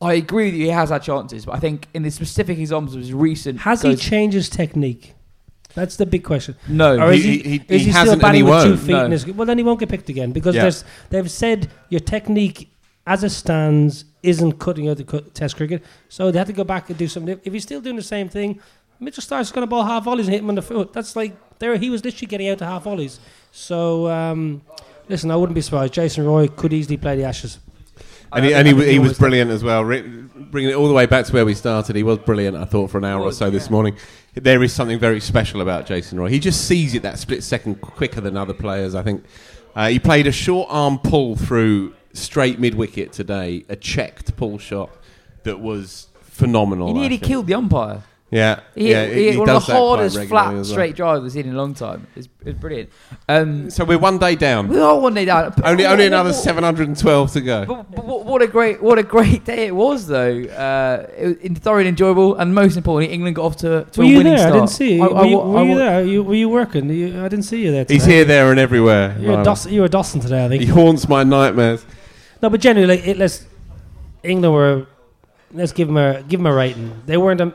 I 0.00 0.14
agree 0.14 0.50
that 0.50 0.56
he 0.56 0.68
has 0.68 0.90
had 0.90 1.02
chances. 1.02 1.46
But 1.46 1.54
I 1.54 1.58
think 1.60 1.86
in 1.94 2.02
the 2.02 2.10
specific 2.10 2.58
examples 2.58 2.94
of 2.94 3.00
his 3.00 3.12
recent, 3.14 3.60
Has 3.60 3.80
he 3.82 3.96
changed 3.96 4.34
his 4.34 4.48
technique? 4.50 5.14
That's 5.74 5.96
the 5.96 6.06
big 6.06 6.22
question. 6.24 6.54
no, 6.68 6.96
Or 6.98 7.12
is 7.12 7.24
He- 7.24 7.38
he, 7.38 7.38
he- 7.38 7.54
is 7.56 7.62
he 7.68 7.78
he, 7.78 7.82
still 7.90 7.92
hasn't 7.94 8.12
and 8.14 8.22
batting 8.22 8.44
he 8.44 8.50
with 8.50 8.62
two 8.62 8.68
won't. 8.70 8.80
feet? 8.80 8.92
No. 8.92 9.04
in 9.06 9.10
his, 9.10 9.26
well, 9.26 9.46
then 9.46 9.58
he 9.58 9.64
won't 9.64 9.80
get 9.80 9.88
picked 9.88 10.08
again 10.08 10.30
because 10.32 10.54
Yeah. 10.54 10.62
there's, 10.62 10.84
they've 11.10 11.30
said 11.30 11.68
your 11.88 12.00
technique 12.00 12.70
as 13.06 13.24
it 13.24 13.30
stands 13.30 14.04
isn't 14.22 14.52
cutting 14.58 14.88
out 14.88 14.96
the 14.96 15.04
cu- 15.04 15.20
Test 15.34 15.56
cricket. 15.56 15.82
So 16.08 16.30
they 16.30 16.38
had 16.38 16.46
to 16.46 16.52
go 16.52 16.64
back 16.64 16.88
and 16.90 16.98
do 16.98 17.08
something. 17.08 17.38
If 17.44 17.52
he's 17.52 17.64
still 17.64 17.80
doing 17.80 17.96
the 17.96 18.02
same 18.02 18.28
thing, 18.28 18.60
Mitchell 19.00 19.20
Starc's 19.22 19.50
going 19.52 19.62
to 19.66 19.66
ball 19.66 19.82
half 19.84 20.04
volleys 20.04 20.26
and 20.26 20.32
hit 20.32 20.42
him 20.42 20.48
on 20.48 20.54
the 20.54 20.62
foot. 20.62 20.92
That's 20.92 21.16
like 21.16 21.34
there. 21.58 21.76
He 21.76 21.90
was 21.90 22.04
literally 22.04 22.28
getting 22.28 22.48
out 22.48 22.58
to 22.58 22.64
half 22.66 22.84
volleys. 22.84 23.18
So 23.50 24.08
um, 24.08 24.62
listen, 25.08 25.30
I 25.30 25.36
wouldn't 25.36 25.54
be 25.54 25.60
surprised. 25.60 25.92
Jason 25.92 26.24
Roy 26.24 26.46
could 26.48 26.72
easily 26.72 26.96
play 26.96 27.16
the 27.16 27.24
Ashes. 27.24 27.58
And 28.32 28.44
he, 28.44 28.54
and 28.54 28.66
he, 28.66 28.74
he 28.74 28.92
he 28.92 28.98
was 28.98 29.10
was- 29.10 29.18
brilliant 29.18 29.50
as 29.50 29.62
well. 29.62 29.84
Re- 29.84 30.00
bringing 30.02 30.70
it 30.70 30.74
all 30.74 30.88
the 30.88 30.94
way 30.94 31.06
back 31.06 31.26
to 31.26 31.32
where 31.32 31.44
we 31.44 31.54
started, 31.54 31.94
he 31.96 32.02
was 32.02 32.18
brilliant. 32.18 32.56
I 32.56 32.64
thought 32.64 32.90
for 32.90 32.98
an 32.98 33.04
hour 33.04 33.20
or 33.22 33.32
so 33.32 33.50
this 33.50 33.68
morning. 33.68 33.96
There 34.34 34.62
is 34.62 34.72
something 34.72 34.98
very 34.98 35.20
special 35.20 35.60
about 35.60 35.86
Jason 35.86 36.18
Roy. 36.18 36.28
He 36.28 36.40
just 36.40 36.66
sees 36.66 36.94
it 36.94 37.02
that 37.02 37.18
split 37.18 37.44
second 37.44 37.80
quicker 37.80 38.20
than 38.20 38.36
other 38.36 38.54
players. 38.54 38.94
I 38.94 39.02
think 39.02 39.24
uh, 39.76 39.88
he 39.88 39.98
played 39.98 40.26
a 40.26 40.32
short 40.32 40.68
arm 40.70 40.98
pull 40.98 41.36
through 41.36 41.94
straight 42.12 42.58
mid 42.58 42.74
wicket 42.74 43.12
today, 43.12 43.64
a 43.68 43.76
checked 43.76 44.36
pull 44.36 44.58
shot 44.58 44.90
that 45.44 45.60
was 45.60 46.08
phenomenal. 46.20 46.88
he 46.88 46.94
nearly 46.94 47.18
killed 47.18 47.46
the 47.46 47.54
umpire. 47.54 48.02
Yeah, 48.34 48.60
He, 48.74 48.90
yeah. 48.90 49.06
he, 49.06 49.30
he 49.30 49.36
one 49.36 49.48
of 49.48 49.64
the 49.64 49.72
that 49.72 49.78
hardest 49.78 50.18
flat 50.28 50.54
well. 50.54 50.64
straight 50.64 50.96
drives 50.96 51.24
I've 51.24 51.30
seen 51.30 51.46
in 51.46 51.54
a 51.54 51.56
long 51.56 51.72
time. 51.72 52.08
It's, 52.16 52.28
it's 52.44 52.58
brilliant. 52.58 52.90
Um, 53.28 53.70
So 53.70 53.84
we're 53.84 53.96
one 53.98 54.18
day 54.18 54.34
down. 54.34 54.66
we 54.66 54.78
are 54.80 54.98
one 54.98 55.14
day 55.14 55.24
down. 55.24 55.54
Only 55.62 55.86
only 55.86 56.06
another 56.06 56.32
712 56.32 57.32
to 57.32 57.40
go. 57.40 57.64
But, 57.64 57.90
but 57.92 58.04
what 58.04 58.24
what 58.26 58.42
a 58.42 58.48
great 58.48 58.82
what 58.82 58.98
a 58.98 59.04
great 59.04 59.44
day 59.44 59.66
it 59.68 59.74
was 59.76 60.08
though. 60.08 60.42
Uh, 60.42 61.06
it 61.16 61.50
was 61.50 61.58
thoroughly 61.60 61.86
enjoyable, 61.88 62.34
and 62.34 62.52
most 62.54 62.76
importantly, 62.76 63.14
England 63.14 63.36
got 63.36 63.44
off 63.44 63.56
to, 63.58 63.84
to 63.92 64.00
Were 64.00 64.04
a 64.04 64.08
you 64.08 64.16
winning 64.18 64.32
there? 64.34 64.38
start. 64.48 64.52
I 64.54 64.56
didn't 64.58 64.70
see 64.70 64.94
you. 64.96 65.02
I- 65.04 65.06
were 65.12 65.16
I 65.18 65.24
you, 65.26 65.38
were 65.38 65.58
I 65.58 65.62
you 65.62 65.70
wa- 65.70 65.76
there? 65.76 66.04
You, 66.04 66.22
were 66.24 66.34
you 66.34 66.48
working? 66.48 66.90
You, 66.90 67.06
I 67.24 67.28
didn't 67.28 67.44
see 67.44 67.62
you 67.64 67.70
there. 67.70 67.86
He's 67.88 68.04
here, 68.04 68.24
there, 68.24 68.50
and 68.50 68.58
everywhere. 68.58 69.14
You 69.16 69.26
were, 69.28 69.34
Lionel. 69.34 69.44
Dawson, 69.44 69.72
you 69.72 69.80
were 69.82 69.88
Dawson 69.88 70.20
today, 70.20 70.44
I 70.44 70.48
think. 70.48 70.62
He 70.64 70.68
haunts 70.68 71.08
my 71.08 71.22
nightmares. 71.22 71.86
No, 72.42 72.50
but 72.50 72.60
generally, 72.60 72.98
it, 72.98 73.16
let's 73.16 73.46
England 74.24 74.52
were. 74.54 74.86
Let's 75.52 75.70
give 75.70 75.86
them 75.86 75.96
a 75.98 76.20
give 76.22 76.40
them 76.40 76.46
a 76.46 76.52
rating. 76.52 77.00
They 77.06 77.16
weren't. 77.16 77.40
Um, 77.40 77.54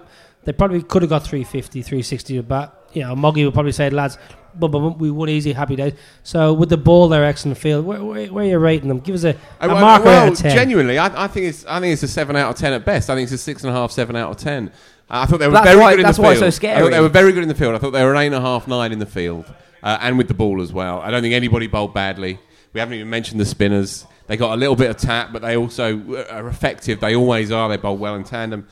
they 0.49 0.53
probably 0.53 0.81
could 0.81 1.03
have 1.03 1.09
got 1.09 1.23
350, 1.23 1.83
360 1.83 2.37
to 2.37 2.41
bat. 2.43 2.73
You 2.93 3.03
know, 3.03 3.15
Moggy 3.15 3.45
would 3.45 3.53
probably 3.53 3.71
say, 3.71 3.87
lads, 3.91 4.17
but, 4.55 4.69
but 4.69 4.79
we 4.97 5.11
won 5.11 5.29
easy, 5.29 5.53
happy 5.53 5.75
days. 5.75 5.93
So 6.23 6.53
with 6.53 6.69
the 6.69 6.77
ball, 6.77 7.07
they're 7.07 7.23
excellent 7.23 7.59
field. 7.59 7.85
Where, 7.85 8.03
where, 8.03 8.25
where 8.33 8.43
are 8.43 8.47
you 8.47 8.57
rating 8.57 8.87
them? 8.89 8.99
Give 8.99 9.13
us 9.13 9.25
a, 9.25 9.29
a 9.29 9.33
Uh, 9.33 9.67
well, 9.67 9.79
marker 9.81 10.05
well, 10.05 10.25
out 10.25 10.31
of 10.31 10.39
ten. 10.39 10.55
genuinely, 10.55 10.97
I, 10.97 11.25
I 11.25 11.27
think 11.27 11.45
it's 11.45 11.67
I 11.67 11.79
think 11.79 11.93
it's 11.93 12.01
a 12.01 12.07
seven 12.07 12.35
out 12.35 12.49
of 12.49 12.55
ten 12.57 12.73
at 12.73 12.83
best. 12.83 13.11
I 13.11 13.15
think 13.15 13.25
it's 13.25 13.31
a 13.33 13.37
six 13.37 13.63
and 13.63 13.69
a 13.69 13.73
half, 13.73 13.91
seven 13.91 14.15
out 14.15 14.31
of 14.31 14.37
ten. 14.37 14.71
I 15.07 15.27
thought 15.27 15.37
they 15.37 15.45
were 15.45 15.53
That's 15.53 15.67
very 15.67 15.79
why- 15.79 15.91
good 15.91 15.99
in 15.99 16.11
the 16.11 16.21
why 16.21 16.33
field. 16.33 16.43
it's 16.47 16.57
so 16.57 16.67
I 16.67 16.79
thought 16.81 16.89
they 16.91 16.99
were 16.99 17.09
very 17.09 17.31
good 17.31 17.43
in 17.43 17.49
the 17.49 17.53
field. 17.55 17.75
I 17.75 17.77
thought 17.77 17.91
they 17.91 18.03
were 18.03 18.11
an 18.15 18.17
eight 18.21 18.25
and 18.27 18.35
a 18.35 18.41
half, 18.41 18.67
nine 18.67 18.91
in 18.91 18.97
the 18.97 19.05
field, 19.05 19.45
uh, 19.83 19.99
and 20.01 20.17
with 20.17 20.27
the 20.27 20.33
ball 20.33 20.61
as 20.63 20.73
well. 20.73 20.99
I 20.99 21.11
don't 21.11 21.21
think 21.21 21.35
anybody 21.35 21.67
bowled 21.67 21.93
badly. 21.93 22.39
We 22.73 22.79
haven't 22.79 22.95
even 22.95 23.09
mentioned 23.11 23.39
the 23.39 23.45
spinners. 23.45 24.07
They 24.25 24.35
got 24.37 24.53
a 24.53 24.57
little 24.57 24.75
bit 24.75 24.89
of 24.89 24.97
tap, 24.97 25.29
but 25.31 25.43
they 25.43 25.57
also 25.57 26.25
are 26.31 26.47
effective. 26.47 26.99
They 26.99 27.15
always 27.15 27.51
are. 27.51 27.69
They 27.69 27.77
bowl 27.77 27.97
well 27.97 28.15
in 28.15 28.23
tandem. 28.23 28.67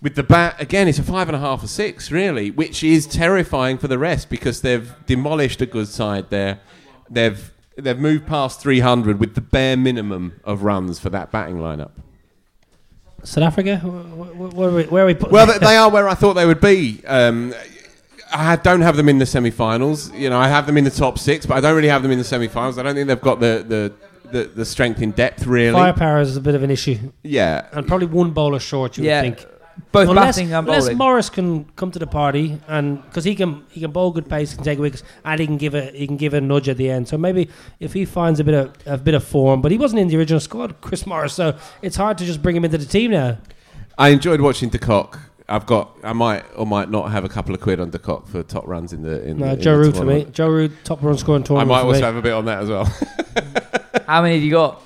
With 0.00 0.14
the 0.14 0.22
bat, 0.22 0.60
again, 0.60 0.86
it's 0.86 0.98
a 0.98 1.02
five 1.02 1.28
and 1.28 1.34
a 1.34 1.40
half 1.40 1.62
or 1.64 1.66
six, 1.66 2.10
really, 2.12 2.50
which 2.52 2.84
is 2.84 3.04
terrifying 3.06 3.78
for 3.78 3.88
the 3.88 3.98
rest 3.98 4.28
because 4.30 4.60
they've 4.60 4.94
demolished 5.06 5.60
a 5.60 5.66
good 5.66 5.88
side 5.88 6.30
there. 6.30 6.60
They've 7.10 7.52
they've 7.76 7.98
moved 7.98 8.26
past 8.26 8.60
300 8.60 9.18
with 9.18 9.34
the 9.34 9.40
bare 9.40 9.76
minimum 9.76 10.40
of 10.44 10.62
runs 10.62 10.98
for 11.00 11.10
that 11.10 11.30
batting 11.32 11.56
lineup. 11.56 11.90
South 13.24 13.44
Africa, 13.44 13.78
where, 13.78 14.02
where, 14.34 14.48
where, 14.50 14.68
are 14.68 14.74
we- 14.74 14.84
where 14.84 15.02
are 15.02 15.06
we 15.06 15.14
put? 15.14 15.30
Well, 15.32 15.46
they- 15.46 15.58
they 15.58 15.76
are 15.76 15.90
where 15.90 16.08
I 16.08 16.14
thought 16.14 16.34
they 16.34 16.46
would 16.46 16.60
be. 16.60 17.02
Um, 17.06 17.52
I 18.32 18.56
don't 18.56 18.82
have 18.82 18.96
them 18.96 19.08
in 19.08 19.18
the 19.18 19.26
semi-finals. 19.26 20.12
You 20.12 20.28
know, 20.30 20.38
I 20.38 20.48
have 20.48 20.66
them 20.66 20.76
in 20.76 20.84
the 20.84 20.90
top 20.90 21.18
six, 21.18 21.46
but 21.46 21.56
I 21.56 21.60
don't 21.60 21.74
really 21.74 21.88
have 21.88 22.02
them 22.02 22.12
in 22.12 22.18
the 22.18 22.24
semi-finals. 22.24 22.78
I 22.78 22.82
don't 22.82 22.94
think 22.94 23.08
they've 23.08 23.20
got 23.20 23.40
the 23.40 23.64
the, 23.66 23.92
the, 24.30 24.44
the 24.44 24.64
strength 24.64 25.00
in 25.02 25.10
depth, 25.12 25.46
really. 25.46 25.72
Firepower 25.72 26.20
is 26.20 26.36
a 26.36 26.40
bit 26.40 26.54
of 26.54 26.62
an 26.62 26.70
issue, 26.70 26.98
Yeah, 27.22 27.66
and 27.72 27.86
probably 27.86 28.06
one 28.06 28.30
bowler 28.30 28.60
short. 28.60 28.98
You 28.98 29.04
yeah, 29.04 29.22
would 29.22 29.38
think. 29.38 29.48
Both 29.92 30.08
unless, 30.08 30.36
batting 30.36 30.52
and 30.52 30.68
unless. 30.68 30.92
Morris 30.94 31.30
can 31.30 31.64
come 31.76 31.90
to 31.90 31.98
the 31.98 32.06
party 32.06 32.60
and 32.68 33.02
because 33.02 33.24
he 33.24 33.34
can 33.34 33.64
he 33.70 33.80
can 33.80 33.90
bowl 33.90 34.10
good 34.10 34.28
pace, 34.28 34.50
he 34.50 34.56
can 34.56 34.64
take 34.64 34.78
wickets, 34.78 35.02
and 35.24 35.40
he 35.40 35.46
can 35.46 35.56
give 35.56 35.74
a 35.74 35.90
he 35.90 36.06
can 36.06 36.16
give 36.16 36.34
a 36.34 36.40
nudge 36.40 36.68
at 36.68 36.76
the 36.76 36.90
end. 36.90 37.08
So 37.08 37.16
maybe 37.18 37.48
if 37.80 37.92
he 37.92 38.04
finds 38.04 38.40
a 38.40 38.44
bit 38.44 38.54
of 38.54 38.74
a 38.86 38.98
bit 38.98 39.14
of 39.14 39.24
form, 39.24 39.60
but 39.62 39.70
he 39.72 39.78
wasn't 39.78 40.00
in 40.00 40.08
the 40.08 40.16
original 40.16 40.40
squad, 40.40 40.80
Chris 40.80 41.06
Morris. 41.06 41.34
So 41.34 41.56
it's 41.82 41.96
hard 41.96 42.18
to 42.18 42.24
just 42.24 42.42
bring 42.42 42.56
him 42.56 42.64
into 42.64 42.78
the 42.78 42.86
team 42.86 43.10
now. 43.12 43.38
I 43.96 44.10
enjoyed 44.10 44.40
watching 44.40 44.68
De 44.68 44.78
Kock 44.78 45.18
I've 45.48 45.64
got. 45.64 45.96
I 46.04 46.12
might 46.12 46.44
or 46.56 46.66
might 46.66 46.90
not 46.90 47.10
have 47.10 47.24
a 47.24 47.28
couple 47.28 47.54
of 47.54 47.60
quid 47.60 47.80
on 47.80 47.88
De 47.90 47.98
Kock 47.98 48.28
for 48.28 48.42
top 48.42 48.66
runs 48.66 48.92
in 48.92 49.02
the. 49.02 49.24
In 49.26 49.38
No, 49.38 49.46
the, 49.46 49.52
in 49.54 49.60
Joe 49.60 49.72
the 49.72 49.78
Root 49.78 49.96
for 49.96 50.04
me. 50.04 50.12
tournament. 50.12 50.34
Joe 50.34 50.48
Root, 50.48 50.72
top 50.84 51.02
run 51.02 51.16
scoring 51.16 51.42
tournament. 51.42 51.70
I 51.70 51.74
might 51.74 51.80
for 51.82 51.86
also 51.88 52.00
me. 52.00 52.04
have 52.06 52.16
a 52.16 52.22
bit 52.22 52.32
on 52.32 52.44
that 52.44 52.62
as 52.62 52.68
well. 52.68 52.84
How 54.06 54.20
many 54.22 54.34
have 54.34 54.44
you 54.44 54.50
got? 54.50 54.82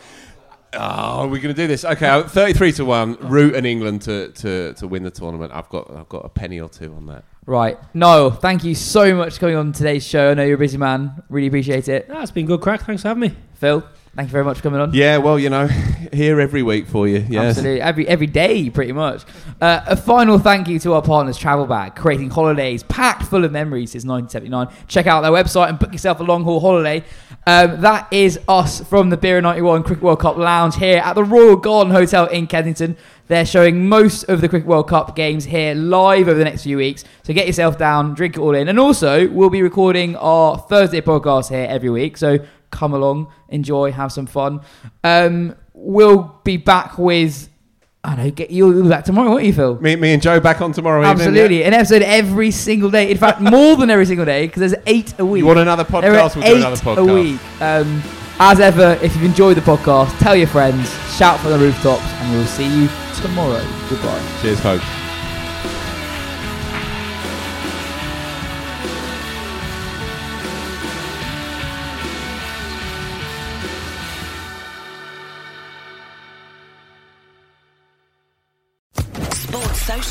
Oh, 0.74 1.24
we're 1.24 1.42
going 1.42 1.54
to 1.54 1.60
do 1.60 1.66
this. 1.66 1.84
Okay, 1.84 2.08
uh, 2.08 2.22
thirty-three 2.22 2.72
to 2.72 2.84
one. 2.84 3.16
Root 3.20 3.54
and 3.54 3.66
England 3.66 4.02
to, 4.02 4.28
to, 4.32 4.74
to 4.74 4.88
win 4.88 5.02
the 5.02 5.10
tournament. 5.10 5.52
I've 5.54 5.68
got 5.68 5.90
I've 5.90 6.08
got 6.08 6.24
a 6.24 6.28
penny 6.28 6.60
or 6.60 6.68
two 6.68 6.94
on 6.94 7.06
that. 7.06 7.24
Right. 7.44 7.76
Noel, 7.92 8.30
thank 8.30 8.62
you 8.62 8.74
so 8.74 9.14
much 9.16 9.34
for 9.34 9.40
coming 9.40 9.56
on 9.56 9.72
today's 9.72 10.06
show. 10.06 10.30
I 10.30 10.34
know 10.34 10.44
you're 10.44 10.54
a 10.54 10.58
busy 10.58 10.78
man. 10.78 11.22
Really 11.28 11.48
appreciate 11.48 11.88
it. 11.88 12.06
It's 12.08 12.30
been 12.30 12.46
good 12.46 12.60
crack. 12.60 12.82
Thanks 12.82 13.02
for 13.02 13.08
having 13.08 13.20
me. 13.20 13.34
Phil, 13.54 13.80
thank 14.14 14.28
you 14.28 14.32
very 14.32 14.44
much 14.44 14.58
for 14.58 14.62
coming 14.62 14.80
on. 14.80 14.94
Yeah, 14.94 15.16
well, 15.18 15.38
you 15.40 15.50
know, 15.50 15.66
here 16.12 16.40
every 16.40 16.62
week 16.62 16.86
for 16.86 17.08
you. 17.08 17.24
Yes. 17.28 17.58
Absolutely. 17.58 17.80
Every 17.80 18.06
every 18.06 18.26
day, 18.28 18.70
pretty 18.70 18.92
much. 18.92 19.24
Uh, 19.60 19.82
a 19.86 19.96
final 19.96 20.38
thank 20.38 20.68
you 20.68 20.78
to 20.80 20.94
our 20.94 21.02
partners, 21.02 21.36
Travel 21.36 21.66
Bag, 21.66 21.96
creating 21.96 22.30
holidays 22.30 22.84
packed 22.84 23.24
full 23.24 23.44
of 23.44 23.50
memories 23.50 23.90
since 23.90 24.04
1979. 24.04 24.86
Check 24.86 25.08
out 25.08 25.22
their 25.22 25.32
website 25.32 25.68
and 25.68 25.78
book 25.80 25.90
yourself 25.92 26.20
a 26.20 26.22
long 26.22 26.44
haul 26.44 26.60
holiday. 26.60 27.02
Um, 27.44 27.80
that 27.80 28.06
is 28.12 28.38
us 28.46 28.80
from 28.82 29.10
the 29.10 29.16
Bira 29.16 29.42
91 29.42 29.82
Cricket 29.82 30.04
World 30.04 30.20
Cup 30.20 30.36
Lounge 30.36 30.76
here 30.76 30.98
at 30.98 31.14
the 31.14 31.24
Royal 31.24 31.56
Garden 31.56 31.92
Hotel 31.92 32.26
in 32.26 32.46
Kensington. 32.46 32.96
They're 33.26 33.44
showing 33.44 33.88
most 33.88 34.24
of 34.24 34.40
the 34.40 34.48
Cricket 34.48 34.68
World 34.68 34.88
Cup 34.88 35.16
games 35.16 35.46
here 35.46 35.74
live 35.74 36.28
over 36.28 36.38
the 36.38 36.44
next 36.44 36.62
few 36.62 36.76
weeks. 36.76 37.02
So 37.24 37.34
get 37.34 37.48
yourself 37.48 37.76
down, 37.78 38.14
drink 38.14 38.36
it 38.36 38.40
all 38.40 38.54
in. 38.54 38.68
And 38.68 38.78
also, 38.78 39.28
we'll 39.28 39.50
be 39.50 39.62
recording 39.62 40.14
our 40.16 40.56
Thursday 40.56 41.00
podcast 41.00 41.48
here 41.48 41.66
every 41.68 41.90
week. 41.90 42.16
So 42.16 42.38
come 42.70 42.94
along, 42.94 43.32
enjoy, 43.48 43.90
have 43.90 44.12
some 44.12 44.26
fun. 44.26 44.60
Um, 45.02 45.56
we'll 45.72 46.40
be 46.44 46.58
back 46.58 46.96
with. 46.96 47.48
I 48.04 48.16
don't 48.16 48.24
know. 48.24 48.30
Get 48.32 48.50
you'll 48.50 48.82
be 48.82 48.88
back 48.88 49.04
tomorrow, 49.04 49.30
won't 49.30 49.44
you, 49.44 49.52
Phil? 49.52 49.80
Me, 49.80 49.94
me 49.94 50.12
and 50.12 50.20
Joe 50.20 50.40
back 50.40 50.60
on 50.60 50.72
tomorrow 50.72 51.02
evening. 51.02 51.26
Absolutely, 51.26 51.60
yeah? 51.60 51.68
an 51.68 51.74
episode 51.74 52.02
every 52.02 52.50
single 52.50 52.90
day. 52.90 53.10
In 53.10 53.16
fact, 53.16 53.40
more 53.40 53.76
than 53.76 53.90
every 53.90 54.06
single 54.06 54.26
day 54.26 54.46
because 54.46 54.60
there's 54.72 54.82
eight 54.86 55.14
a 55.20 55.24
week. 55.24 55.40
You 55.40 55.46
want 55.46 55.60
another 55.60 55.84
There 55.84 56.14
are 56.18 56.28
podcast? 56.28 56.36
We'll 56.36 56.46
do 56.46 56.56
another 56.56 56.76
podcast. 56.76 57.10
a 57.10 57.14
week. 57.14 57.62
Um, 57.62 58.02
as 58.40 58.58
ever, 58.58 58.98
if 59.02 59.14
you've 59.14 59.24
enjoyed 59.24 59.56
the 59.56 59.60
podcast, 59.60 60.18
tell 60.18 60.34
your 60.34 60.48
friends, 60.48 60.90
shout 61.16 61.38
from 61.38 61.52
the 61.52 61.58
rooftops, 61.58 62.02
and 62.02 62.32
we'll 62.32 62.46
see 62.46 62.66
you 62.66 62.88
tomorrow. 63.20 63.64
Goodbye. 63.88 64.38
Cheers, 64.40 64.58
folks. 64.58 65.01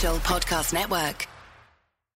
Podcast 0.01 0.73
Network. 0.73 1.30